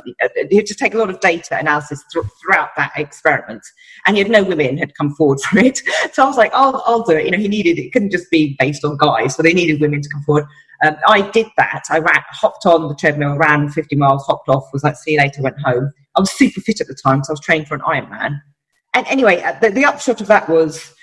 he 0.50 0.56
had 0.56 0.65
to 0.67 0.76
take 0.76 0.93
a 0.93 0.98
lot 0.98 1.10
of 1.10 1.19
data 1.19 1.58
analysis 1.60 2.04
th- 2.13 2.26
throughout 2.41 2.69
that 2.78 2.91
experiment, 2.95 3.63
and 4.06 4.17
had 4.17 4.30
no 4.30 4.43
women 4.43 4.78
had 4.78 4.95
come 4.95 5.13
forward 5.15 5.39
for 5.50 5.60
it. 5.60 5.82
So 6.13 6.24
I 6.24 6.28
was 6.28 6.38
like, 6.38 6.54
I'll, 6.54 6.84
I'll 6.86 7.04
do 7.04 7.13
it. 7.13 7.26
You 7.26 7.32
know, 7.32 7.39
he 7.39 7.48
needed 7.48 7.80
it 7.80 7.93
couldn't 7.93 8.12
just 8.12 8.30
be 8.30 8.56
based 8.60 8.86
on 8.86 8.98
guys, 8.98 9.36
so 9.36 9.41
they 9.41 9.54
needed 9.54 9.82
women 9.82 10.02
to 10.02 10.10
come 10.10 10.21
forward. 10.21 10.45
Um, 10.83 10.95
I 11.07 11.29
did 11.31 11.47
that. 11.57 11.83
I 11.89 11.99
ran, 11.99 12.23
hopped 12.29 12.65
on 12.65 12.88
the 12.88 12.95
treadmill, 12.95 13.38
ran 13.38 13.69
50 13.69 13.95
miles, 13.95 14.25
hopped 14.25 14.49
off, 14.49 14.65
was 14.73 14.83
like, 14.83 14.95
see 14.95 15.13
you 15.13 15.19
later, 15.19 15.41
went 15.41 15.59
home. 15.61 15.91
I 16.15 16.19
was 16.19 16.31
super 16.31 16.61
fit 16.61 16.81
at 16.81 16.88
the 16.88 16.95
time, 16.95 17.23
so 17.23 17.31
I 17.31 17.33
was 17.33 17.39
training 17.39 17.67
for 17.67 17.75
an 17.75 17.81
Ironman. 17.81 18.41
And 18.93 19.07
anyway, 19.07 19.41
uh, 19.41 19.57
the, 19.59 19.69
the 19.69 19.85
upshot 19.85 20.21
of 20.21 20.27
that 20.27 20.49
was 20.49 20.93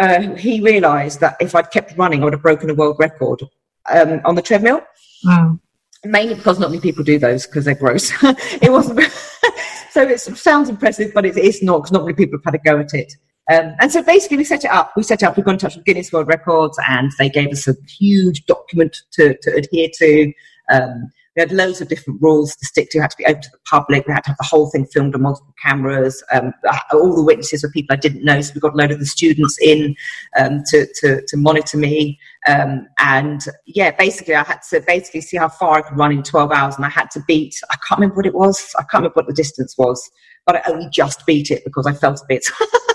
uh, 0.00 0.34
he 0.36 0.60
realised 0.60 1.20
that 1.20 1.36
if 1.40 1.54
I'd 1.54 1.70
kept 1.70 1.96
running, 1.96 2.22
I 2.22 2.24
would 2.24 2.32
have 2.32 2.42
broken 2.42 2.70
a 2.70 2.74
world 2.74 2.96
record 2.98 3.42
um, 3.90 4.20
on 4.24 4.34
the 4.34 4.42
treadmill. 4.42 4.80
Wow. 5.24 5.58
Mainly 6.04 6.34
because 6.34 6.58
not 6.58 6.70
many 6.70 6.80
people 6.80 7.04
do 7.04 7.18
those 7.18 7.46
because 7.46 7.66
they're 7.66 7.74
gross. 7.74 8.10
it 8.22 8.72
wasn't. 8.72 9.00
so 9.90 10.02
it 10.02 10.18
sounds 10.18 10.68
impressive, 10.68 11.12
but 11.12 11.26
it, 11.26 11.36
it's 11.36 11.62
not 11.62 11.78
because 11.78 11.92
not 11.92 12.04
many 12.04 12.14
people 12.14 12.38
have 12.38 12.44
had 12.44 12.54
a 12.54 12.64
go 12.64 12.78
at 12.78 12.94
it. 12.94 13.12
Um, 13.50 13.74
and 13.80 13.90
so 13.90 14.02
basically, 14.02 14.36
we 14.36 14.44
set 14.44 14.64
it 14.64 14.70
up. 14.70 14.92
We 14.96 15.02
set 15.02 15.22
up. 15.22 15.36
We 15.36 15.42
got 15.42 15.52
in 15.52 15.58
touch 15.58 15.76
with 15.76 15.84
Guinness 15.84 16.12
World 16.12 16.28
Records, 16.28 16.78
and 16.88 17.10
they 17.18 17.28
gave 17.28 17.48
us 17.48 17.66
a 17.66 17.74
huge 17.88 18.46
document 18.46 18.98
to, 19.12 19.36
to 19.42 19.54
adhere 19.54 19.88
to. 19.98 20.32
Um, 20.70 21.10
we 21.36 21.40
had 21.40 21.52
loads 21.52 21.80
of 21.80 21.88
different 21.88 22.20
rules 22.20 22.56
to 22.56 22.66
stick 22.66 22.90
to. 22.90 22.98
It 22.98 23.02
had 23.02 23.10
to 23.12 23.16
be 23.16 23.26
open 23.26 23.42
to 23.42 23.50
the 23.50 23.58
public. 23.68 24.06
We 24.06 24.12
had 24.12 24.24
to 24.24 24.30
have 24.30 24.36
the 24.36 24.44
whole 24.44 24.68
thing 24.70 24.86
filmed 24.86 25.14
on 25.14 25.22
multiple 25.22 25.54
cameras. 25.62 26.22
Um, 26.32 26.52
all 26.92 27.14
the 27.14 27.22
witnesses 27.22 27.62
were 27.62 27.70
people 27.70 27.94
I 27.94 27.96
didn't 27.96 28.24
know, 28.24 28.40
so 28.40 28.52
we 28.54 28.60
got 28.60 28.74
a 28.74 28.76
load 28.76 28.90
of 28.90 28.98
the 28.98 29.06
students 29.06 29.56
in 29.60 29.94
um, 30.38 30.62
to, 30.70 30.86
to, 30.96 31.22
to, 31.26 31.36
monitor 31.36 31.76
me. 31.76 32.18
Um, 32.48 32.88
and 32.98 33.40
yeah, 33.64 33.92
basically, 33.92 34.34
I 34.34 34.42
had 34.42 34.60
to 34.70 34.80
basically 34.80 35.20
see 35.20 35.36
how 35.36 35.48
far 35.48 35.78
I 35.78 35.82
could 35.82 35.96
run 35.96 36.12
in 36.12 36.22
12 36.22 36.50
hours, 36.50 36.76
and 36.76 36.84
I 36.84 36.90
had 36.90 37.10
to 37.12 37.22
beat. 37.26 37.54
I 37.70 37.76
can't 37.88 38.00
remember 38.00 38.16
what 38.16 38.26
it 38.26 38.34
was. 38.34 38.72
I 38.76 38.82
can't 38.82 39.02
remember 39.02 39.14
what 39.14 39.26
the 39.28 39.32
distance 39.32 39.76
was, 39.78 40.10
but 40.46 40.56
I 40.56 40.62
only 40.70 40.88
just 40.92 41.26
beat 41.26 41.50
it 41.50 41.64
because 41.64 41.86
I 41.86 41.92
felt 41.92 42.20
a 42.20 42.24
bit. 42.28 42.44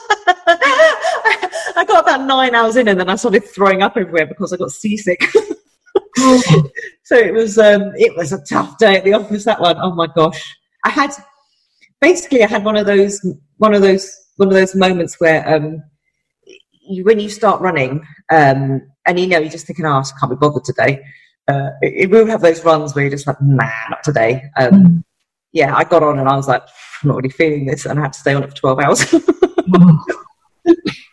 About 2.06 2.28
nine 2.28 2.53
hours 2.53 2.76
in, 2.76 2.88
and 2.88 2.99
then 2.99 3.10
I 3.10 3.16
started 3.16 3.43
throwing 3.45 3.82
up 3.82 3.97
everywhere 3.97 4.28
because 4.28 4.53
I 4.53 4.58
got 4.58 4.72
seasick. 4.72 5.24
so 7.03 7.16
it 7.16 7.34
was 7.34 7.58
um, 7.58 7.93
it 7.95 8.16
was 8.16 8.32
a 8.32 8.43
tough 8.45 8.78
day 8.78 8.97
at 8.97 9.03
the 9.03 9.14
office. 9.14 9.45
That 9.45 9.60
one, 9.60 9.78
oh 9.80 9.93
my 9.95 10.08
gosh, 10.16 10.56
I 10.84 10.89
had 10.89 11.12
basically 12.01 12.43
I 12.43 12.47
had 12.47 12.64
one 12.64 12.78
of 12.78 12.86
those 12.86 13.26
one 13.58 13.74
of 13.74 13.82
those 13.82 14.16
one 14.38 14.49
of 14.49 14.53
those 14.53 14.76
moments 14.76 15.20
where 15.20 15.47
um, 15.51 15.82
you, 16.82 17.03
when 17.03 17.20
you 17.20 17.30
start 17.30 17.62
running 17.62 18.06
um, 18.32 18.82
and 19.06 19.20
you 19.20 19.28
know 19.28 19.39
you're 19.39 19.49
just 19.49 19.66
thinking, 19.66 19.86
oh, 19.86 19.93
I 19.93 20.03
can't 20.20 20.30
be 20.30 20.36
bothered 20.36 20.64
today. 20.64 21.03
Uh, 21.47 21.70
it, 21.82 21.93
it 22.03 22.10
will 22.12 22.28
have 22.28 22.41
those 22.41 22.64
runs 22.64 22.93
where 22.93 23.03
you're 23.03 23.12
just 23.12 23.28
like, 23.28 23.41
nah, 23.41 23.70
not 23.89 24.03
today. 24.03 24.43
Um, 24.58 24.72
mm. 24.72 25.03
Yeah, 25.53 25.76
I 25.76 25.84
got 25.86 26.03
on 26.03 26.20
and 26.20 26.28
I 26.28 26.36
was 26.36 26.47
like, 26.47 26.64
I'm 27.01 27.10
not 27.10 27.18
really 27.18 27.30
feeling 27.30 27.66
this, 27.66 27.86
and 27.86 27.97
I 27.97 28.03
had 28.03 28.14
to 28.14 28.20
stay 28.20 28.34
on 28.34 28.43
it 28.43 28.49
for 28.49 28.56
12 28.56 28.80
hours. 28.80 29.16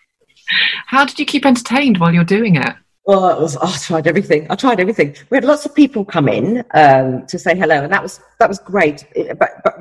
How 0.92 1.06
did 1.06 1.18
you 1.18 1.24
keep 1.24 1.46
entertained 1.46 1.96
while 1.96 2.12
you're 2.12 2.22
doing 2.22 2.56
it? 2.56 2.76
Well, 3.06 3.40
was. 3.40 3.56
Oh, 3.56 3.72
I 3.74 3.78
tried 3.78 4.06
everything. 4.06 4.46
I 4.50 4.56
tried 4.56 4.78
everything. 4.78 5.16
We 5.30 5.38
had 5.38 5.44
lots 5.44 5.64
of 5.64 5.74
people 5.74 6.04
come 6.04 6.28
in 6.28 6.62
um, 6.74 7.26
to 7.28 7.38
say 7.38 7.56
hello, 7.56 7.82
and 7.82 7.90
that 7.90 8.02
was 8.02 8.20
that 8.38 8.48
was 8.48 8.58
great. 8.58 9.06
It, 9.16 9.38
but, 9.38 9.52
but 9.64 9.74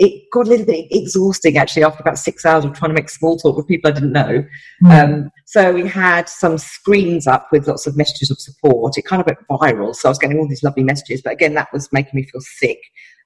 it 0.00 0.24
got 0.32 0.48
a 0.48 0.50
little 0.50 0.66
bit 0.66 0.88
exhausting 0.90 1.56
actually 1.56 1.84
after 1.84 2.02
about 2.02 2.18
six 2.18 2.44
hours 2.44 2.64
of 2.64 2.74
trying 2.74 2.90
to 2.90 3.00
make 3.00 3.08
small 3.08 3.38
talk 3.38 3.56
with 3.56 3.68
people 3.68 3.88
I 3.88 3.94
didn't 3.94 4.10
know. 4.10 4.44
Mm. 4.84 5.04
Um, 5.04 5.30
so 5.46 5.72
we 5.72 5.86
had 5.86 6.28
some 6.28 6.58
screens 6.58 7.28
up 7.28 7.46
with 7.52 7.68
lots 7.68 7.86
of 7.86 7.96
messages 7.96 8.32
of 8.32 8.40
support. 8.40 8.98
It 8.98 9.02
kind 9.02 9.20
of 9.20 9.26
went 9.26 9.38
viral, 9.48 9.94
so 9.94 10.08
I 10.08 10.10
was 10.10 10.18
getting 10.18 10.40
all 10.40 10.48
these 10.48 10.64
lovely 10.64 10.82
messages. 10.82 11.22
But 11.22 11.34
again, 11.34 11.54
that 11.54 11.72
was 11.72 11.92
making 11.92 12.10
me 12.14 12.24
feel 12.24 12.40
sick. 12.40 12.80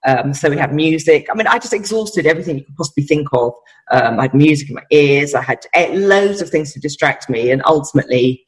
Um, 0.07 0.33
so 0.33 0.49
we 0.49 0.57
had 0.57 0.73
music. 0.73 1.27
I 1.31 1.35
mean, 1.35 1.47
I 1.47 1.59
just 1.59 1.75
exhausted 1.75 2.27
everything 2.27 2.59
you 2.59 2.65
could 2.65 2.77
possibly 2.77 3.05
think 3.05 3.29
of. 3.33 3.53
Um, 3.91 4.19
I 4.19 4.23
had 4.23 4.35
music 4.35 4.71
in 4.71 4.77
my 4.77 4.87
ears. 4.91 5.35
I 5.35 5.43
had 5.43 5.67
eh, 5.75 5.91
loads 5.93 6.41
of 6.41 6.49
things 6.49 6.73
to 6.73 6.81
distract 6.81 7.29
me, 7.29 7.51
and 7.51 7.63
ultimately, 7.67 8.47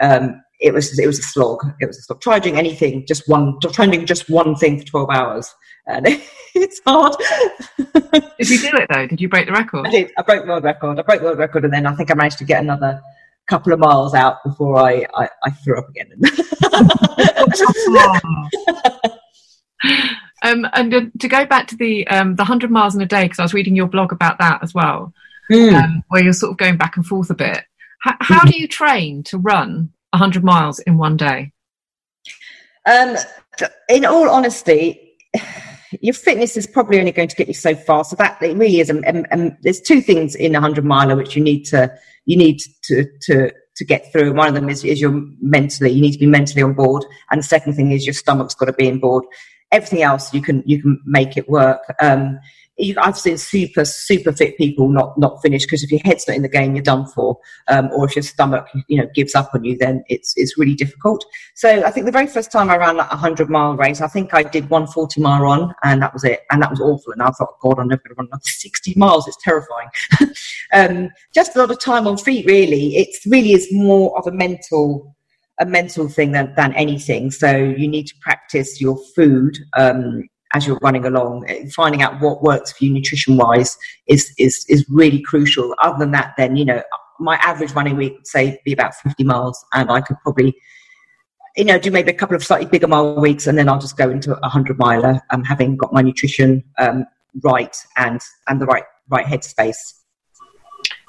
um, 0.00 0.40
it 0.60 0.72
was 0.72 0.96
it 0.98 1.06
was 1.06 1.18
a 1.18 1.22
slog. 1.22 1.58
It 1.80 1.86
was 1.86 1.98
a 1.98 2.02
slog. 2.02 2.20
Try 2.20 2.38
doing 2.38 2.58
anything, 2.58 3.06
just 3.06 3.28
one. 3.28 3.58
Try 3.60 3.86
doing 3.86 4.06
just 4.06 4.30
one 4.30 4.54
thing 4.54 4.78
for 4.78 4.84
twelve 4.84 5.10
hours, 5.10 5.52
and 5.86 6.06
it's 6.54 6.80
hard. 6.86 7.16
did 8.38 8.50
you 8.50 8.60
do 8.60 8.76
it 8.76 8.88
though? 8.92 9.06
Did 9.06 9.20
you 9.20 9.28
break 9.28 9.46
the 9.46 9.52
record? 9.52 9.86
I 9.86 9.90
did. 9.90 10.12
I 10.16 10.22
broke 10.22 10.42
the 10.42 10.48
world 10.48 10.64
record. 10.64 10.98
I 10.98 11.02
broke 11.02 11.20
the 11.20 11.26
world 11.26 11.38
record, 11.38 11.64
and 11.64 11.72
then 11.72 11.86
I 11.86 11.94
think 11.94 12.10
I 12.10 12.14
managed 12.14 12.38
to 12.38 12.44
get 12.44 12.62
another 12.62 13.00
couple 13.48 13.72
of 13.72 13.78
miles 13.78 14.14
out 14.14 14.36
before 14.44 14.78
I 14.78 15.06
I, 15.14 15.28
I 15.42 15.50
threw 15.50 15.78
up 15.78 15.88
again. 15.88 16.12
um, 20.42 20.66
and 20.72 21.12
to 21.18 21.28
go 21.28 21.46
back 21.46 21.66
to 21.68 21.76
the 21.76 22.06
um, 22.08 22.36
the 22.36 22.44
hundred 22.44 22.70
miles 22.70 22.94
in 22.94 23.00
a 23.00 23.06
day, 23.06 23.24
because 23.24 23.38
I 23.38 23.42
was 23.42 23.54
reading 23.54 23.76
your 23.76 23.88
blog 23.88 24.12
about 24.12 24.38
that 24.38 24.62
as 24.62 24.74
well, 24.74 25.12
mm. 25.50 25.72
um, 25.74 26.02
where 26.08 26.22
you're 26.22 26.32
sort 26.32 26.52
of 26.52 26.58
going 26.58 26.76
back 26.76 26.96
and 26.96 27.06
forth 27.06 27.30
a 27.30 27.34
bit. 27.34 27.64
H- 28.06 28.14
how 28.20 28.44
do 28.44 28.58
you 28.58 28.68
train 28.68 29.24
to 29.24 29.38
run 29.38 29.90
100 30.10 30.44
miles 30.44 30.78
in 30.80 30.96
one 30.98 31.16
day? 31.16 31.52
Um, 32.86 33.16
in 33.88 34.04
all 34.04 34.30
honesty, 34.30 35.16
your 36.00 36.14
fitness 36.14 36.56
is 36.56 36.66
probably 36.66 36.98
only 36.98 37.12
going 37.12 37.28
to 37.28 37.36
get 37.36 37.48
you 37.48 37.54
so 37.54 37.74
far. 37.74 38.04
So 38.04 38.16
that 38.16 38.40
it 38.42 38.56
really 38.56 38.80
is. 38.80 38.90
Um 38.90 39.56
there's 39.62 39.80
two 39.80 40.00
things 40.00 40.34
in 40.34 40.54
a 40.54 40.60
hundred 40.60 40.84
miler 40.84 41.16
which 41.16 41.36
you 41.36 41.42
need 41.42 41.64
to 41.64 41.92
you 42.26 42.36
need 42.36 42.60
to 42.84 43.06
to 43.22 43.50
to 43.76 43.84
get 43.84 44.10
through. 44.12 44.34
One 44.34 44.48
of 44.48 44.54
them 44.54 44.68
is 44.68 44.84
is 44.84 45.00
your 45.00 45.22
mentally. 45.40 45.90
You 45.90 46.02
need 46.02 46.12
to 46.12 46.18
be 46.18 46.26
mentally 46.26 46.62
on 46.62 46.74
board, 46.74 47.04
and 47.30 47.38
the 47.38 47.46
second 47.46 47.74
thing 47.74 47.92
is 47.92 48.06
your 48.06 48.14
stomach's 48.14 48.54
got 48.54 48.66
to 48.66 48.72
be 48.72 48.90
on 48.90 48.98
board. 48.98 49.24
Everything 49.70 50.02
else 50.02 50.32
you 50.32 50.42
can 50.42 50.62
you 50.66 50.80
can 50.80 51.00
make 51.04 51.36
it 51.36 51.48
work. 51.48 51.82
Um, 52.00 52.38
I've 52.98 53.18
seen 53.18 53.36
super, 53.38 53.84
super 53.84 54.32
fit 54.32 54.56
people 54.56 54.88
not 54.88 55.18
not 55.18 55.42
finish 55.42 55.64
because 55.64 55.82
if 55.82 55.90
your 55.90 56.00
head's 56.04 56.28
not 56.28 56.36
in 56.36 56.42
the 56.42 56.48
game, 56.48 56.76
you're 56.76 56.82
done 56.82 57.06
for. 57.06 57.38
Um, 57.66 57.90
or 57.92 58.06
if 58.06 58.14
your 58.14 58.22
stomach, 58.22 58.68
you 58.86 58.98
know, 58.98 59.08
gives 59.14 59.34
up 59.34 59.50
on 59.54 59.64
you, 59.64 59.76
then 59.76 60.04
it's 60.08 60.32
it's 60.36 60.56
really 60.56 60.74
difficult. 60.74 61.24
So 61.54 61.84
I 61.84 61.90
think 61.90 62.06
the 62.06 62.12
very 62.12 62.28
first 62.28 62.52
time 62.52 62.70
I 62.70 62.76
ran 62.76 62.96
like 62.96 63.10
a 63.10 63.16
hundred 63.16 63.50
mile 63.50 63.76
race, 63.76 64.00
I 64.00 64.06
think 64.06 64.32
I 64.32 64.44
did 64.44 64.70
one 64.70 64.86
forty 64.86 65.20
mile 65.20 65.42
run, 65.42 65.74
and 65.82 66.00
that 66.02 66.12
was 66.12 66.22
it, 66.22 66.42
and 66.50 66.62
that 66.62 66.70
was 66.70 66.80
awful. 66.80 67.12
And 67.12 67.22
I 67.22 67.30
thought, 67.30 67.58
God, 67.60 67.80
I'm 67.80 67.88
never 67.88 68.02
going 68.02 68.14
to 68.14 68.18
run 68.18 68.28
another 68.30 68.42
sixty 68.44 68.94
miles. 68.94 69.26
It's 69.26 69.42
terrifying. 69.42 69.88
um, 70.72 71.10
just 71.34 71.56
a 71.56 71.58
lot 71.58 71.72
of 71.72 71.80
time 71.80 72.06
on 72.06 72.16
feet, 72.16 72.46
really. 72.46 72.96
It 72.96 73.08
really 73.26 73.52
is 73.52 73.68
more 73.72 74.16
of 74.16 74.26
a 74.28 74.32
mental 74.32 75.16
a 75.60 75.66
mental 75.66 76.08
thing 76.08 76.32
than, 76.32 76.54
than 76.56 76.72
anything. 76.74 77.30
So 77.30 77.56
you 77.56 77.88
need 77.88 78.06
to 78.06 78.14
practice 78.20 78.80
your 78.80 78.98
food. 79.14 79.58
Um, 79.76 80.28
as 80.54 80.66
you're 80.66 80.78
running 80.82 81.04
along. 81.04 81.46
Finding 81.74 82.02
out 82.02 82.20
what 82.20 82.42
works 82.42 82.72
for 82.72 82.84
you 82.84 82.92
nutrition 82.92 83.36
wise 83.36 83.76
is, 84.06 84.32
is, 84.38 84.64
is 84.68 84.86
really 84.88 85.20
crucial. 85.20 85.74
Other 85.82 85.98
than 85.98 86.10
that, 86.12 86.34
then, 86.36 86.56
you 86.56 86.64
know, 86.64 86.82
my 87.20 87.36
average 87.36 87.72
running 87.72 87.96
week 87.96 88.14
would 88.14 88.26
say 88.26 88.60
be 88.64 88.72
about 88.72 88.94
50 88.94 89.24
miles 89.24 89.64
and 89.72 89.90
I 89.90 90.00
could 90.00 90.16
probably, 90.22 90.56
you 91.56 91.64
know, 91.64 91.78
do 91.78 91.90
maybe 91.90 92.10
a 92.10 92.14
couple 92.14 92.36
of 92.36 92.44
slightly 92.44 92.66
bigger 92.66 92.86
mile 92.86 93.20
weeks 93.20 93.46
and 93.46 93.58
then 93.58 93.68
I'll 93.68 93.80
just 93.80 93.96
go 93.96 94.08
into 94.08 94.32
a 94.36 94.40
100 94.40 94.78
miler 94.78 95.20
um, 95.30 95.44
having 95.44 95.76
got 95.76 95.92
my 95.92 96.02
nutrition 96.02 96.62
um, 96.78 97.04
right 97.42 97.76
and, 97.96 98.20
and 98.46 98.60
the 98.60 98.66
right, 98.66 98.84
right 99.10 99.26
headspace. 99.26 99.97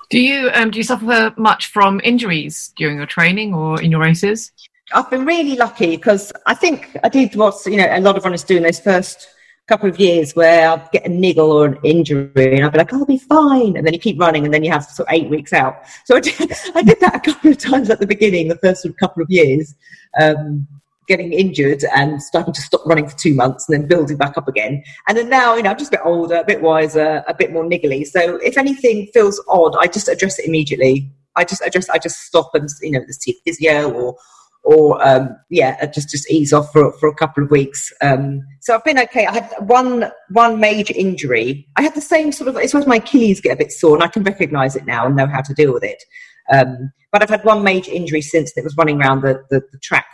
Do 0.10 0.20
you 0.20 0.50
um, 0.54 0.72
do 0.72 0.80
you 0.80 0.84
suffer 0.84 1.34
much 1.38 1.68
from 1.68 2.02
injuries 2.04 2.74
during 2.78 2.98
your 2.98 3.06
training 3.06 3.54
or 3.54 3.82
in 3.82 3.92
your 3.92 4.02
races? 4.02 4.52
I've 4.92 5.10
been 5.10 5.26
really 5.26 5.56
lucky 5.56 5.98
because 5.98 6.34
I 6.48 6.56
think 6.56 6.98
I 7.04 7.10
did 7.10 7.36
what 7.36 7.64
you 7.66 7.78
know 7.78 7.88
a 7.90 8.02
lot 8.02 8.18
of 8.18 8.24
runners 8.24 8.44
do 8.44 8.58
in 8.58 8.64
those 8.64 8.80
first 8.80 9.28
couple 9.70 9.88
of 9.88 10.00
years 10.00 10.36
where 10.36 10.68
I'd 10.68 10.92
get 10.92 11.06
a 11.06 11.10
niggle 11.10 11.52
or 11.52 11.68
an 11.68 11.78
injury 11.84 12.56
and 12.56 12.66
I'd 12.66 12.72
be 12.72 12.80
like, 12.80 12.92
I'll 12.92 13.06
be 13.06 13.20
fine. 13.20 13.78
And 13.78 13.86
then 13.86 13.94
you 13.94 14.00
keep 14.00 14.20
running 14.20 14.44
and 14.44 14.52
then 14.52 14.64
you 14.64 14.72
have 14.72 14.84
sort 14.84 15.08
of 15.08 15.14
eight 15.14 15.30
weeks 15.30 15.54
out. 15.54 15.84
So 16.06 16.18
I 16.18 16.20
did, 16.20 16.52
I 16.76 16.82
did 16.82 17.00
that 17.02 17.16
a 17.16 17.20
couple 17.20 17.52
of 17.52 17.58
times 17.60 17.92
at 17.92 18.00
the 18.00 18.08
beginning, 18.08 18.48
the 18.48 18.58
first 18.58 18.86
couple 19.00 19.22
of 19.22 19.30
years, 19.30 19.76
um, 20.20 20.68
getting 21.10 21.34
injured 21.34 21.84
and 21.94 22.22
starting 22.22 22.54
to 22.54 22.62
stop 22.62 22.86
running 22.86 23.10
for 23.10 23.18
two 23.18 23.34
months 23.34 23.68
and 23.68 23.82
then 23.82 23.88
building 23.88 24.16
back 24.16 24.38
up 24.38 24.48
again. 24.48 24.82
And 25.08 25.18
then 25.18 25.28
now, 25.28 25.56
you 25.56 25.64
know, 25.64 25.72
I'm 25.72 25.78
just 25.78 25.92
a 25.94 25.98
bit 25.98 26.06
older, 26.06 26.36
a 26.36 26.46
bit 26.46 26.62
wiser, 26.62 27.24
a 27.28 27.34
bit 27.34 27.52
more 27.52 27.66
niggly. 27.66 28.06
So 28.06 28.38
if 28.38 28.58
anything 28.58 29.08
feels 29.14 29.44
odd, 29.50 29.76
I 29.78 29.88
just 29.88 30.08
address 30.08 30.40
it 30.40 30.46
immediately. 30.46 31.12
I 31.36 31.44
just 31.44 31.62
address, 31.62 31.90
I 31.90 31.98
just 31.98 32.20
stop 32.22 32.52
and, 32.54 32.70
you 32.82 32.92
know, 32.92 33.02
see 33.10 33.38
physio 33.44 33.92
or, 33.92 34.16
or 34.64 35.06
um, 35.06 35.36
yeah, 35.50 35.78
uh, 35.82 35.88
just 35.88 36.10
just 36.10 36.30
ease 36.30 36.52
off 36.54 36.72
for 36.74 36.92
for 37.00 37.08
a 37.08 37.16
couple 37.16 37.44
of 37.44 37.50
weeks. 37.50 37.92
Um, 38.02 38.42
so 38.60 38.76
I've 38.76 38.84
been 38.84 39.00
okay. 39.00 39.26
I 39.26 39.34
had 39.34 39.54
one 39.62 40.12
one 40.32 40.60
major 40.60 40.94
injury. 40.98 41.66
I 41.78 41.82
had 41.82 41.96
the 41.96 42.02
same 42.02 42.34
sort 42.34 42.50
of. 42.50 42.58
It's 42.58 42.74
when 42.74 42.86
my 42.86 42.98
Achilles 42.98 43.40
get 43.40 43.54
a 43.54 43.56
bit 43.56 43.72
sore, 43.72 43.96
and 43.96 44.04
I 44.04 44.10
can 44.10 44.22
recognise 44.24 44.76
it 44.76 44.86
now 44.86 45.06
and 45.06 45.16
know 45.16 45.28
how 45.28 45.42
to 45.42 45.54
deal 45.54 45.74
with 45.74 45.86
it. 45.86 46.04
Um, 46.52 46.92
but 47.12 47.24
I've 47.24 47.30
had 47.30 47.46
one 47.46 47.64
major 47.64 47.92
injury 47.92 48.22
since 48.22 48.54
that 48.54 48.64
was 48.64 48.76
running 48.76 49.02
around 49.02 49.22
the, 49.22 49.42
the, 49.50 49.62
the 49.72 49.80
track 49.80 50.06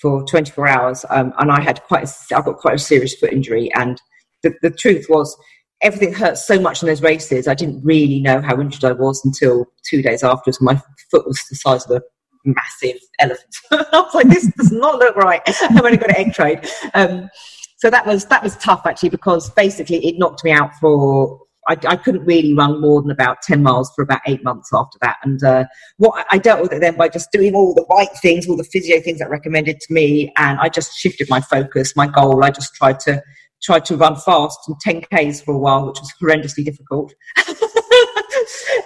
for 0.00 0.24
24 0.24 0.68
hours, 0.68 1.04
um, 1.10 1.32
and 1.38 1.50
I 1.50 1.60
had 1.60 1.82
quite 1.84 2.08
a, 2.08 2.36
I 2.36 2.42
got 2.42 2.58
quite 2.58 2.74
a 2.74 2.78
serious 2.78 3.14
foot 3.14 3.32
injury. 3.32 3.72
And 3.74 4.00
the, 4.42 4.54
the 4.62 4.70
truth 4.70 5.06
was, 5.08 5.36
everything 5.80 6.12
hurt 6.12 6.38
so 6.38 6.58
much 6.58 6.82
in 6.82 6.88
those 6.88 7.02
races. 7.02 7.46
I 7.46 7.54
didn't 7.54 7.84
really 7.84 8.20
know 8.20 8.40
how 8.40 8.60
injured 8.60 8.84
I 8.84 8.92
was 8.92 9.24
until 9.24 9.66
two 9.88 10.02
days 10.02 10.22
afterwards. 10.22 10.60
My 10.60 10.80
foot 11.10 11.26
was 11.26 11.40
the 11.48 11.56
size 11.56 11.84
of 11.86 11.96
a 11.96 12.02
massive 12.44 13.00
elephant. 13.18 13.56
I 13.70 13.86
was 13.92 14.14
like, 14.14 14.28
this 14.28 14.50
does 14.56 14.72
not 14.72 14.98
look 14.98 15.16
right. 15.16 15.42
I've 15.46 15.84
only 15.84 15.96
got 15.96 16.10
an 16.10 16.16
egg 16.16 16.34
trade. 16.34 16.68
Um, 16.94 17.28
so 17.76 17.90
that 17.90 18.06
was 18.06 18.24
that 18.26 18.42
was 18.42 18.56
tough 18.56 18.86
actually 18.86 19.10
because 19.10 19.50
basically 19.50 20.04
it 20.06 20.18
knocked 20.18 20.42
me 20.42 20.52
out 20.52 20.70
for 20.80 21.38
I, 21.68 21.76
I, 21.86 21.96
couldn't 21.96 22.24
really 22.24 22.52
run 22.54 22.80
more 22.80 23.00
than 23.00 23.10
about 23.10 23.42
10 23.42 23.62
miles 23.62 23.90
for 23.94 24.02
about 24.02 24.20
eight 24.26 24.44
months 24.44 24.70
after 24.72 24.98
that. 25.00 25.16
And 25.22 25.42
uh, 25.42 25.64
what 25.96 26.26
I 26.30 26.38
dealt 26.38 26.62
with 26.62 26.72
it 26.72 26.80
then 26.80 26.96
by 26.96 27.08
just 27.08 27.32
doing 27.32 27.54
all 27.54 27.74
the 27.74 27.86
right 27.90 28.08
things, 28.20 28.48
all 28.48 28.56
the 28.56 28.64
physio 28.64 29.00
things 29.00 29.18
that 29.18 29.30
recommended 29.30 29.80
to 29.80 29.92
me. 29.92 30.32
And 30.36 30.58
I 30.60 30.68
just 30.68 30.96
shifted 30.96 31.28
my 31.30 31.40
focus, 31.40 31.96
my 31.96 32.06
goal. 32.06 32.44
I 32.44 32.50
just 32.50 32.74
tried 32.74 33.00
to 33.00 33.22
tried 33.62 33.84
to 33.86 33.96
run 33.96 34.14
fast 34.14 34.58
and 34.68 34.76
10Ks 34.84 35.42
for 35.42 35.54
a 35.54 35.58
while, 35.58 35.86
which 35.86 35.98
was 35.98 36.12
horrendously 36.22 36.64
difficult. 36.64 37.14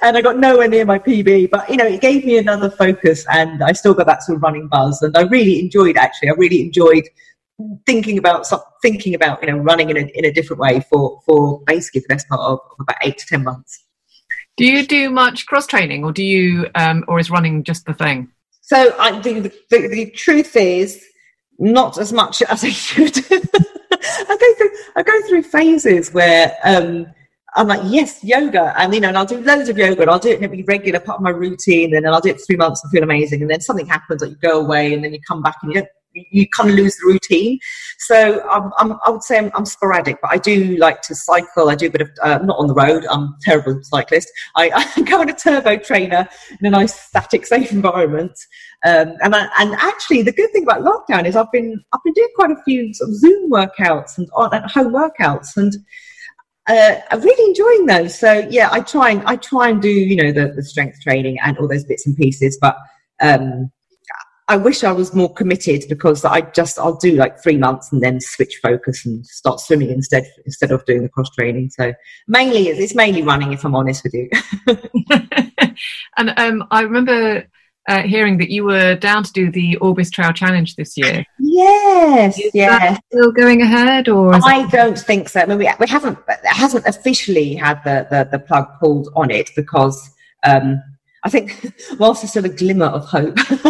and 0.03 0.17
I 0.17 0.21
got 0.21 0.39
nowhere 0.39 0.69
near 0.69 0.85
my 0.85 0.99
PB. 0.99 1.51
But 1.51 1.69
you 1.69 1.77
know, 1.77 1.87
it 1.87 2.01
gave 2.01 2.25
me 2.25 2.39
another 2.39 2.71
focus, 2.71 3.27
and 3.31 3.63
I 3.63 3.73
still 3.73 3.95
got 3.95 4.07
that 4.07 4.23
sort 4.23 4.37
of 4.37 4.43
running 4.43 4.69
buzz. 4.69 5.03
And 5.03 5.17
I 5.17 5.23
really 5.23 5.59
enjoyed 5.61 5.97
actually. 5.97 6.31
I 6.31 6.35
really 6.37 6.63
enjoyed 6.63 7.05
thinking 7.87 8.19
about 8.19 8.47
thinking 8.83 9.15
about 9.15 9.43
you 9.43 9.51
know 9.51 9.59
running 9.59 9.91
in 9.91 9.97
a 9.97 10.11
in 10.15 10.25
a 10.25 10.33
different 10.33 10.61
way 10.61 10.81
for 10.91 11.21
for 11.27 11.61
basically 11.67 12.01
the 12.01 12.15
best 12.15 12.29
part 12.29 12.41
of, 12.41 12.59
of 12.71 12.77
about 12.81 12.97
eight 13.03 13.19
to 13.19 13.27
ten 13.27 13.45
months. 13.45 13.85
Do 14.57 14.65
you 14.65 14.87
do 14.87 15.11
much 15.11 15.47
cross 15.47 15.67
training, 15.67 16.05
or 16.05 16.13
do 16.13 16.25
you, 16.25 16.69
um, 16.75 17.05
or 17.07 17.21
is 17.21 17.31
running 17.31 17.63
just 17.63 17.87
the 17.87 17.95
thing? 17.95 18.29
So 18.61 18.95
I 18.99 19.21
the, 19.21 19.53
the, 19.71 19.89
the 19.89 20.11
truth 20.11 20.57
is 20.57 21.05
not 21.59 21.99
as 21.99 22.13
much 22.13 22.43
as 22.49 22.65
I 22.65 22.71
should. 22.71 23.17
I 23.31 24.37
go 24.41 24.55
through 24.57 24.71
I 24.97 25.03
go 25.03 25.29
through 25.29 25.43
phases 25.43 26.13
where 26.13 26.57
um, 26.65 27.07
I'm 27.55 27.67
like, 27.67 27.81
yes, 27.85 28.23
yoga. 28.23 28.75
And, 28.79 28.95
you 28.95 29.01
know, 29.01 29.09
and 29.09 29.19
I'll 29.19 29.27
do 29.27 29.41
loads 29.41 29.69
of 29.69 29.79
yoga 29.79 30.03
and 30.03 30.11
I'll 30.11 30.19
do 30.19 30.31
it 30.31 30.37
and 30.37 30.45
it'll 30.45 30.57
be 30.57 30.63
regular 30.65 31.01
part 31.01 31.19
of 31.19 31.23
my 31.23 31.31
routine. 31.31 31.95
And 31.95 32.05
then 32.05 32.13
I'll 32.13 32.21
do 32.21 32.31
it 32.31 32.41
three 32.47 32.57
months 32.57 32.83
and 32.85 32.93
feel 32.93 33.03
amazing. 33.03 33.43
And 33.43 33.51
then 33.51 33.61
something 33.61 33.87
happens, 33.87 34.23
like 34.23 34.31
you 34.31 34.37
go 34.37 34.61
away 34.61 34.95
and 34.95 35.03
then 35.03 35.13
you 35.13 35.21
come 35.27 35.43
back 35.43 35.57
and 35.63 35.73
you 35.73 35.81
don't, 35.81 35.89
you 36.31 36.49
kind 36.49 36.71
of 36.71 36.77
lose 36.77 36.97
the 36.97 37.07
routine. 37.07 37.59
So 37.99 38.43
I'm, 38.49 38.73
I'm, 38.79 38.99
i 39.05 39.11
would 39.11 39.23
say 39.23 39.39
I'm, 39.39 39.51
I'm, 39.55 39.65
sporadic, 39.65 40.19
but 40.23 40.31
I 40.31 40.39
do 40.39 40.77
like 40.77 41.03
to 41.03 41.15
cycle. 41.15 41.69
I 41.69 41.75
do 41.75 41.87
a 41.87 41.91
bit 41.91 42.01
of 42.01 42.11
uh, 42.23 42.39
not 42.39 42.59
on 42.59 42.67
the 42.67 42.75
road. 42.75 43.07
I'm 43.11 43.37
terrible 43.43 43.81
cyclist. 43.83 44.31
I, 44.57 44.71
I 44.97 45.03
go 45.03 45.21
on 45.21 45.29
a 45.29 45.35
turbo 45.35 45.77
trainer 45.77 46.29
in 46.59 46.67
a 46.67 46.71
nice 46.71 46.99
static, 46.99 47.47
safe 47.47 47.73
environment. 47.73 48.39
Um, 48.85 49.15
and 49.23 49.35
I, 49.35 49.49
and 49.59 49.75
actually, 49.75 50.23
the 50.23 50.33
good 50.33 50.51
thing 50.53 50.63
about 50.63 50.83
lockdown 50.83 51.27
is 51.27 51.37
I've 51.37 51.51
been 51.53 51.83
I've 51.93 52.03
been 52.05 52.13
doing 52.15 52.29
quite 52.37 52.51
a 52.51 52.63
few 52.65 52.95
sort 52.95 53.11
of 53.11 53.17
Zoom 53.17 53.51
workouts 53.51 54.19
and 54.19 54.29
at 54.53 54.71
home 54.71 54.93
workouts 54.93 55.57
and 55.57 55.75
uh, 56.69 57.01
I'm 57.11 57.21
really 57.21 57.49
enjoying 57.49 57.87
those. 57.87 58.19
So 58.19 58.47
yeah, 58.51 58.69
I 58.71 58.81
try 58.81 59.11
and 59.11 59.23
I 59.25 59.37
try 59.37 59.71
and 59.71 59.81
do 59.81 59.89
you 59.89 60.17
know 60.17 60.33
the, 60.33 60.53
the 60.53 60.63
strength 60.63 61.01
training 61.01 61.39
and 61.43 61.57
all 61.59 61.67
those 61.67 61.85
bits 61.85 62.07
and 62.07 62.17
pieces, 62.17 62.59
but 62.61 62.77
um, 63.21 63.73
I 64.51 64.57
wish 64.57 64.83
I 64.83 64.93
was 64.93 65.15
more 65.15 65.33
committed 65.33 65.85
because 65.91 66.25
I 66.25 66.41
just 66.41 66.79
I'll 66.79 66.97
do 66.97 67.13
like 67.13 67.43
three 67.43 67.59
months 67.59 67.93
and 67.93 68.03
then 68.03 68.19
switch 68.19 68.61
focus 68.63 69.05
and 69.05 69.25
start 69.27 69.61
swimming 69.61 69.91
instead 69.91 70.25
instead 70.47 70.73
of 70.73 70.85
doing 70.87 71.03
the 71.03 71.11
cross 71.11 71.29
training. 71.31 71.69
So 71.71 71.93
mainly 72.27 72.69
it's 72.69 72.95
mainly 72.95 73.23
running, 73.23 73.53
if 73.53 73.65
I'm 73.65 73.75
honest 73.75 74.05
with 74.05 74.15
you. 74.15 74.31
and 76.17 76.33
um, 76.39 76.65
I 76.71 76.81
remember 76.81 77.47
uh, 77.89 78.03
hearing 78.03 78.39
that 78.39 78.51
you 78.51 78.65
were 78.65 78.95
down 78.95 79.23
to 79.25 79.33
do 79.33 79.51
the 79.51 79.77
Orbis 79.79 80.11
Trail 80.11 80.33
Challenge 80.33 80.77
this 80.77 80.97
year. 80.97 81.25
Yes, 81.39 82.41
yeah. 82.55 82.99
Still 83.11 83.33
going 83.33 83.63
ahead, 83.63 84.09
or 84.09 84.35
I 84.35 84.65
it... 84.65 84.71
don't 84.71 84.99
think 84.99 85.29
so. 85.29 85.41
I 85.41 85.47
mean, 85.47 85.59
we, 85.59 85.71
we 85.79 85.87
haven't 85.89 86.19
it 86.29 86.47
hasn't 86.47 86.87
officially 86.87 87.55
had 87.55 87.83
the, 87.85 88.07
the, 88.11 88.29
the 88.31 88.39
plug 88.39 88.67
pulled 88.81 89.09
on 89.15 89.31
it 89.31 89.51
because 89.57 90.11
um, 90.47 90.83
I 91.29 91.31
think 91.31 91.75
whilst 91.99 92.23
there's 92.23 92.31
still 92.31 92.47
a 92.47 92.49
glimmer 92.49 92.87
of 92.87 93.05
hope, 93.05 93.37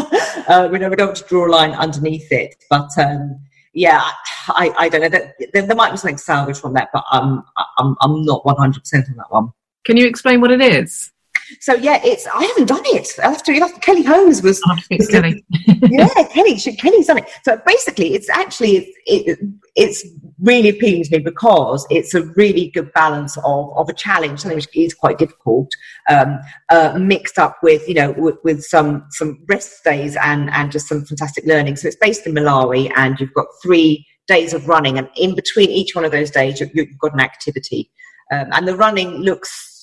uh, 0.48 0.68
we, 0.70 0.78
we 0.78 0.94
don't 0.94 1.08
want 1.08 1.16
to 1.16 1.24
draw 1.28 1.46
a 1.46 1.50
line 1.50 1.72
underneath 1.72 2.30
it, 2.30 2.54
but. 2.70 2.90
Um, 2.96 3.40
yeah, 3.74 4.02
I, 4.48 4.72
I 4.76 4.88
don't 4.88 5.02
know. 5.02 5.08
There, 5.08 5.34
there, 5.52 5.76
might 5.76 5.92
be 5.92 5.98
something 5.98 6.16
salvaged 6.16 6.58
from 6.58 6.72
that, 6.72 6.88
but 6.92 7.04
I'm 7.12 7.44
I'm 7.76 7.94
I'm 8.00 8.24
not 8.24 8.44
100 8.44 8.80
percent 8.80 9.06
on 9.10 9.16
that 9.18 9.30
one. 9.30 9.52
Can 9.84 9.96
you 9.96 10.06
explain 10.06 10.40
what 10.40 10.50
it 10.50 10.60
is? 10.60 11.12
So 11.60 11.74
yeah, 11.74 12.00
it's 12.04 12.26
I 12.26 12.44
haven't 12.44 12.66
done 12.66 12.82
it. 12.86 13.08
I 13.22 13.30
have 13.30 13.42
to. 13.44 13.52
You 13.52 13.60
have 13.60 13.74
to 13.74 13.80
Kelly 13.80 14.02
Holmes 14.02 14.42
was. 14.42 14.60
was 14.90 15.08
Kelly. 15.08 15.44
yeah, 15.66 16.08
Kelly. 16.32 16.58
She, 16.58 16.76
Kelly's 16.76 17.06
done 17.06 17.18
it. 17.18 17.30
So 17.44 17.60
basically, 17.66 18.14
it's 18.14 18.28
actually 18.28 18.94
it, 19.06 19.38
it, 19.38 19.38
it's 19.74 20.06
really 20.40 20.68
appealing 20.68 21.04
to 21.04 21.16
me 21.16 21.18
because 21.18 21.86
it's 21.90 22.14
a 22.14 22.22
really 22.36 22.70
good 22.70 22.92
balance 22.92 23.36
of 23.38 23.76
of 23.76 23.88
a 23.88 23.92
challenge, 23.92 24.40
something 24.40 24.56
which 24.56 24.68
is 24.74 24.94
quite 24.94 25.18
difficult, 25.18 25.70
um, 26.10 26.38
uh, 26.68 26.98
mixed 26.98 27.38
up 27.38 27.58
with 27.62 27.86
you 27.88 27.94
know 27.94 28.12
with, 28.12 28.36
with, 28.44 28.62
some 28.62 29.06
some 29.10 29.38
rest 29.48 29.82
days 29.84 30.16
and 30.16 30.50
and 30.50 30.70
just 30.70 30.88
some 30.88 31.04
fantastic 31.04 31.44
learning. 31.46 31.76
So 31.76 31.88
it's 31.88 31.96
based 31.96 32.26
in 32.26 32.34
Malawi, 32.34 32.92
and 32.96 33.18
you've 33.18 33.34
got 33.34 33.46
three 33.62 34.06
days 34.26 34.52
of 34.52 34.68
running, 34.68 34.98
and 34.98 35.08
in 35.16 35.34
between 35.34 35.70
each 35.70 35.94
one 35.94 36.04
of 36.04 36.12
those 36.12 36.30
days, 36.30 36.60
you've, 36.60 36.70
you've 36.74 36.98
got 36.98 37.14
an 37.14 37.20
activity. 37.20 37.90
Um, 38.30 38.48
and 38.52 38.68
the 38.68 38.76
running 38.76 39.22
looks 39.22 39.77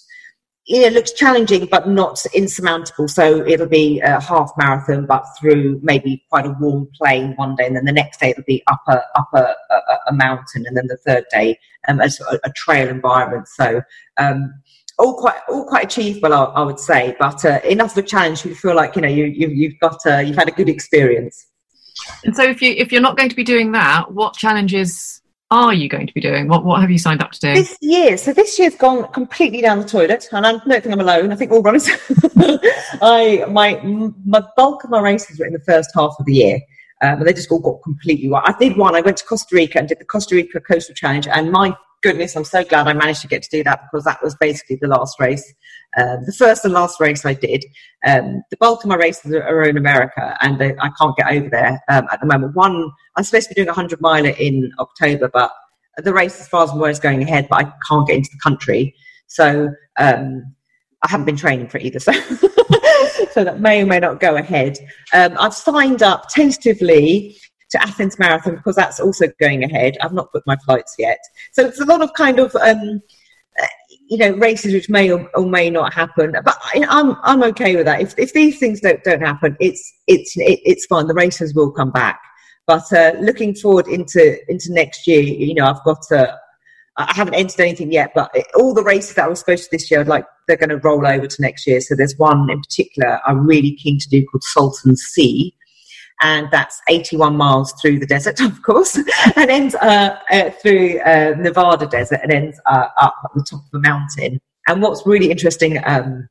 it 0.67 0.93
looks 0.93 1.11
challenging 1.11 1.67
but 1.67 1.87
not 1.87 2.25
insurmountable. 2.33 3.07
So 3.07 3.45
it'll 3.45 3.67
be 3.67 3.99
a 3.99 4.19
half 4.19 4.51
marathon, 4.57 5.05
but 5.05 5.25
through 5.39 5.79
maybe 5.83 6.23
quite 6.29 6.45
a 6.45 6.55
warm 6.59 6.89
plain 6.97 7.33
one 7.35 7.55
day, 7.55 7.67
and 7.67 7.75
then 7.75 7.85
the 7.85 7.91
next 7.91 8.19
day 8.19 8.29
it'll 8.31 8.43
be 8.43 8.63
up 8.67 8.81
a 8.87 9.01
up 9.15 9.29
a, 9.33 9.55
a, 9.69 9.97
a 10.07 10.13
mountain, 10.13 10.65
and 10.65 10.75
then 10.75 10.87
the 10.87 10.97
third 10.97 11.25
day 11.31 11.59
um, 11.87 12.01
as 12.01 12.19
a, 12.19 12.39
a 12.43 12.51
trail 12.51 12.87
environment. 12.87 13.47
So 13.47 13.81
um, 14.17 14.53
all 14.97 15.15
quite 15.19 15.39
all 15.49 15.65
quite 15.65 15.85
achievable, 15.85 16.33
I, 16.33 16.43
I 16.45 16.61
would 16.63 16.79
say, 16.79 17.15
but 17.19 17.45
uh, 17.45 17.59
enough 17.63 17.91
of 17.97 18.03
a 18.03 18.07
challenge 18.07 18.43
you 18.45 18.55
feel 18.55 18.75
like 18.75 18.95
you 18.95 19.01
know 19.01 19.07
you, 19.07 19.25
you 19.25 19.69
have 19.69 19.79
got 19.79 20.05
uh, 20.11 20.19
you've 20.19 20.37
had 20.37 20.47
a 20.47 20.53
good 20.53 20.69
experience. 20.69 21.47
And 22.23 22.35
so, 22.35 22.43
if 22.43 22.61
you 22.61 22.71
if 22.71 22.91
you're 22.91 23.01
not 23.01 23.17
going 23.17 23.29
to 23.29 23.35
be 23.35 23.43
doing 23.43 23.71
that, 23.73 24.11
what 24.11 24.33
challenges 24.35 25.21
are 25.51 25.73
you 25.73 25.87
going 25.87 26.07
to 26.07 26.13
be 26.13 26.21
doing? 26.21 26.47
What 26.47 26.65
what 26.65 26.81
have 26.81 26.89
you 26.89 26.97
signed 26.97 27.21
up 27.21 27.31
to 27.31 27.39
do? 27.39 27.53
This 27.53 27.77
year, 27.81 28.17
so 28.17 28.33
this 28.33 28.57
year's 28.57 28.75
gone 28.75 29.11
completely 29.11 29.61
down 29.61 29.79
the 29.79 29.85
toilet, 29.85 30.27
and 30.31 30.45
I 30.45 30.53
don't 30.53 30.67
think 30.67 30.87
I'm 30.87 30.99
alone. 30.99 31.31
I 31.31 31.35
think 31.35 31.51
all 31.51 31.61
runners. 31.61 31.87
I 33.01 33.45
my 33.49 33.79
my 34.25 34.43
bulk 34.57 34.83
of 34.83 34.89
my 34.89 35.01
races 35.01 35.39
were 35.39 35.45
in 35.45 35.53
the 35.53 35.59
first 35.59 35.91
half 35.95 36.15
of 36.19 36.25
the 36.25 36.33
year. 36.33 36.59
Um, 37.01 37.19
and 37.19 37.27
they 37.27 37.33
just 37.33 37.51
all 37.51 37.59
got 37.59 37.83
completely. 37.83 38.31
I 38.33 38.55
did 38.57 38.77
one. 38.77 38.95
I 38.95 39.01
went 39.01 39.17
to 39.17 39.25
Costa 39.25 39.53
Rica 39.53 39.79
and 39.79 39.87
did 39.87 39.99
the 39.99 40.05
Costa 40.05 40.33
Rica 40.33 40.61
Coastal 40.61 40.95
Challenge, 40.95 41.27
and 41.27 41.51
my 41.51 41.75
goodness, 42.05 42.35
I'm 42.35 42.45
so 42.45 42.63
glad 42.63 42.87
I 42.87 42.93
managed 42.93 43.21
to 43.21 43.27
get 43.27 43.41
to 43.41 43.49
do 43.49 43.63
that 43.63 43.81
because 43.81 44.05
that 44.05 44.21
was 44.21 44.35
basically 44.35 44.77
the 44.79 44.87
last 44.87 45.19
race, 45.19 45.43
um, 45.97 46.19
the 46.27 46.33
first 46.37 46.63
and 46.63 46.71
last 46.71 46.99
race 46.99 47.25
I 47.25 47.33
did. 47.33 47.65
Um, 48.05 48.43
the 48.51 48.57
bulk 48.57 48.83
of 48.83 48.89
my 48.89 48.95
races 48.95 49.33
are 49.33 49.63
in 49.63 49.75
America, 49.75 50.37
and 50.39 50.61
I 50.61 50.91
can't 50.99 51.17
get 51.17 51.31
over 51.31 51.49
there 51.49 51.81
um, 51.89 52.07
at 52.11 52.19
the 52.19 52.27
moment. 52.27 52.55
One 52.55 52.91
I'm 53.15 53.23
supposed 53.23 53.47
to 53.47 53.55
be 53.55 53.59
doing 53.59 53.69
a 53.69 53.71
100 53.71 54.01
miler 54.01 54.35
in 54.37 54.71
October, 54.77 55.31
but 55.33 55.51
the 55.97 56.13
race, 56.13 56.39
as 56.39 56.47
far 56.47 56.65
as 56.65 56.69
I'm 56.69 56.77
aware, 56.77 56.91
is 56.91 56.99
going 56.99 57.23
ahead, 57.23 57.47
but 57.49 57.65
I 57.65 57.73
can't 57.89 58.07
get 58.07 58.17
into 58.17 58.29
the 58.31 58.39
country. 58.43 58.93
So 59.25 59.69
um, 59.97 60.55
I 61.01 61.09
haven't 61.09 61.25
been 61.25 61.37
training 61.37 61.69
for 61.69 61.79
it 61.79 61.85
either. 61.85 61.99
So, 61.99 62.11
so 63.31 63.43
that 63.43 63.59
may 63.59 63.81
or 63.81 63.87
may 63.87 63.99
not 63.99 64.19
go 64.19 64.35
ahead. 64.35 64.77
Um, 65.11 65.35
I've 65.39 65.55
signed 65.55 66.03
up 66.03 66.29
tentatively 66.29 67.35
to 67.71 67.81
Athens 67.81 68.19
Marathon 68.19 68.55
because 68.55 68.75
that's 68.75 68.99
also 68.99 69.25
going 69.39 69.63
ahead. 69.63 69.97
I've 70.01 70.13
not 70.13 70.31
booked 70.31 70.47
my 70.47 70.57
flights 70.57 70.95
yet. 70.97 71.19
So 71.51 71.65
it's 71.65 71.79
a 71.79 71.85
lot 71.85 72.01
of 72.01 72.13
kind 72.13 72.39
of. 72.39 72.55
Um, 72.55 73.01
you 74.07 74.17
know 74.19 74.31
races 74.33 74.71
which 74.71 74.87
may 74.87 75.09
or, 75.09 75.27
or 75.33 75.47
may 75.47 75.67
not 75.67 75.91
happen 75.91 76.31
but 76.31 76.57
I, 76.61 76.85
I'm 76.87 77.15
I'm 77.23 77.41
okay 77.43 77.75
with 77.75 77.85
that 77.85 78.01
if 78.01 78.13
if 78.19 78.33
these 78.33 78.59
things 78.59 78.81
don't 78.81 79.03
don't 79.03 79.21
happen 79.21 79.57
it's 79.59 79.91
it's 80.05 80.37
it, 80.37 80.59
it's 80.63 80.85
fine 80.85 81.07
the 81.07 81.15
races 81.15 81.55
will 81.55 81.71
come 81.71 81.89
back 81.89 82.19
but 82.67 82.91
uh, 82.91 83.13
looking 83.19 83.53
forward 83.53 83.87
into 83.87 84.37
into 84.49 84.73
next 84.73 85.05
year, 85.07 85.21
you 85.21 85.53
know, 85.53 85.65
I've 85.65 85.83
got 85.83 86.01
to. 86.09 86.37
I 86.97 87.13
haven't 87.13 87.33
entered 87.33 87.59
anything 87.59 87.91
yet, 87.91 88.11
but 88.15 88.33
all 88.55 88.73
the 88.73 88.81
races 88.81 89.15
that 89.15 89.25
I 89.25 89.27
was 89.27 89.39
supposed 89.39 89.65
to 89.65 89.69
this 89.69 89.91
year, 89.91 90.05
like 90.05 90.25
they're 90.47 90.55
going 90.55 90.69
to 90.69 90.77
roll 90.77 91.05
over 91.05 91.27
to 91.27 91.41
next 91.41 91.67
year. 91.67 91.81
So 91.81 91.93
there's 91.93 92.17
one 92.17 92.49
in 92.49 92.61
particular 92.61 93.19
I'm 93.27 93.45
really 93.45 93.75
keen 93.75 93.99
to 93.99 94.09
do 94.09 94.25
called 94.25 94.43
Salton 94.43 94.95
Sea, 94.95 95.53
and 96.21 96.49
that's 96.51 96.79
81 96.89 97.35
miles 97.35 97.73
through 97.81 97.99
the 97.99 98.05
desert, 98.05 98.39
of 98.41 98.61
course, 98.61 98.95
and 98.95 99.49
ends 99.49 99.75
uh, 99.75 100.17
uh, 100.31 100.49
through 100.61 100.99
uh, 101.01 101.35
Nevada 101.37 101.85
desert 101.85 102.19
and 102.23 102.31
ends 102.31 102.59
uh, 102.65 102.87
up 102.97 103.15
at 103.23 103.31
the 103.35 103.43
top 103.43 103.61
of 103.61 103.77
a 103.77 103.79
mountain. 103.79 104.39
And 104.67 104.81
what's 104.81 105.05
really 105.05 105.29
interesting 105.29 105.79
um, 105.85 106.27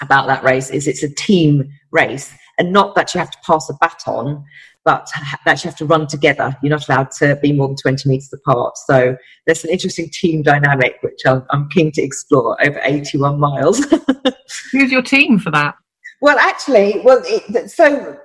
about 0.00 0.26
that 0.28 0.44
race 0.44 0.70
is 0.70 0.86
it's 0.86 1.02
a 1.02 1.14
team 1.14 1.70
race, 1.90 2.32
and 2.58 2.72
not 2.72 2.94
that 2.94 3.14
you 3.14 3.18
have 3.18 3.30
to 3.30 3.38
pass 3.44 3.68
a 3.70 3.74
baton, 3.80 4.44
but 4.84 5.08
that 5.44 5.62
you 5.64 5.68
have 5.68 5.78
to 5.78 5.86
run 5.86 6.06
together. 6.06 6.56
You're 6.62 6.70
not 6.70 6.88
allowed 6.88 7.10
to 7.12 7.36
be 7.36 7.52
more 7.52 7.68
than 7.68 7.76
20 7.76 8.08
meters 8.08 8.32
apart. 8.32 8.76
So 8.78 9.16
there's 9.46 9.64
an 9.64 9.70
interesting 9.70 10.10
team 10.10 10.42
dynamic, 10.42 10.96
which 11.02 11.20
I'm, 11.24 11.44
I'm 11.50 11.68
keen 11.68 11.92
to 11.92 12.02
explore 12.02 12.62
over 12.64 12.80
81 12.82 13.38
miles. 13.38 13.84
Who's 14.72 14.90
your 14.90 15.02
team 15.02 15.38
for 15.38 15.50
that? 15.52 15.74
Well, 16.22 16.38
actually, 16.38 17.00
well, 17.00 17.20
it, 17.26 17.68
so 17.68 18.16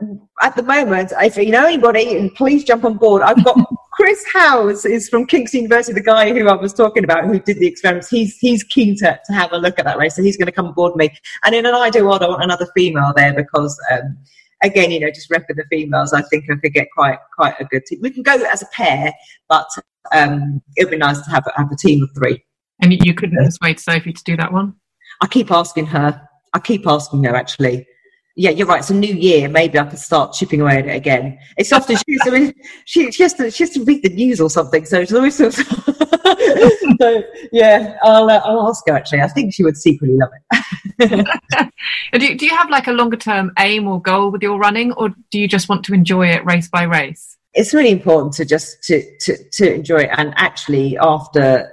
at 0.43 0.56
the 0.56 0.62
moment, 0.62 1.14
if 1.20 1.36
you 1.36 1.50
know 1.50 1.66
anybody, 1.66 2.30
please 2.30 2.64
jump 2.64 2.86
on 2.86 2.95
board. 2.98 3.24
I've 3.24 3.43
got 3.43 3.58
Chris 3.93 4.24
Howes 4.32 4.86
is 4.86 5.10
from 5.10 5.26
King's 5.26 5.52
University, 5.56 5.93
the 5.93 6.06
guy 6.06 6.32
who 6.32 6.48
I 6.48 6.54
was 6.54 6.76
talking 6.76 7.04
about, 7.04 7.26
who 7.26 7.39
did 7.39 7.58
the 7.58 7.66
experiments. 7.66 8.08
He's 8.08 8.38
he's 8.38 8.64
keen 8.64 8.95
to, 8.98 9.20
to 9.26 9.34
have 9.34 9.52
a 9.52 9.58
look 9.58 9.80
at 9.80 9.86
that 9.86 9.98
race, 9.98 10.16
so 10.16 10.22
he's 10.22 10.38
going 10.38 10.45
to 10.45 10.52
come 10.52 10.68
aboard 10.68 10.95
me. 10.95 11.10
And 11.43 11.56
in 11.56 11.66
an 11.66 11.74
ideal 11.74 12.06
world, 12.06 12.22
I 12.22 12.28
want 12.28 12.43
another 12.43 12.68
female 12.76 13.14
there 13.16 13.34
because 13.34 13.76
um, 13.91 14.16
again, 14.62 14.91
you 14.91 15.00
know, 15.00 15.10
just 15.10 15.32
repping 15.32 15.56
the 15.56 15.66
females, 15.68 16.14
I 16.14 16.22
think 16.22 16.45
I 16.52 16.56
could 16.62 16.74
get 16.74 16.89
quite 16.95 17.18
quite 17.36 17.56
a 17.60 17.66
good 17.66 17.84
team. 17.88 17.98
We 18.04 18.12
can 18.12 18.22
go 18.22 18.36
as 18.45 18.62
a 18.62 18.68
pair, 18.74 19.12
but 19.50 19.68
um, 20.14 20.62
it 20.76 20.86
would 20.86 20.91
be 20.91 20.98
nice 20.98 21.20
to 21.22 21.32
have 21.32 21.45
have 21.56 21.72
a 21.72 21.76
team 21.76 22.04
of 22.04 22.12
three. 22.16 22.45
And 22.80 22.93
you 22.93 23.16
couldn't 23.16 23.43
persuade 23.43 23.80
Sophie 23.80 24.14
to 24.14 24.24
do 24.24 24.38
that 24.38 24.54
one. 24.54 24.76
I 25.20 25.26
keep 25.26 25.50
asking 25.50 25.88
her. 25.88 26.22
I 26.54 26.60
keep 26.60 26.86
asking 26.86 27.24
her 27.24 27.36
actually. 27.36 27.87
Yeah, 28.40 28.52
you're 28.52 28.68
right. 28.68 28.82
It's 28.82 28.92
a 28.92 28.94
new 28.94 29.16
year. 29.16 29.50
Maybe 29.50 29.80
I 29.80 29.86
could 29.86 29.98
start 29.98 30.34
chipping 30.34 30.62
away 30.62 30.78
at 30.78 30.86
it 30.86 30.96
again. 30.96 31.40
It's 31.58 31.74
often 31.74 31.98
she, 31.98 32.20
I 32.24 32.30
mean, 32.30 32.54
she, 32.86 33.12
she 33.12 33.24
has 33.24 33.34
to 33.34 33.50
she 33.50 33.64
has 33.64 33.72
to 33.72 33.84
read 33.84 34.04
the 34.04 34.10
news 34.10 34.40
or 34.40 34.48
something. 34.48 34.86
So 34.86 35.00
it's 35.00 35.12
always 35.12 35.36
sort 35.36 35.58
of 35.58 35.66
so 37.02 37.24
yeah, 37.52 37.98
I'll 38.04 38.30
uh, 38.30 38.40
I'll 38.46 38.70
ask 38.70 38.84
her 38.88 38.96
actually. 38.96 39.22
I 39.22 39.28
think 39.28 39.56
she 39.56 39.64
would 39.64 39.76
secretly 39.76 40.18
love 40.18 40.30
it. 41.00 41.72
do, 42.20 42.38
do 42.38 42.46
you 42.46 42.56
have 42.56 42.70
like 42.70 42.86
a 42.86 42.92
longer 42.92 43.18
term 43.18 43.54
aim 43.58 43.88
or 43.88 44.00
goal 44.00 44.30
with 44.30 44.44
your 44.44 44.60
running, 44.60 44.92
or 44.94 45.10
do 45.32 45.40
you 45.40 45.48
just 45.48 45.68
want 45.68 45.84
to 45.86 45.96
enjoy 45.96 46.28
it 46.28 46.46
race 46.46 46.70
by 46.70 46.84
race? 46.84 47.38
It's 47.56 47.74
really 47.74 47.92
important 47.92 48.34
to 48.34 48.46
just 48.46 48.84
to 48.84 49.04
to, 49.22 49.50
to 49.54 49.74
enjoy 49.74 50.02
it, 50.02 50.12
and 50.16 50.36
actually 50.38 50.96
after 51.00 51.72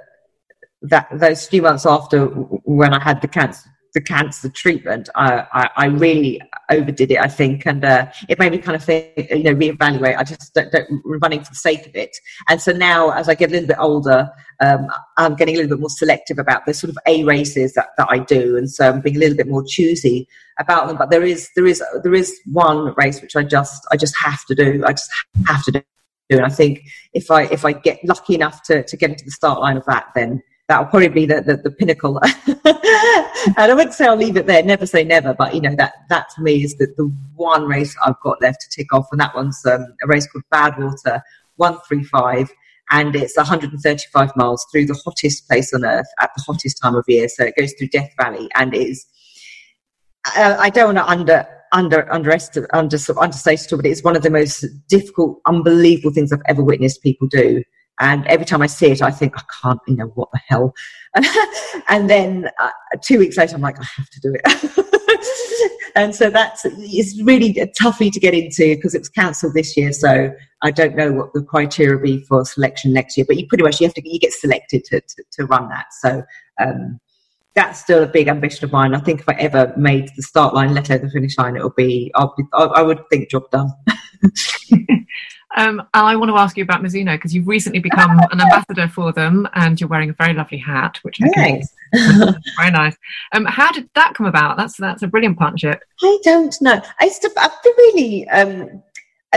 that 0.81 1.09
those 1.13 1.45
few 1.45 1.61
months 1.61 1.85
after 1.85 2.25
when 2.25 2.91
I 2.91 2.99
had 2.99 3.21
the 3.21 3.27
cancer 3.27 3.69
the 3.95 4.01
cancer 4.01 4.49
treatment, 4.49 5.09
I, 5.15 5.45
I, 5.51 5.69
I 5.77 5.85
really 5.87 6.39
overdid 6.69 7.11
it, 7.11 7.19
I 7.19 7.27
think, 7.27 7.65
and 7.65 7.83
uh, 7.83 8.07
it 8.29 8.39
made 8.39 8.51
me 8.51 8.57
kind 8.57 8.75
of 8.75 8.83
think, 8.83 9.29
you 9.29 9.43
know, 9.43 9.55
reevaluate. 9.55 10.17
I 10.17 10.23
just 10.23 10.53
don't, 10.53 10.71
don't 10.71 11.01
running 11.05 11.43
for 11.43 11.51
the 11.51 11.55
sake 11.55 11.85
of 11.87 11.95
it. 11.95 12.15
And 12.49 12.61
so 12.61 12.71
now, 12.71 13.11
as 13.11 13.29
I 13.29 13.35
get 13.35 13.49
a 13.49 13.53
little 13.53 13.67
bit 13.67 13.77
older, 13.79 14.29
um, 14.59 14.87
I'm 15.17 15.35
getting 15.35 15.55
a 15.55 15.57
little 15.57 15.77
bit 15.77 15.79
more 15.79 15.89
selective 15.89 16.39
about 16.39 16.65
the 16.65 16.73
sort 16.73 16.89
of 16.89 16.97
A 17.07 17.23
races 17.23 17.73
that, 17.73 17.89
that 17.97 18.07
I 18.09 18.19
do, 18.19 18.57
and 18.57 18.69
so 18.69 18.89
I'm 18.89 19.01
being 19.01 19.17
a 19.17 19.19
little 19.19 19.37
bit 19.37 19.47
more 19.47 19.63
choosy 19.65 20.27
about 20.59 20.87
them. 20.87 20.97
But 20.97 21.09
there 21.09 21.23
is 21.23 21.49
there 21.55 21.67
is 21.67 21.83
there 22.03 22.13
is 22.13 22.39
one 22.45 22.93
race 22.97 23.21
which 23.21 23.35
I 23.35 23.43
just 23.43 23.85
I 23.91 23.97
just 23.97 24.15
have 24.17 24.45
to 24.45 24.55
do. 24.55 24.83
I 24.85 24.91
just 24.91 25.11
have 25.47 25.63
to 25.65 25.71
do. 25.71 25.81
And 26.29 26.45
I 26.45 26.49
think 26.49 26.81
if 27.13 27.29
I 27.29 27.43
if 27.43 27.65
I 27.65 27.73
get 27.73 27.99
lucky 28.03 28.35
enough 28.35 28.63
to, 28.63 28.83
to 28.83 28.97
get 28.97 29.11
into 29.11 29.25
the 29.25 29.31
start 29.31 29.59
line 29.59 29.77
of 29.77 29.85
that, 29.85 30.07
then 30.15 30.41
that'll 30.67 30.85
probably 30.85 31.09
be 31.09 31.25
the, 31.25 31.41
the, 31.41 31.57
the 31.57 31.71
pinnacle. 31.71 32.19
and 32.65 33.71
I 33.71 33.73
wouldn't 33.73 33.93
say 33.93 34.05
I'll 34.05 34.15
leave 34.15 34.37
it 34.37 34.47
there, 34.47 34.63
never 34.63 34.85
say 34.85 35.03
never, 35.03 35.33
but 35.33 35.53
you 35.53 35.61
know, 35.61 35.75
that, 35.75 35.93
that 36.09 36.31
for 36.33 36.41
me 36.41 36.63
is 36.63 36.75
the, 36.77 36.87
the 36.97 37.11
one 37.35 37.65
race 37.65 37.95
I've 38.05 38.19
got 38.21 38.41
left 38.41 38.61
to 38.61 38.69
tick 38.69 38.93
off. 38.93 39.07
And 39.11 39.21
that 39.21 39.35
one's 39.35 39.63
um, 39.65 39.85
a 40.03 40.07
race 40.07 40.27
called 40.27 40.43
Badwater 40.51 41.21
135. 41.57 42.49
And 42.91 43.15
it's 43.15 43.35
135 43.35 44.31
miles 44.35 44.65
through 44.71 44.85
the 44.85 44.99
hottest 45.03 45.47
place 45.47 45.73
on 45.73 45.85
earth 45.85 46.07
at 46.19 46.29
the 46.35 46.43
hottest 46.43 46.79
time 46.81 46.95
of 46.95 47.05
year. 47.07 47.27
So 47.27 47.43
it 47.45 47.55
goes 47.57 47.73
through 47.73 47.87
Death 47.87 48.11
Valley 48.19 48.47
and 48.55 48.75
is, 48.75 49.05
uh, 50.35 50.57
I 50.59 50.69
don't 50.69 50.93
want 50.93 50.97
to 50.99 51.11
under, 51.11 51.47
under 51.71 52.11
underestimate 52.13 52.69
under 52.73 52.97
sort 52.97 53.17
of 53.17 53.23
understate 53.23 53.61
it, 53.71 53.75
but 53.75 53.85
it's 53.87 54.03
one 54.03 54.15
of 54.15 54.21
the 54.21 54.29
most 54.29 54.65
difficult, 54.87 55.41
unbelievable 55.47 56.13
things 56.13 56.31
I've 56.31 56.41
ever 56.47 56.63
witnessed 56.63 57.01
people 57.01 57.27
do. 57.27 57.63
And 57.99 58.27
every 58.27 58.45
time 58.45 58.61
I 58.61 58.67
see 58.67 58.87
it, 58.87 59.01
I 59.01 59.11
think, 59.11 59.37
I 59.37 59.43
can't, 59.61 59.79
you 59.87 59.95
know, 59.95 60.07
what 60.15 60.29
the 60.31 60.39
hell? 60.47 60.73
and 61.87 62.09
then 62.09 62.49
uh, 62.59 62.69
two 63.01 63.19
weeks 63.19 63.37
later, 63.37 63.55
I'm 63.55 63.61
like, 63.61 63.79
I 63.79 63.85
have 63.95 64.09
to 64.09 64.19
do 64.19 64.35
it. 64.35 65.91
and 65.95 66.13
so 66.13 66.29
that's, 66.29 66.65
it's 66.65 67.21
really 67.21 67.57
a 67.59 67.67
toughie 67.67 68.11
to 68.11 68.19
get 68.19 68.33
into 68.33 68.75
because 68.75 68.93
it 68.95 68.99
was 68.99 69.09
cancelled 69.09 69.53
this 69.53 69.77
year. 69.77 69.93
So 69.93 70.33
I 70.61 70.71
don't 70.71 70.95
know 70.95 71.13
what 71.13 71.33
the 71.33 71.41
criteria 71.41 71.95
will 71.95 72.03
be 72.03 72.23
for 72.25 72.43
selection 72.43 72.91
next 72.91 73.15
year, 73.15 73.25
but 73.27 73.37
you 73.37 73.47
pretty 73.47 73.63
much, 73.63 73.79
you 73.79 73.87
have 73.87 73.93
to, 73.93 74.09
you 74.09 74.19
get 74.19 74.33
selected 74.33 74.83
to, 74.85 74.99
to, 74.99 75.23
to 75.31 75.45
run 75.45 75.69
that. 75.69 75.85
So, 76.01 76.23
um, 76.59 76.99
that's 77.55 77.79
still 77.79 78.03
a 78.03 78.07
big 78.07 78.27
ambition 78.27 78.65
of 78.65 78.73
mine. 78.73 78.93
I 78.93 78.99
think 78.99 79.21
if 79.21 79.29
I 79.29 79.33
ever 79.35 79.73
made 79.77 80.09
the 80.17 80.23
start 80.23 80.53
line, 80.53 80.73
let 80.73 80.91
out 80.91 81.01
the 81.01 81.09
finish 81.09 81.37
line, 81.37 81.55
it'll 81.55 81.69
be, 81.69 82.11
I'll 82.13 82.35
be 82.37 82.43
I 82.53 82.81
would 82.81 83.01
think 83.09 83.31
job 83.31 83.49
done. 83.49 83.71
Um, 85.55 85.81
I 85.93 86.15
want 86.15 86.29
to 86.29 86.37
ask 86.37 86.57
you 86.57 86.63
about 86.63 86.81
Mizuno 86.81 87.15
because 87.15 87.33
you've 87.33 87.47
recently 87.47 87.79
become 87.79 88.19
an 88.31 88.41
ambassador 88.41 88.87
for 88.87 89.11
them, 89.11 89.47
and 89.53 89.79
you're 89.79 89.89
wearing 89.89 90.09
a 90.09 90.13
very 90.13 90.33
lovely 90.33 90.57
hat, 90.57 90.99
which 91.01 91.19
Thanks. 91.33 91.67
very 91.93 92.71
nice. 92.71 92.95
Um, 93.33 93.45
how 93.45 93.71
did 93.71 93.89
that 93.95 94.13
come 94.13 94.25
about? 94.25 94.57
That's 94.57 94.77
that's 94.77 95.01
a 95.01 95.07
brilliant 95.07 95.37
partnership. 95.37 95.81
I 96.03 96.19
don't 96.23 96.55
know. 96.61 96.81
I 96.99 97.09
to, 97.09 97.31
I've 97.37 97.63
been 97.63 97.73
really. 97.77 98.27
Um, 98.29 98.83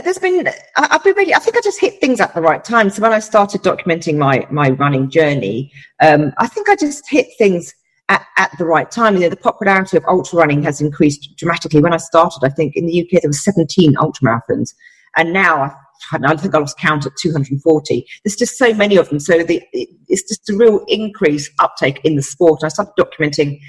there's 0.04 0.18
been 0.18 0.48
I've 0.76 1.02
been 1.02 1.16
really 1.16 1.34
I 1.34 1.38
think 1.38 1.56
I 1.56 1.60
just 1.60 1.80
hit 1.80 2.00
things 2.00 2.20
at 2.20 2.34
the 2.34 2.40
right 2.40 2.62
time. 2.62 2.90
So 2.90 3.02
when 3.02 3.12
I 3.12 3.18
started 3.18 3.62
documenting 3.62 4.16
my 4.16 4.46
my 4.50 4.70
running 4.70 5.10
journey, 5.10 5.72
um, 6.00 6.32
I 6.38 6.46
think 6.46 6.68
I 6.68 6.76
just 6.76 7.08
hit 7.08 7.28
things 7.36 7.74
at, 8.08 8.24
at, 8.36 8.56
the 8.58 8.64
right 8.64 8.90
time. 8.90 9.14
You 9.14 9.22
know, 9.22 9.28
the 9.28 9.36
popularity 9.36 9.96
of 9.96 10.04
ultra 10.06 10.38
running 10.38 10.62
has 10.62 10.80
increased 10.80 11.36
dramatically. 11.36 11.80
When 11.80 11.92
I 11.92 11.98
started, 11.98 12.40
I 12.42 12.48
think 12.48 12.76
in 12.76 12.86
the 12.86 13.02
UK 13.02 13.22
there 13.22 13.28
were 13.28 13.32
17 13.32 13.96
ultra 13.98 14.28
marathons, 14.28 14.74
and 15.16 15.32
now 15.32 15.76
I 16.12 16.36
think 16.36 16.54
I 16.54 16.58
lost 16.58 16.78
count 16.78 17.06
at 17.06 17.12
240. 17.20 18.06
There's 18.24 18.36
just 18.36 18.56
so 18.56 18.72
many 18.74 18.96
of 18.96 19.08
them. 19.08 19.20
So 19.20 19.42
the, 19.42 19.62
it's 19.72 20.28
just 20.28 20.48
a 20.50 20.56
real 20.56 20.84
increase 20.88 21.50
uptake 21.58 22.00
in 22.04 22.16
the 22.16 22.22
sport. 22.22 22.60
I 22.64 22.68
started 22.68 22.92
documenting 22.98 23.60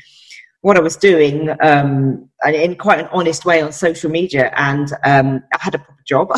what 0.62 0.76
I 0.76 0.82
was 0.82 0.98
doing 0.98 1.50
um, 1.62 2.30
in 2.46 2.76
quite 2.76 3.00
an 3.00 3.10
honest 3.14 3.46
way 3.46 3.62
on 3.62 3.72
social 3.72 4.10
media, 4.10 4.52
and 4.58 4.92
um, 5.06 5.42
I 5.54 5.58
had 5.62 5.76
a 5.76 5.80
proper 5.80 6.04
job. 6.06 6.28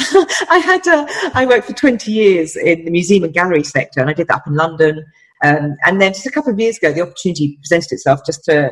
I 0.49 0.61
had 0.63 0.85
a, 0.85 1.07
I 1.33 1.45
worked 1.45 1.65
for 1.65 1.73
20 1.73 2.11
years 2.11 2.55
in 2.55 2.85
the 2.85 2.91
museum 2.91 3.23
and 3.23 3.33
gallery 3.33 3.63
sector, 3.63 3.99
and 3.99 4.09
I 4.09 4.13
did 4.13 4.27
that 4.27 4.37
up 4.37 4.47
in 4.47 4.53
London. 4.53 5.03
Um, 5.43 5.75
and 5.85 5.99
then 5.99 6.13
just 6.13 6.27
a 6.27 6.31
couple 6.31 6.53
of 6.53 6.59
years 6.59 6.77
ago, 6.77 6.93
the 6.93 7.01
opportunity 7.01 7.57
presented 7.61 7.93
itself 7.93 8.21
just 8.25 8.43
to 8.45 8.69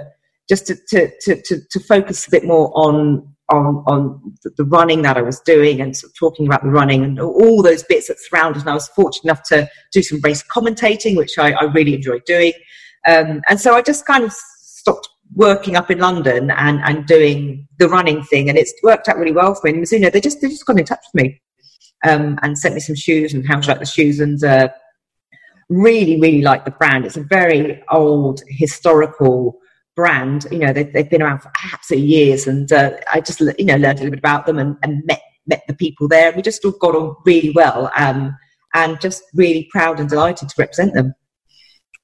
just 0.47 0.65
to, 0.65 0.75
to, 0.89 1.11
to, 1.21 1.41
to, 1.43 1.61
to 1.69 1.79
focus 1.79 2.27
a 2.27 2.31
bit 2.31 2.43
more 2.43 2.71
on 2.73 3.35
on, 3.51 3.83
on 3.87 4.35
the 4.57 4.65
running 4.65 5.01
that 5.03 5.17
I 5.17 5.21
was 5.21 5.39
doing 5.41 5.81
and 5.81 5.95
sort 5.95 6.11
of 6.11 6.17
talking 6.17 6.45
about 6.45 6.63
the 6.63 6.69
running 6.69 7.03
and 7.03 7.19
all 7.19 7.61
those 7.61 7.83
bits 7.83 8.07
that 8.07 8.19
surrounded. 8.19 8.61
And 8.61 8.69
I 8.69 8.73
was 8.73 8.87
fortunate 8.89 9.25
enough 9.31 9.43
to 9.49 9.69
do 9.91 10.01
some 10.01 10.19
race 10.23 10.43
commentating, 10.43 11.17
which 11.17 11.37
I, 11.37 11.51
I 11.51 11.63
really 11.65 11.95
enjoyed 11.95 12.25
doing. 12.25 12.53
Um, 13.07 13.41
and 13.49 13.59
so 13.59 13.75
I 13.75 13.81
just 13.81 14.05
kind 14.05 14.23
of 14.23 14.31
stopped 14.33 15.09
working 15.33 15.75
up 15.75 15.91
in 15.91 15.99
London 15.99 16.51
and, 16.51 16.79
and 16.83 17.05
doing 17.05 17.67
the 17.77 17.89
running 17.89 18.23
thing. 18.23 18.49
And 18.49 18.57
it's 18.57 18.73
worked 18.83 19.07
out 19.07 19.17
really 19.17 19.31
well 19.31 19.55
for 19.55 19.67
me. 19.67 19.73
And 19.73 19.83
Mizuno, 19.83 20.11
they 20.11 20.21
just, 20.21 20.41
they 20.41 20.49
just 20.49 20.65
got 20.65 20.79
in 20.79 20.85
touch 20.85 21.03
with 21.13 21.23
me 21.23 21.41
um, 22.03 22.37
and 22.41 22.57
sent 22.57 22.75
me 22.75 22.81
some 22.81 22.95
shoes 22.95 23.33
and 23.33 23.47
how 23.47 23.59
you 23.59 23.67
like 23.67 23.79
the 23.79 23.85
shoes? 23.85 24.19
And 24.19 24.43
uh, 24.43 24.69
really, 25.69 26.19
really 26.19 26.41
like 26.41 26.65
the 26.65 26.71
brand. 26.71 27.05
It's 27.05 27.17
a 27.17 27.23
very 27.23 27.83
old, 27.91 28.41
historical, 28.47 29.59
brand. 29.99 30.47
You 30.49 30.59
know, 30.59 30.71
they've, 30.71 30.91
they've 30.93 31.09
been 31.09 31.21
around 31.21 31.39
for 31.39 31.51
absolute 31.73 32.05
years, 32.05 32.47
and 32.47 32.71
uh, 32.71 32.91
I 33.11 33.19
just 33.19 33.41
you 33.41 33.65
know 33.65 33.75
learned 33.75 33.99
a 33.99 34.03
little 34.03 34.11
bit 34.11 34.19
about 34.19 34.45
them 34.45 34.57
and, 34.57 34.77
and 34.81 35.05
met 35.05 35.21
met 35.45 35.63
the 35.67 35.73
people 35.73 36.07
there. 36.07 36.31
We 36.31 36.41
just 36.41 36.63
all 36.63 36.71
got 36.71 36.95
on 36.95 37.17
really 37.25 37.51
well, 37.51 37.91
um, 37.97 38.37
and 38.73 39.01
just 39.01 39.23
really 39.33 39.67
proud 39.69 39.99
and 39.99 40.07
delighted 40.07 40.47
to 40.47 40.55
represent 40.57 40.93
them. 40.93 41.13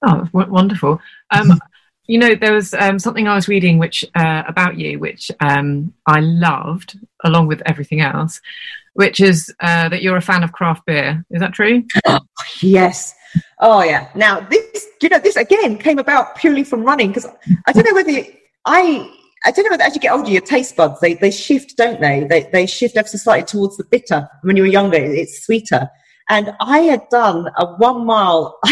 Oh, 0.02 0.28
wonderful! 0.34 1.00
Um, 1.32 1.58
you 2.08 2.20
know, 2.20 2.36
there 2.36 2.52
was 2.52 2.74
um, 2.74 3.00
something 3.00 3.30
I 3.30 3.36
was 3.36 3.48
reading 3.48 3.78
which 3.78 4.04
uh, 4.14 4.44
about 4.46 4.78
you, 4.78 5.00
which 5.00 5.32
um, 5.40 5.94
I 6.06 6.20
loved, 6.20 7.00
along 7.24 7.48
with 7.48 7.62
everything 7.66 8.02
else, 8.02 8.42
which 8.94 9.22
is 9.22 9.54
uh, 9.62 9.88
that 9.88 10.02
you're 10.02 10.18
a 10.18 10.22
fan 10.22 10.44
of 10.44 10.52
craft 10.52 10.86
beer. 10.86 11.26
Is 11.32 11.40
that 11.40 11.54
true? 11.54 11.86
yes. 12.62 13.16
Oh 13.60 13.84
yeah. 13.84 14.10
Now 14.16 14.42
this, 14.42 14.88
you 15.02 15.10
know, 15.10 15.20
this 15.20 15.36
again 15.36 15.78
came 15.78 16.00
about 16.00 16.36
purely 16.36 16.64
from 16.64 16.84
running 16.84 17.10
because 17.10 17.28
I 17.68 17.72
don't 17.72 17.86
know 17.86 17.94
whether 17.94 18.12
you, 18.12 18.26
I. 18.66 19.12
I 19.48 19.52
don't 19.52 19.66
know 19.66 19.72
whether 19.72 19.84
as 19.84 19.94
you 19.94 20.02
get 20.02 20.12
older, 20.12 20.32
your 20.32 20.42
taste 20.42 20.76
buds 20.76 21.00
they, 21.02 21.14
they 21.14 21.30
shift, 21.30 21.78
don't 21.78 22.02
they? 22.02 22.24
They 22.24 22.50
they 22.52 22.66
shift 22.66 22.98
ever 22.98 23.08
so 23.08 23.20
slightly 23.20 23.46
towards 23.46 23.78
the 23.78 23.84
bitter. 23.84 24.28
When 24.42 24.58
you 24.58 24.64
were 24.64 24.68
younger, 24.68 24.98
it's 24.98 25.46
sweeter. 25.46 25.88
And 26.30 26.56
I 26.60 26.80
had 26.80 27.08
done 27.12 27.50
a 27.58 27.76
one 27.76 28.08
mile 28.08 28.58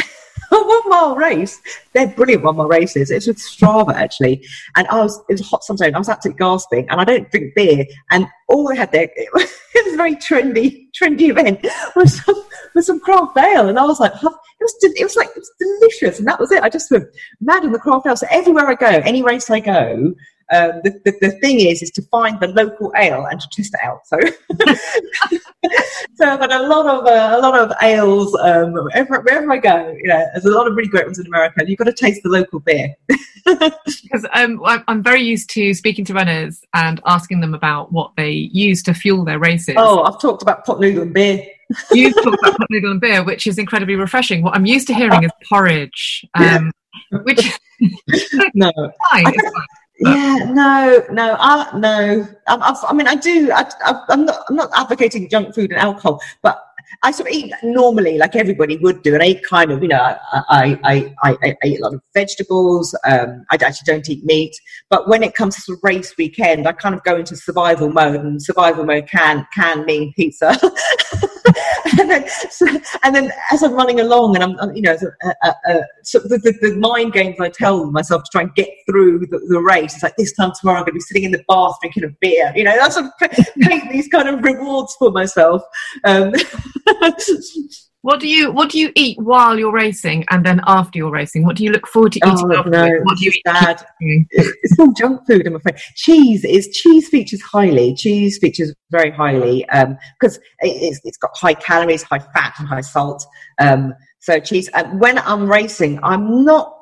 a 0.53 0.55
one 0.55 0.89
mile 0.89 1.15
race. 1.15 1.61
They're 1.93 2.07
brilliant 2.07 2.43
one 2.43 2.55
mile 2.55 2.67
races. 2.67 3.11
It's 3.11 3.27
with 3.27 3.37
Strava 3.37 3.93
actually. 3.93 4.45
And 4.75 4.87
I 4.87 5.01
was, 5.01 5.17
it 5.29 5.33
was 5.33 5.47
hot 5.47 5.63
sunshine. 5.63 5.95
I 5.95 5.99
was 5.99 6.09
absolutely 6.09 6.39
gasping 6.39 6.87
and 6.89 7.01
I 7.01 7.03
don't 7.03 7.29
drink 7.31 7.53
beer. 7.55 7.85
And 8.11 8.27
all 8.49 8.67
they 8.67 8.75
had 8.75 8.91
there, 8.91 9.09
it 9.15 9.29
was, 9.33 9.43
it 9.75 9.85
was 9.85 9.93
a 9.93 9.97
very 9.97 10.15
trendy, 10.15 10.87
trendy 10.99 11.29
event 11.29 11.65
was 11.95 12.23
some, 12.23 12.43
with 12.75 12.85
some 12.85 12.99
craft 12.99 13.37
ale. 13.37 13.69
And 13.69 13.79
I 13.79 13.83
was 13.85 13.99
like, 13.99 14.13
it 14.13 14.23
was, 14.23 14.75
it 14.81 15.03
was 15.03 15.15
like, 15.15 15.29
it 15.29 15.37
was 15.37 15.51
delicious. 15.59 16.19
And 16.19 16.27
that 16.27 16.39
was 16.39 16.51
it. 16.51 16.63
I 16.63 16.69
just 16.69 16.91
went 16.91 17.05
mad 17.41 17.65
on 17.65 17.71
the 17.71 17.79
craft 17.79 18.07
ale. 18.07 18.15
So 18.15 18.27
everywhere 18.29 18.67
I 18.67 18.75
go, 18.75 18.87
any 18.87 19.21
race 19.21 19.49
I 19.49 19.59
go, 19.59 20.13
um, 20.51 20.81
the, 20.83 20.91
the, 21.05 21.17
the, 21.21 21.31
thing 21.39 21.61
is, 21.61 21.81
is 21.81 21.89
to 21.91 22.01
find 22.03 22.39
the 22.39 22.47
local 22.47 22.91
ale 22.95 23.25
and 23.25 23.39
to 23.39 23.47
test 23.51 23.73
it 23.73 23.79
out. 23.83 24.05
So, 24.05 24.17
so 26.15 26.25
I've 26.27 26.39
had 26.39 26.51
a 26.51 26.67
lot 26.67 26.85
of 26.85 27.05
uh, 27.05 27.37
a 27.37 27.39
lot 27.39 27.57
of 27.57 27.71
ales 27.81 28.35
um, 28.35 28.73
wherever, 28.73 29.21
wherever, 29.21 29.51
I 29.51 29.57
go. 29.57 29.95
You 29.97 30.09
know, 30.09 30.25
there's 30.33 30.45
a 30.45 30.51
lot 30.51 30.67
of 30.67 30.75
really 30.75 30.89
great 30.89 31.05
ones 31.05 31.17
in 31.17 31.25
America. 31.25 31.63
You've 31.65 31.79
got 31.79 31.85
to 31.85 31.93
taste 31.93 32.21
the 32.23 32.29
local 32.29 32.59
beer. 32.59 32.95
Because 33.45 34.25
um, 34.33 34.61
I'm 34.63 35.03
very 35.03 35.21
used 35.21 35.49
to 35.49 35.73
speaking 35.73 36.05
to 36.05 36.13
runners 36.13 36.61
and 36.73 37.01
asking 37.05 37.41
them 37.41 37.53
about 37.53 37.91
what 37.91 38.13
they 38.15 38.31
use 38.31 38.81
to 38.83 38.93
fuel 38.93 39.25
their 39.25 39.37
races. 39.37 39.75
Oh, 39.77 40.03
I've 40.03 40.21
talked 40.21 40.41
about 40.41 40.65
pot 40.65 40.79
noodle 40.79 41.01
and 41.01 41.13
beer. 41.13 41.45
You've 41.91 42.13
talked 42.15 42.39
about 42.39 42.57
pot 42.57 42.67
noodle 42.69 42.91
and 42.91 43.01
beer, 43.01 43.23
which 43.23 43.47
is 43.47 43.57
incredibly 43.57 43.95
refreshing. 43.95 44.43
What 44.43 44.55
I'm 44.55 44.65
used 44.65 44.87
to 44.87 44.93
hearing 44.93 45.23
is 45.23 45.31
porridge, 45.49 46.25
um, 46.35 46.71
which 47.23 47.59
no, 48.53 48.71
fine, 49.11 49.33
yeah, 49.99 50.51
no, 50.51 51.03
no, 51.11 51.35
uh, 51.39 51.77
no. 51.77 52.27
I, 52.47 52.55
I, 52.55 52.89
I 52.89 52.93
mean, 52.93 53.07
I 53.07 53.15
do. 53.15 53.51
I, 53.51 53.69
am 54.09 54.25
not. 54.25 54.43
I'm 54.49 54.55
not 54.55 54.69
advocating 54.75 55.29
junk 55.29 55.53
food 55.53 55.71
and 55.71 55.79
alcohol, 55.79 56.21
but 56.41 56.61
I 57.03 57.11
sort 57.11 57.29
of 57.29 57.35
eat 57.35 57.53
normally, 57.63 58.17
like 58.17 58.35
everybody 58.35 58.77
would 58.77 59.03
do, 59.03 59.13
and 59.13 59.21
I 59.21 59.27
eat 59.27 59.43
kind 59.43 59.71
of, 59.71 59.81
you 59.81 59.89
know, 59.89 60.01
I 60.01 60.17
I, 60.49 60.79
I, 60.83 61.13
I, 61.23 61.55
I 61.63 61.67
eat 61.67 61.79
a 61.79 61.83
lot 61.83 61.93
of 61.93 62.01
vegetables. 62.13 62.95
Um, 63.05 63.45
I 63.51 63.55
actually 63.55 63.85
don't 63.85 64.09
eat 64.09 64.25
meat, 64.25 64.55
but 64.89 65.07
when 65.07 65.23
it 65.23 65.35
comes 65.35 65.63
to 65.65 65.77
race 65.83 66.13
weekend, 66.17 66.67
I 66.67 66.71
kind 66.71 66.95
of 66.95 67.03
go 67.03 67.15
into 67.15 67.35
survival 67.35 67.89
mode, 67.89 68.21
and 68.21 68.41
survival 68.41 68.85
mode 68.85 69.07
can 69.07 69.47
can 69.53 69.85
mean 69.85 70.13
pizza. 70.15 70.59
and 71.99 72.09
then, 72.09 72.27
so, 72.49 72.65
and 73.03 73.15
then 73.15 73.31
as 73.51 73.61
I'm 73.61 73.73
running 73.73 73.99
along, 73.99 74.35
and 74.35 74.43
I'm, 74.43 74.59
I'm 74.59 74.75
you 74.75 74.81
know, 74.81 74.97
uh, 75.23 75.33
uh, 75.43 75.53
uh, 75.67 75.81
so 76.03 76.19
the, 76.19 76.37
the, 76.37 76.53
the, 76.61 76.75
mind 76.77 77.13
games 77.13 77.39
I 77.39 77.49
tell 77.49 77.91
myself 77.91 78.23
to 78.23 78.29
try 78.31 78.41
and 78.41 78.55
get 78.55 78.69
through 78.89 79.19
the, 79.19 79.39
the, 79.47 79.59
race. 79.61 79.93
It's 79.93 80.03
like 80.03 80.15
this 80.17 80.33
time 80.33 80.51
tomorrow 80.59 80.79
I'm 80.79 80.83
going 80.83 80.93
to 80.93 80.95
be 80.95 80.99
sitting 81.01 81.23
in 81.23 81.31
the 81.31 81.43
bath 81.47 81.75
drinking 81.81 82.05
a 82.05 82.09
beer. 82.19 82.51
You 82.55 82.63
know, 82.63 82.75
that's 82.75 82.95
sort 82.95 83.05
of 83.05 83.11
these 83.91 84.07
kind 84.07 84.27
of 84.27 84.43
rewards 84.43 84.95
for 84.97 85.11
myself. 85.11 85.61
Um, 86.03 86.33
What 88.03 88.19
do 88.19 88.27
you 88.27 88.51
What 88.51 88.69
do 88.69 88.79
you 88.79 88.91
eat 88.95 89.17
while 89.17 89.57
you're 89.57 89.71
racing, 89.71 90.25
and 90.29 90.45
then 90.45 90.59
after 90.67 90.97
you're 90.97 91.09
racing? 91.09 91.45
What 91.45 91.55
do 91.55 91.63
you 91.63 91.71
look 91.71 91.87
forward 91.87 92.11
to 92.11 92.19
eating? 92.19 92.51
Oh, 92.51 92.63
no, 92.63 92.89
what 93.03 93.17
do 93.17 93.23
you 93.23 93.31
eat? 93.31 93.41
Bad. 93.45 93.81
It's 94.01 94.77
all 94.79 94.91
junk 94.91 95.25
food, 95.25 95.47
I'm 95.47 95.55
afraid. 95.55 95.77
Cheese 95.95 96.43
is 96.43 96.67
cheese 96.67 97.07
features 97.07 97.41
highly. 97.41 97.95
Cheese 97.95 98.39
features 98.39 98.75
very 98.91 99.09
highly 99.09 99.65
because 100.19 100.35
um, 100.35 100.43
it, 100.59 100.83
it's, 100.83 100.99
it's 101.05 101.17
got 101.17 101.31
high 101.33 101.53
calories, 101.53 102.03
high 102.03 102.19
fat, 102.19 102.55
and 102.59 102.67
high 102.67 102.81
salt. 102.81 103.25
Um, 103.59 103.93
so 104.19 104.37
cheese. 104.37 104.67
And 104.73 104.99
when 104.99 105.19
I'm 105.19 105.49
racing, 105.49 106.01
I'm 106.03 106.43
not. 106.43 106.75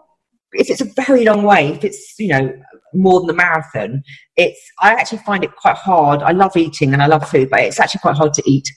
If 0.54 0.72
it's 0.72 0.82
a 0.82 1.06
very 1.06 1.24
long 1.24 1.44
way, 1.44 1.68
if 1.68 1.84
it's 1.84 2.16
you 2.18 2.30
know 2.30 2.52
more 2.96 3.20
than 3.20 3.28
the 3.28 3.34
marathon, 3.34 4.02
it's 4.38 4.60
I 4.80 4.94
actually 4.94 5.20
find 5.20 5.44
it 5.44 5.56
quite 5.56 5.78
hard. 5.78 6.24
I 6.24 6.32
love 6.32 6.58
eating 6.58 6.94
and 6.94 7.04
I 7.04 7.06
love 7.06 7.30
food, 7.30 7.52
but 7.52 7.60
it's 7.60 7.80
actually 7.80 8.00
quite 8.00 8.16
hard 8.16 8.34
to 8.34 8.44
eat 8.48 8.68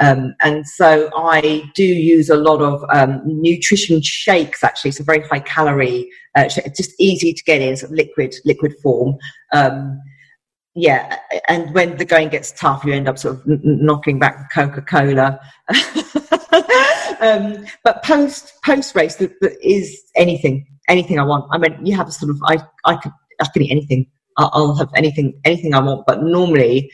um, 0.00 0.34
and 0.40 0.66
so 0.66 1.10
I 1.16 1.70
do 1.74 1.84
use 1.84 2.28
a 2.30 2.36
lot 2.36 2.60
of 2.62 2.82
um, 2.90 3.20
nutrition 3.24 4.00
shakes, 4.02 4.64
actually. 4.64 4.92
A 4.98 5.02
very 5.02 5.20
high 5.20 5.40
calorie, 5.40 6.08
uh, 6.36 6.48
just 6.48 6.92
easy 6.98 7.32
to 7.32 7.44
get 7.44 7.60
in, 7.60 7.76
sort 7.76 7.92
of 7.92 7.96
liquid, 7.96 8.34
liquid 8.44 8.74
form. 8.82 9.16
Um, 9.52 10.00
yeah, 10.74 11.18
and 11.48 11.72
when 11.74 11.96
the 11.96 12.04
going 12.04 12.28
gets 12.28 12.52
tough, 12.52 12.84
you 12.84 12.92
end 12.92 13.08
up 13.08 13.18
sort 13.18 13.36
of 13.36 13.42
n- 13.50 13.60
knocking 13.62 14.18
back 14.18 14.52
Coca 14.52 14.82
Cola. 14.82 15.40
Um, 17.20 17.66
but 17.84 18.02
post 18.02 18.54
post 18.64 18.94
race 18.94 19.20
is 19.62 20.02
anything, 20.16 20.66
anything 20.88 21.18
I 21.18 21.22
want. 21.22 21.46
I 21.52 21.58
mean, 21.58 21.84
you 21.84 21.94
have 21.94 22.08
a 22.08 22.12
sort 22.12 22.30
of 22.30 22.40
I 22.46 22.58
I 22.86 22.96
could 22.96 23.12
I 23.40 23.46
can 23.52 23.62
eat 23.62 23.70
anything. 23.70 24.06
I'll 24.38 24.74
have 24.76 24.88
anything 24.96 25.38
anything 25.44 25.74
I 25.74 25.80
want. 25.80 26.06
But 26.06 26.22
normally, 26.22 26.90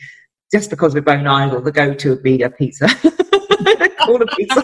just 0.51 0.69
because 0.69 0.93
we're 0.93 1.01
bone 1.01 1.27
idle, 1.27 1.61
the 1.61 1.71
go-to 1.71 2.11
would 2.11 2.23
be 2.23 2.41
a 2.41 2.49
pizza. 2.49 2.87
Call 3.99 4.21
a 4.21 4.25
pizza. 4.27 4.63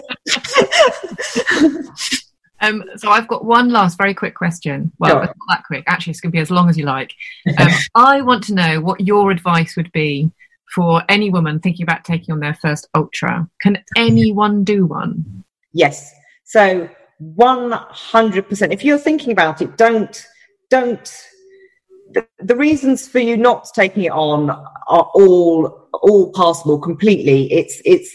um, 2.60 2.84
so 2.96 3.10
I've 3.10 3.28
got 3.28 3.44
one 3.44 3.70
last 3.70 3.98
very 3.98 4.14
quick 4.14 4.34
question. 4.34 4.90
Well, 4.98 5.16
not 5.16 5.36
that 5.48 5.64
quick. 5.66 5.84
Actually, 5.86 6.12
it's 6.12 6.20
going 6.20 6.30
to 6.30 6.36
be 6.36 6.40
as 6.40 6.50
long 6.50 6.70
as 6.70 6.78
you 6.78 6.84
like. 6.84 7.12
Um, 7.58 7.68
I 7.94 8.20
want 8.22 8.44
to 8.44 8.54
know 8.54 8.80
what 8.80 9.00
your 9.00 9.30
advice 9.30 9.76
would 9.76 9.92
be 9.92 10.30
for 10.74 11.02
any 11.08 11.30
woman 11.30 11.60
thinking 11.60 11.82
about 11.84 12.04
taking 12.04 12.32
on 12.32 12.40
their 12.40 12.54
first 12.54 12.88
ultra. 12.94 13.48
Can 13.60 13.82
anyone 13.96 14.64
do 14.64 14.86
one? 14.86 15.44
Yes. 15.72 16.14
So 16.44 16.88
100%. 17.22 18.72
If 18.72 18.84
you're 18.84 18.98
thinking 18.98 19.32
about 19.32 19.60
it, 19.60 19.76
don't 19.76 20.26
don't 20.70 21.28
the, 22.46 22.56
reasons 22.56 23.08
for 23.08 23.18
you 23.18 23.36
not 23.36 23.68
taking 23.74 24.04
it 24.04 24.12
on 24.12 24.50
are 24.50 25.10
all 25.14 25.88
all 25.92 26.32
possible 26.32 26.78
completely. 26.78 27.52
It's 27.52 27.80
it's 27.84 28.12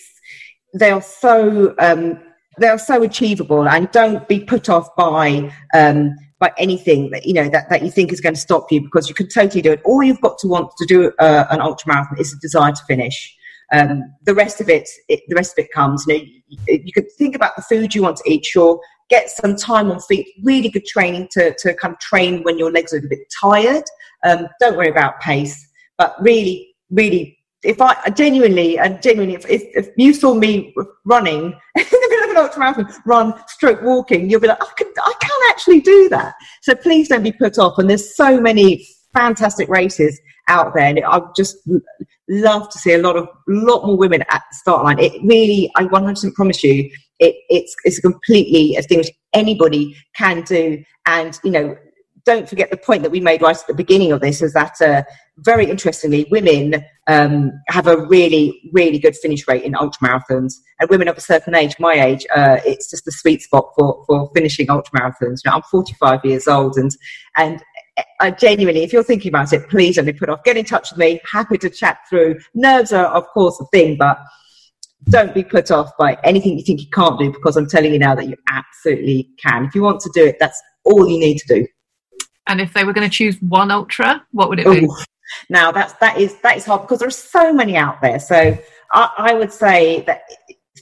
they 0.73 0.91
are 0.91 1.01
so 1.01 1.75
um, 1.79 2.19
they 2.59 2.67
are 2.67 2.79
so 2.79 3.01
achievable, 3.03 3.67
and 3.67 3.89
don't 3.91 4.27
be 4.27 4.39
put 4.39 4.69
off 4.69 4.95
by 4.95 5.51
um, 5.73 6.15
by 6.39 6.51
anything 6.57 7.09
that 7.11 7.25
you 7.25 7.33
know 7.33 7.49
that, 7.49 7.69
that 7.69 7.83
you 7.83 7.91
think 7.91 8.11
is 8.11 8.21
going 8.21 8.35
to 8.35 8.41
stop 8.41 8.71
you 8.71 8.81
because 8.81 9.09
you 9.09 9.15
can 9.15 9.27
totally 9.27 9.61
do 9.61 9.71
it. 9.73 9.81
All 9.83 10.01
you've 10.01 10.21
got 10.21 10.37
to 10.39 10.47
want 10.47 10.71
to 10.77 10.85
do 10.85 11.11
uh, 11.19 11.45
an 11.49 11.61
ultra 11.61 11.93
marathon 11.93 12.19
is 12.19 12.33
a 12.33 12.39
desire 12.39 12.71
to 12.71 12.83
finish. 12.87 13.35
Um, 13.71 14.15
the 14.23 14.33
rest 14.33 14.61
of 14.61 14.69
it, 14.69 14.89
it, 15.09 15.21
the 15.27 15.35
rest 15.35 15.57
of 15.57 15.63
it 15.63 15.71
comes. 15.71 16.05
You 16.07 16.17
know, 16.17 16.23
you, 16.47 16.81
you 16.85 16.93
could 16.93 17.11
think 17.17 17.35
about 17.35 17.55
the 17.55 17.61
food 17.61 17.93
you 17.93 18.01
want 18.01 18.17
to 18.17 18.31
eat. 18.31 18.45
Sure, 18.45 18.79
get 19.09 19.29
some 19.29 19.55
time 19.55 19.91
on 19.91 19.99
feet. 20.01 20.27
Really 20.43 20.69
good 20.69 20.85
training 20.85 21.27
to 21.31 21.53
to 21.59 21.73
kind 21.75 21.93
of 21.93 21.99
train 21.99 22.43
when 22.43 22.57
your 22.57 22.71
legs 22.71 22.93
are 22.93 22.97
a 22.97 23.01
bit 23.01 23.19
tired. 23.41 23.83
Um, 24.25 24.47
don't 24.59 24.77
worry 24.77 24.89
about 24.89 25.19
pace, 25.19 25.67
but 25.97 26.15
really, 26.21 26.75
really, 26.89 27.37
if 27.63 27.81
I 27.81 28.09
genuinely 28.09 28.79
and 28.79 29.01
genuinely, 29.01 29.35
if, 29.35 29.49
if, 29.49 29.63
if 29.73 29.89
you 29.97 30.13
saw 30.13 30.33
me 30.33 30.73
running 31.05 31.43
in 31.75 31.85
the 31.91 32.07
middle 32.09 32.25
of 32.25 32.29
an 32.31 32.37
ultra 32.37 32.59
marathon, 32.59 33.01
run, 33.05 33.33
stroke 33.47 33.81
walking, 33.81 34.29
you'll 34.29 34.39
be 34.39 34.47
like, 34.47 34.61
I 34.61 34.71
can, 34.77 34.87
I 34.97 35.13
can 35.19 35.49
actually 35.49 35.81
do 35.81 36.07
that. 36.09 36.35
So 36.61 36.75
please 36.75 37.09
don't 37.09 37.23
be 37.23 37.33
put 37.33 37.57
off. 37.57 37.77
And 37.77 37.89
there's 37.89 38.15
so 38.15 38.39
many 38.39 38.87
fantastic 39.13 39.67
races 39.69 40.19
out 40.47 40.73
there, 40.73 40.85
and 40.85 41.03
I 41.05 41.21
just 41.35 41.57
love 42.29 42.69
to 42.69 42.79
see 42.79 42.93
a 42.93 42.97
lot 42.97 43.17
of, 43.17 43.27
lot 43.47 43.85
more 43.85 43.97
women 43.97 44.21
at 44.29 44.43
the 44.49 44.55
start 44.55 44.83
line. 44.83 44.99
It 44.99 45.13
really, 45.23 45.71
I 45.75 45.83
100% 45.83 46.33
promise 46.33 46.63
you, 46.63 46.89
it, 47.19 47.35
it's 47.49 47.75
it's 47.83 47.99
completely 47.99 48.75
a 48.77 48.81
thing 48.81 48.99
which 48.99 49.11
anybody 49.33 49.95
can 50.15 50.41
do, 50.43 50.83
and 51.05 51.37
you 51.43 51.51
know 51.51 51.75
don't 52.29 52.47
forget 52.47 52.69
the 52.69 52.77
point 52.77 53.01
that 53.01 53.09
we 53.09 53.19
made 53.19 53.41
right 53.41 53.57
at 53.57 53.65
the 53.65 53.73
beginning 53.73 54.11
of 54.11 54.21
this 54.21 54.39
is 54.43 54.53
that 54.53 54.79
uh, 54.81 55.01
very 55.39 55.67
interestingly, 55.67 56.27
women 56.29 56.85
um, 57.07 57.51
have 57.69 57.87
a 57.87 58.05
really, 58.05 58.69
really 58.71 58.99
good 58.99 59.15
finish 59.17 59.47
rate 59.47 59.63
in 59.63 59.73
ultramarathons. 59.73 60.53
And 60.79 60.87
women 60.91 61.07
of 61.07 61.17
a 61.17 61.21
certain 61.21 61.55
age, 61.55 61.75
my 61.79 61.93
age, 61.93 62.27
uh, 62.35 62.59
it's 62.63 62.91
just 62.91 63.05
the 63.05 63.11
sweet 63.11 63.41
spot 63.41 63.71
for, 63.75 64.03
for 64.05 64.29
finishing 64.35 64.67
ultramarathons. 64.67 65.39
Now, 65.43 65.55
I'm 65.55 65.63
45 65.63 66.23
years 66.23 66.47
old, 66.47 66.77
and 66.77 66.95
and 67.35 67.63
uh, 68.19 68.29
genuinely, 68.29 68.83
if 68.83 68.93
you're 68.93 69.03
thinking 69.03 69.29
about 69.29 69.51
it, 69.51 69.67
please 69.67 69.95
don't 69.95 70.05
be 70.05 70.13
put 70.13 70.29
off. 70.29 70.43
Get 70.43 70.55
in 70.55 70.65
touch 70.65 70.91
with 70.91 70.99
me. 70.99 71.19
Happy 71.31 71.57
to 71.57 71.69
chat 71.71 71.97
through. 72.07 72.37
Nerves 72.53 72.93
are, 72.93 73.07
of 73.07 73.25
course, 73.29 73.59
a 73.59 73.65
thing, 73.73 73.97
but 73.97 74.19
don't 75.05 75.33
be 75.33 75.43
put 75.43 75.71
off 75.71 75.97
by 75.97 76.15
anything 76.23 76.59
you 76.59 76.63
think 76.63 76.79
you 76.79 76.89
can't 76.93 77.17
do 77.17 77.31
because 77.31 77.57
I'm 77.57 77.67
telling 77.67 77.91
you 77.91 77.97
now 77.97 78.13
that 78.13 78.27
you 78.27 78.35
absolutely 78.49 79.31
can. 79.43 79.65
If 79.65 79.73
you 79.73 79.81
want 79.81 80.01
to 80.01 80.11
do 80.13 80.27
it, 80.27 80.37
that's 80.39 80.61
all 80.85 81.09
you 81.09 81.19
need 81.19 81.39
to 81.39 81.55
do. 81.55 81.67
And 82.49 82.59
if 82.59 82.73
they 82.73 82.83
were 82.83 82.93
going 82.93 83.09
to 83.09 83.15
choose 83.15 83.37
one 83.41 83.71
ultra, 83.71 84.25
what 84.31 84.49
would 84.49 84.59
it 84.59 84.65
be? 84.65 84.87
Now 85.49 85.71
that's 85.71 85.93
that 85.93 86.17
is 86.17 86.35
that 86.41 86.57
is 86.57 86.65
hard 86.65 86.81
because 86.81 86.99
there 86.99 87.07
are 87.07 87.11
so 87.11 87.53
many 87.53 87.77
out 87.77 88.01
there. 88.01 88.19
So 88.19 88.57
I, 88.91 89.09
I, 89.17 89.33
would 89.35 89.53
say 89.53 90.01
that 90.07 90.21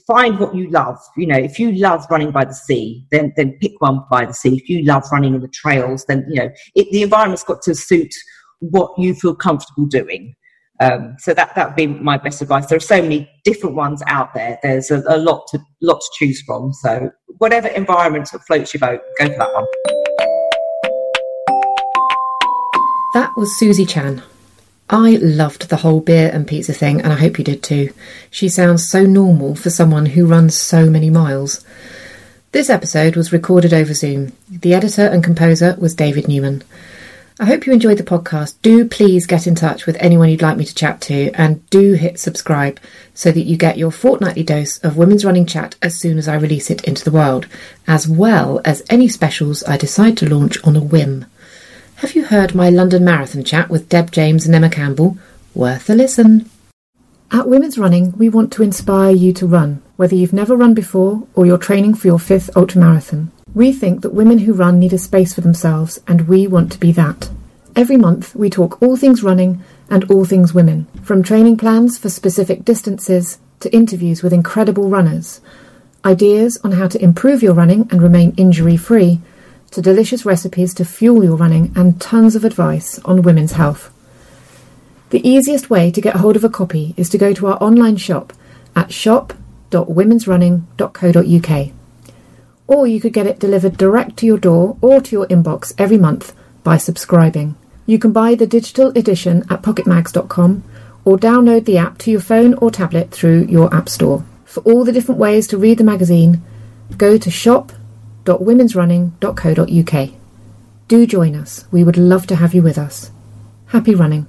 find 0.06 0.38
what 0.38 0.54
you 0.54 0.70
love. 0.70 0.96
You 1.18 1.26
know, 1.26 1.36
if 1.36 1.58
you 1.58 1.72
love 1.72 2.06
running 2.10 2.30
by 2.30 2.46
the 2.46 2.54
sea, 2.54 3.04
then 3.10 3.34
then 3.36 3.58
pick 3.60 3.72
one 3.80 4.00
by 4.10 4.24
the 4.24 4.32
sea. 4.32 4.56
If 4.56 4.68
you 4.68 4.84
love 4.84 5.04
running 5.12 5.34
in 5.34 5.42
the 5.42 5.48
trails, 5.48 6.06
then 6.06 6.24
you 6.30 6.40
know 6.40 6.50
it, 6.74 6.90
the 6.90 7.02
environment's 7.02 7.44
got 7.44 7.60
to 7.62 7.74
suit 7.74 8.14
what 8.60 8.90
you 8.98 9.14
feel 9.14 9.34
comfortable 9.34 9.86
doing. 9.86 10.34
Um, 10.80 11.16
so 11.18 11.34
that 11.34 11.54
that 11.54 11.68
would 11.68 11.76
be 11.76 11.86
my 11.86 12.16
best 12.16 12.40
advice. 12.40 12.66
There 12.66 12.76
are 12.76 12.80
so 12.80 13.02
many 13.02 13.28
different 13.44 13.76
ones 13.76 14.02
out 14.06 14.32
there. 14.32 14.58
There's 14.62 14.90
a, 14.90 15.02
a 15.08 15.18
lot 15.18 15.46
to 15.48 15.60
lot 15.82 16.00
to 16.00 16.08
choose 16.14 16.40
from. 16.42 16.72
So 16.72 17.10
whatever 17.36 17.68
environment 17.68 18.28
floats 18.46 18.72
your 18.72 18.80
boat, 18.80 19.00
go 19.18 19.26
for 19.26 19.38
that 19.38 19.52
one. 19.52 19.97
That 23.18 23.36
was 23.36 23.58
Susie 23.58 23.84
Chan. 23.84 24.22
I 24.88 25.16
loved 25.20 25.70
the 25.70 25.78
whole 25.78 26.00
beer 26.00 26.30
and 26.32 26.46
pizza 26.46 26.72
thing, 26.72 27.00
and 27.00 27.12
I 27.12 27.16
hope 27.16 27.36
you 27.36 27.44
did 27.44 27.64
too. 27.64 27.92
She 28.30 28.48
sounds 28.48 28.88
so 28.88 29.06
normal 29.06 29.56
for 29.56 29.70
someone 29.70 30.06
who 30.06 30.24
runs 30.24 30.56
so 30.56 30.88
many 30.88 31.10
miles. 31.10 31.64
This 32.52 32.70
episode 32.70 33.16
was 33.16 33.32
recorded 33.32 33.74
over 33.74 33.92
Zoom. 33.92 34.34
The 34.48 34.72
editor 34.72 35.02
and 35.02 35.24
composer 35.24 35.74
was 35.80 35.96
David 35.96 36.28
Newman. 36.28 36.62
I 37.40 37.46
hope 37.46 37.66
you 37.66 37.72
enjoyed 37.72 37.98
the 37.98 38.04
podcast. 38.04 38.54
Do 38.62 38.84
please 38.84 39.26
get 39.26 39.48
in 39.48 39.56
touch 39.56 39.84
with 39.84 39.96
anyone 39.98 40.28
you'd 40.28 40.40
like 40.40 40.56
me 40.56 40.64
to 40.64 40.72
chat 40.72 41.00
to, 41.00 41.32
and 41.32 41.68
do 41.70 41.94
hit 41.94 42.20
subscribe 42.20 42.78
so 43.14 43.32
that 43.32 43.46
you 43.46 43.56
get 43.56 43.78
your 43.78 43.90
fortnightly 43.90 44.44
dose 44.44 44.78
of 44.78 44.96
Women's 44.96 45.24
Running 45.24 45.44
Chat 45.44 45.74
as 45.82 45.98
soon 45.98 46.18
as 46.18 46.28
I 46.28 46.36
release 46.36 46.70
it 46.70 46.84
into 46.84 47.02
the 47.02 47.10
world, 47.10 47.48
as 47.88 48.06
well 48.06 48.60
as 48.64 48.84
any 48.88 49.08
specials 49.08 49.64
I 49.64 49.76
decide 49.76 50.16
to 50.18 50.32
launch 50.32 50.62
on 50.62 50.76
a 50.76 50.80
whim. 50.80 51.26
Have 51.98 52.14
you 52.14 52.24
heard 52.24 52.54
my 52.54 52.70
London 52.70 53.04
Marathon 53.04 53.42
chat 53.42 53.68
with 53.68 53.88
Deb 53.88 54.12
James 54.12 54.46
and 54.46 54.54
Emma 54.54 54.70
Campbell? 54.70 55.18
Worth 55.52 55.90
a 55.90 55.96
listen. 55.96 56.48
At 57.32 57.48
Women's 57.48 57.76
Running, 57.76 58.12
we 58.12 58.28
want 58.28 58.52
to 58.52 58.62
inspire 58.62 59.10
you 59.10 59.32
to 59.32 59.48
run, 59.48 59.82
whether 59.96 60.14
you've 60.14 60.32
never 60.32 60.54
run 60.54 60.74
before 60.74 61.26
or 61.34 61.44
you're 61.44 61.58
training 61.58 61.94
for 61.94 62.06
your 62.06 62.20
fifth 62.20 62.54
ultramarathon. 62.54 63.30
We 63.52 63.72
think 63.72 64.02
that 64.02 64.14
women 64.14 64.38
who 64.38 64.52
run 64.52 64.78
need 64.78 64.92
a 64.92 64.98
space 64.98 65.34
for 65.34 65.40
themselves, 65.40 65.98
and 66.06 66.28
we 66.28 66.46
want 66.46 66.70
to 66.70 66.78
be 66.78 66.92
that. 66.92 67.30
Every 67.74 67.96
month, 67.96 68.32
we 68.32 68.48
talk 68.48 68.80
all 68.80 68.96
things 68.96 69.24
running 69.24 69.64
and 69.90 70.08
all 70.08 70.24
things 70.24 70.54
women, 70.54 70.86
from 71.02 71.24
training 71.24 71.56
plans 71.56 71.98
for 71.98 72.10
specific 72.10 72.64
distances 72.64 73.40
to 73.58 73.74
interviews 73.74 74.22
with 74.22 74.32
incredible 74.32 74.88
runners, 74.88 75.40
ideas 76.04 76.58
on 76.62 76.70
how 76.70 76.86
to 76.86 77.02
improve 77.02 77.42
your 77.42 77.54
running 77.54 77.88
and 77.90 78.00
remain 78.00 78.34
injury 78.36 78.76
free 78.76 79.20
to 79.70 79.82
delicious 79.82 80.24
recipes 80.24 80.72
to 80.74 80.84
fuel 80.84 81.24
your 81.24 81.36
running 81.36 81.72
and 81.76 82.00
tons 82.00 82.34
of 82.34 82.44
advice 82.44 82.98
on 83.00 83.22
women's 83.22 83.52
health. 83.52 83.92
The 85.10 85.26
easiest 85.26 85.70
way 85.70 85.90
to 85.90 86.00
get 86.00 86.16
hold 86.16 86.36
of 86.36 86.44
a 86.44 86.48
copy 86.48 86.94
is 86.96 87.08
to 87.10 87.18
go 87.18 87.32
to 87.32 87.46
our 87.46 87.62
online 87.62 87.96
shop 87.96 88.32
at 88.76 88.92
shop.womensrunning.co.uk. 88.92 91.72
Or 92.66 92.86
you 92.86 93.00
could 93.00 93.14
get 93.14 93.26
it 93.26 93.38
delivered 93.38 93.78
direct 93.78 94.18
to 94.18 94.26
your 94.26 94.38
door 94.38 94.76
or 94.82 95.00
to 95.00 95.12
your 95.12 95.26
inbox 95.28 95.72
every 95.78 95.96
month 95.96 96.36
by 96.62 96.76
subscribing. 96.76 97.56
You 97.86 97.98
can 97.98 98.12
buy 98.12 98.34
the 98.34 98.46
digital 98.46 98.90
edition 98.90 99.44
at 99.48 99.62
pocketmags.com 99.62 100.62
or 101.06 101.16
download 101.16 101.64
the 101.64 101.78
app 101.78 101.96
to 101.98 102.10
your 102.10 102.20
phone 102.20 102.52
or 102.54 102.70
tablet 102.70 103.10
through 103.10 103.46
your 103.46 103.74
app 103.74 103.88
store. 103.88 104.22
For 104.44 104.60
all 104.64 104.84
the 104.84 104.92
different 104.92 105.18
ways 105.18 105.46
to 105.46 105.56
read 105.56 105.78
the 105.78 105.84
magazine, 105.84 106.42
go 106.98 107.16
to 107.16 107.30
shop 107.30 107.72
www.womensrunning.co.uk. 108.28 110.10
Do 110.88 111.06
join 111.06 111.34
us. 111.34 111.64
We 111.70 111.84
would 111.84 111.96
love 111.96 112.26
to 112.28 112.36
have 112.36 112.54
you 112.54 112.62
with 112.62 112.76
us. 112.78 113.10
Happy 113.66 113.94
running. 113.94 114.26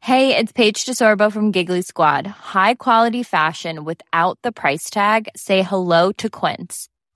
Hey, 0.00 0.36
it's 0.36 0.52
Paige 0.52 0.86
DeSorbo 0.86 1.30
from 1.30 1.52
Giggly 1.52 1.82
Squad. 1.82 2.26
High 2.26 2.74
quality 2.74 3.22
fashion 3.22 3.84
without 3.84 4.38
the 4.42 4.52
price 4.52 4.88
tag? 4.88 5.28
Say 5.36 5.62
hello 5.62 6.12
to 6.12 6.30
Quince. 6.30 6.88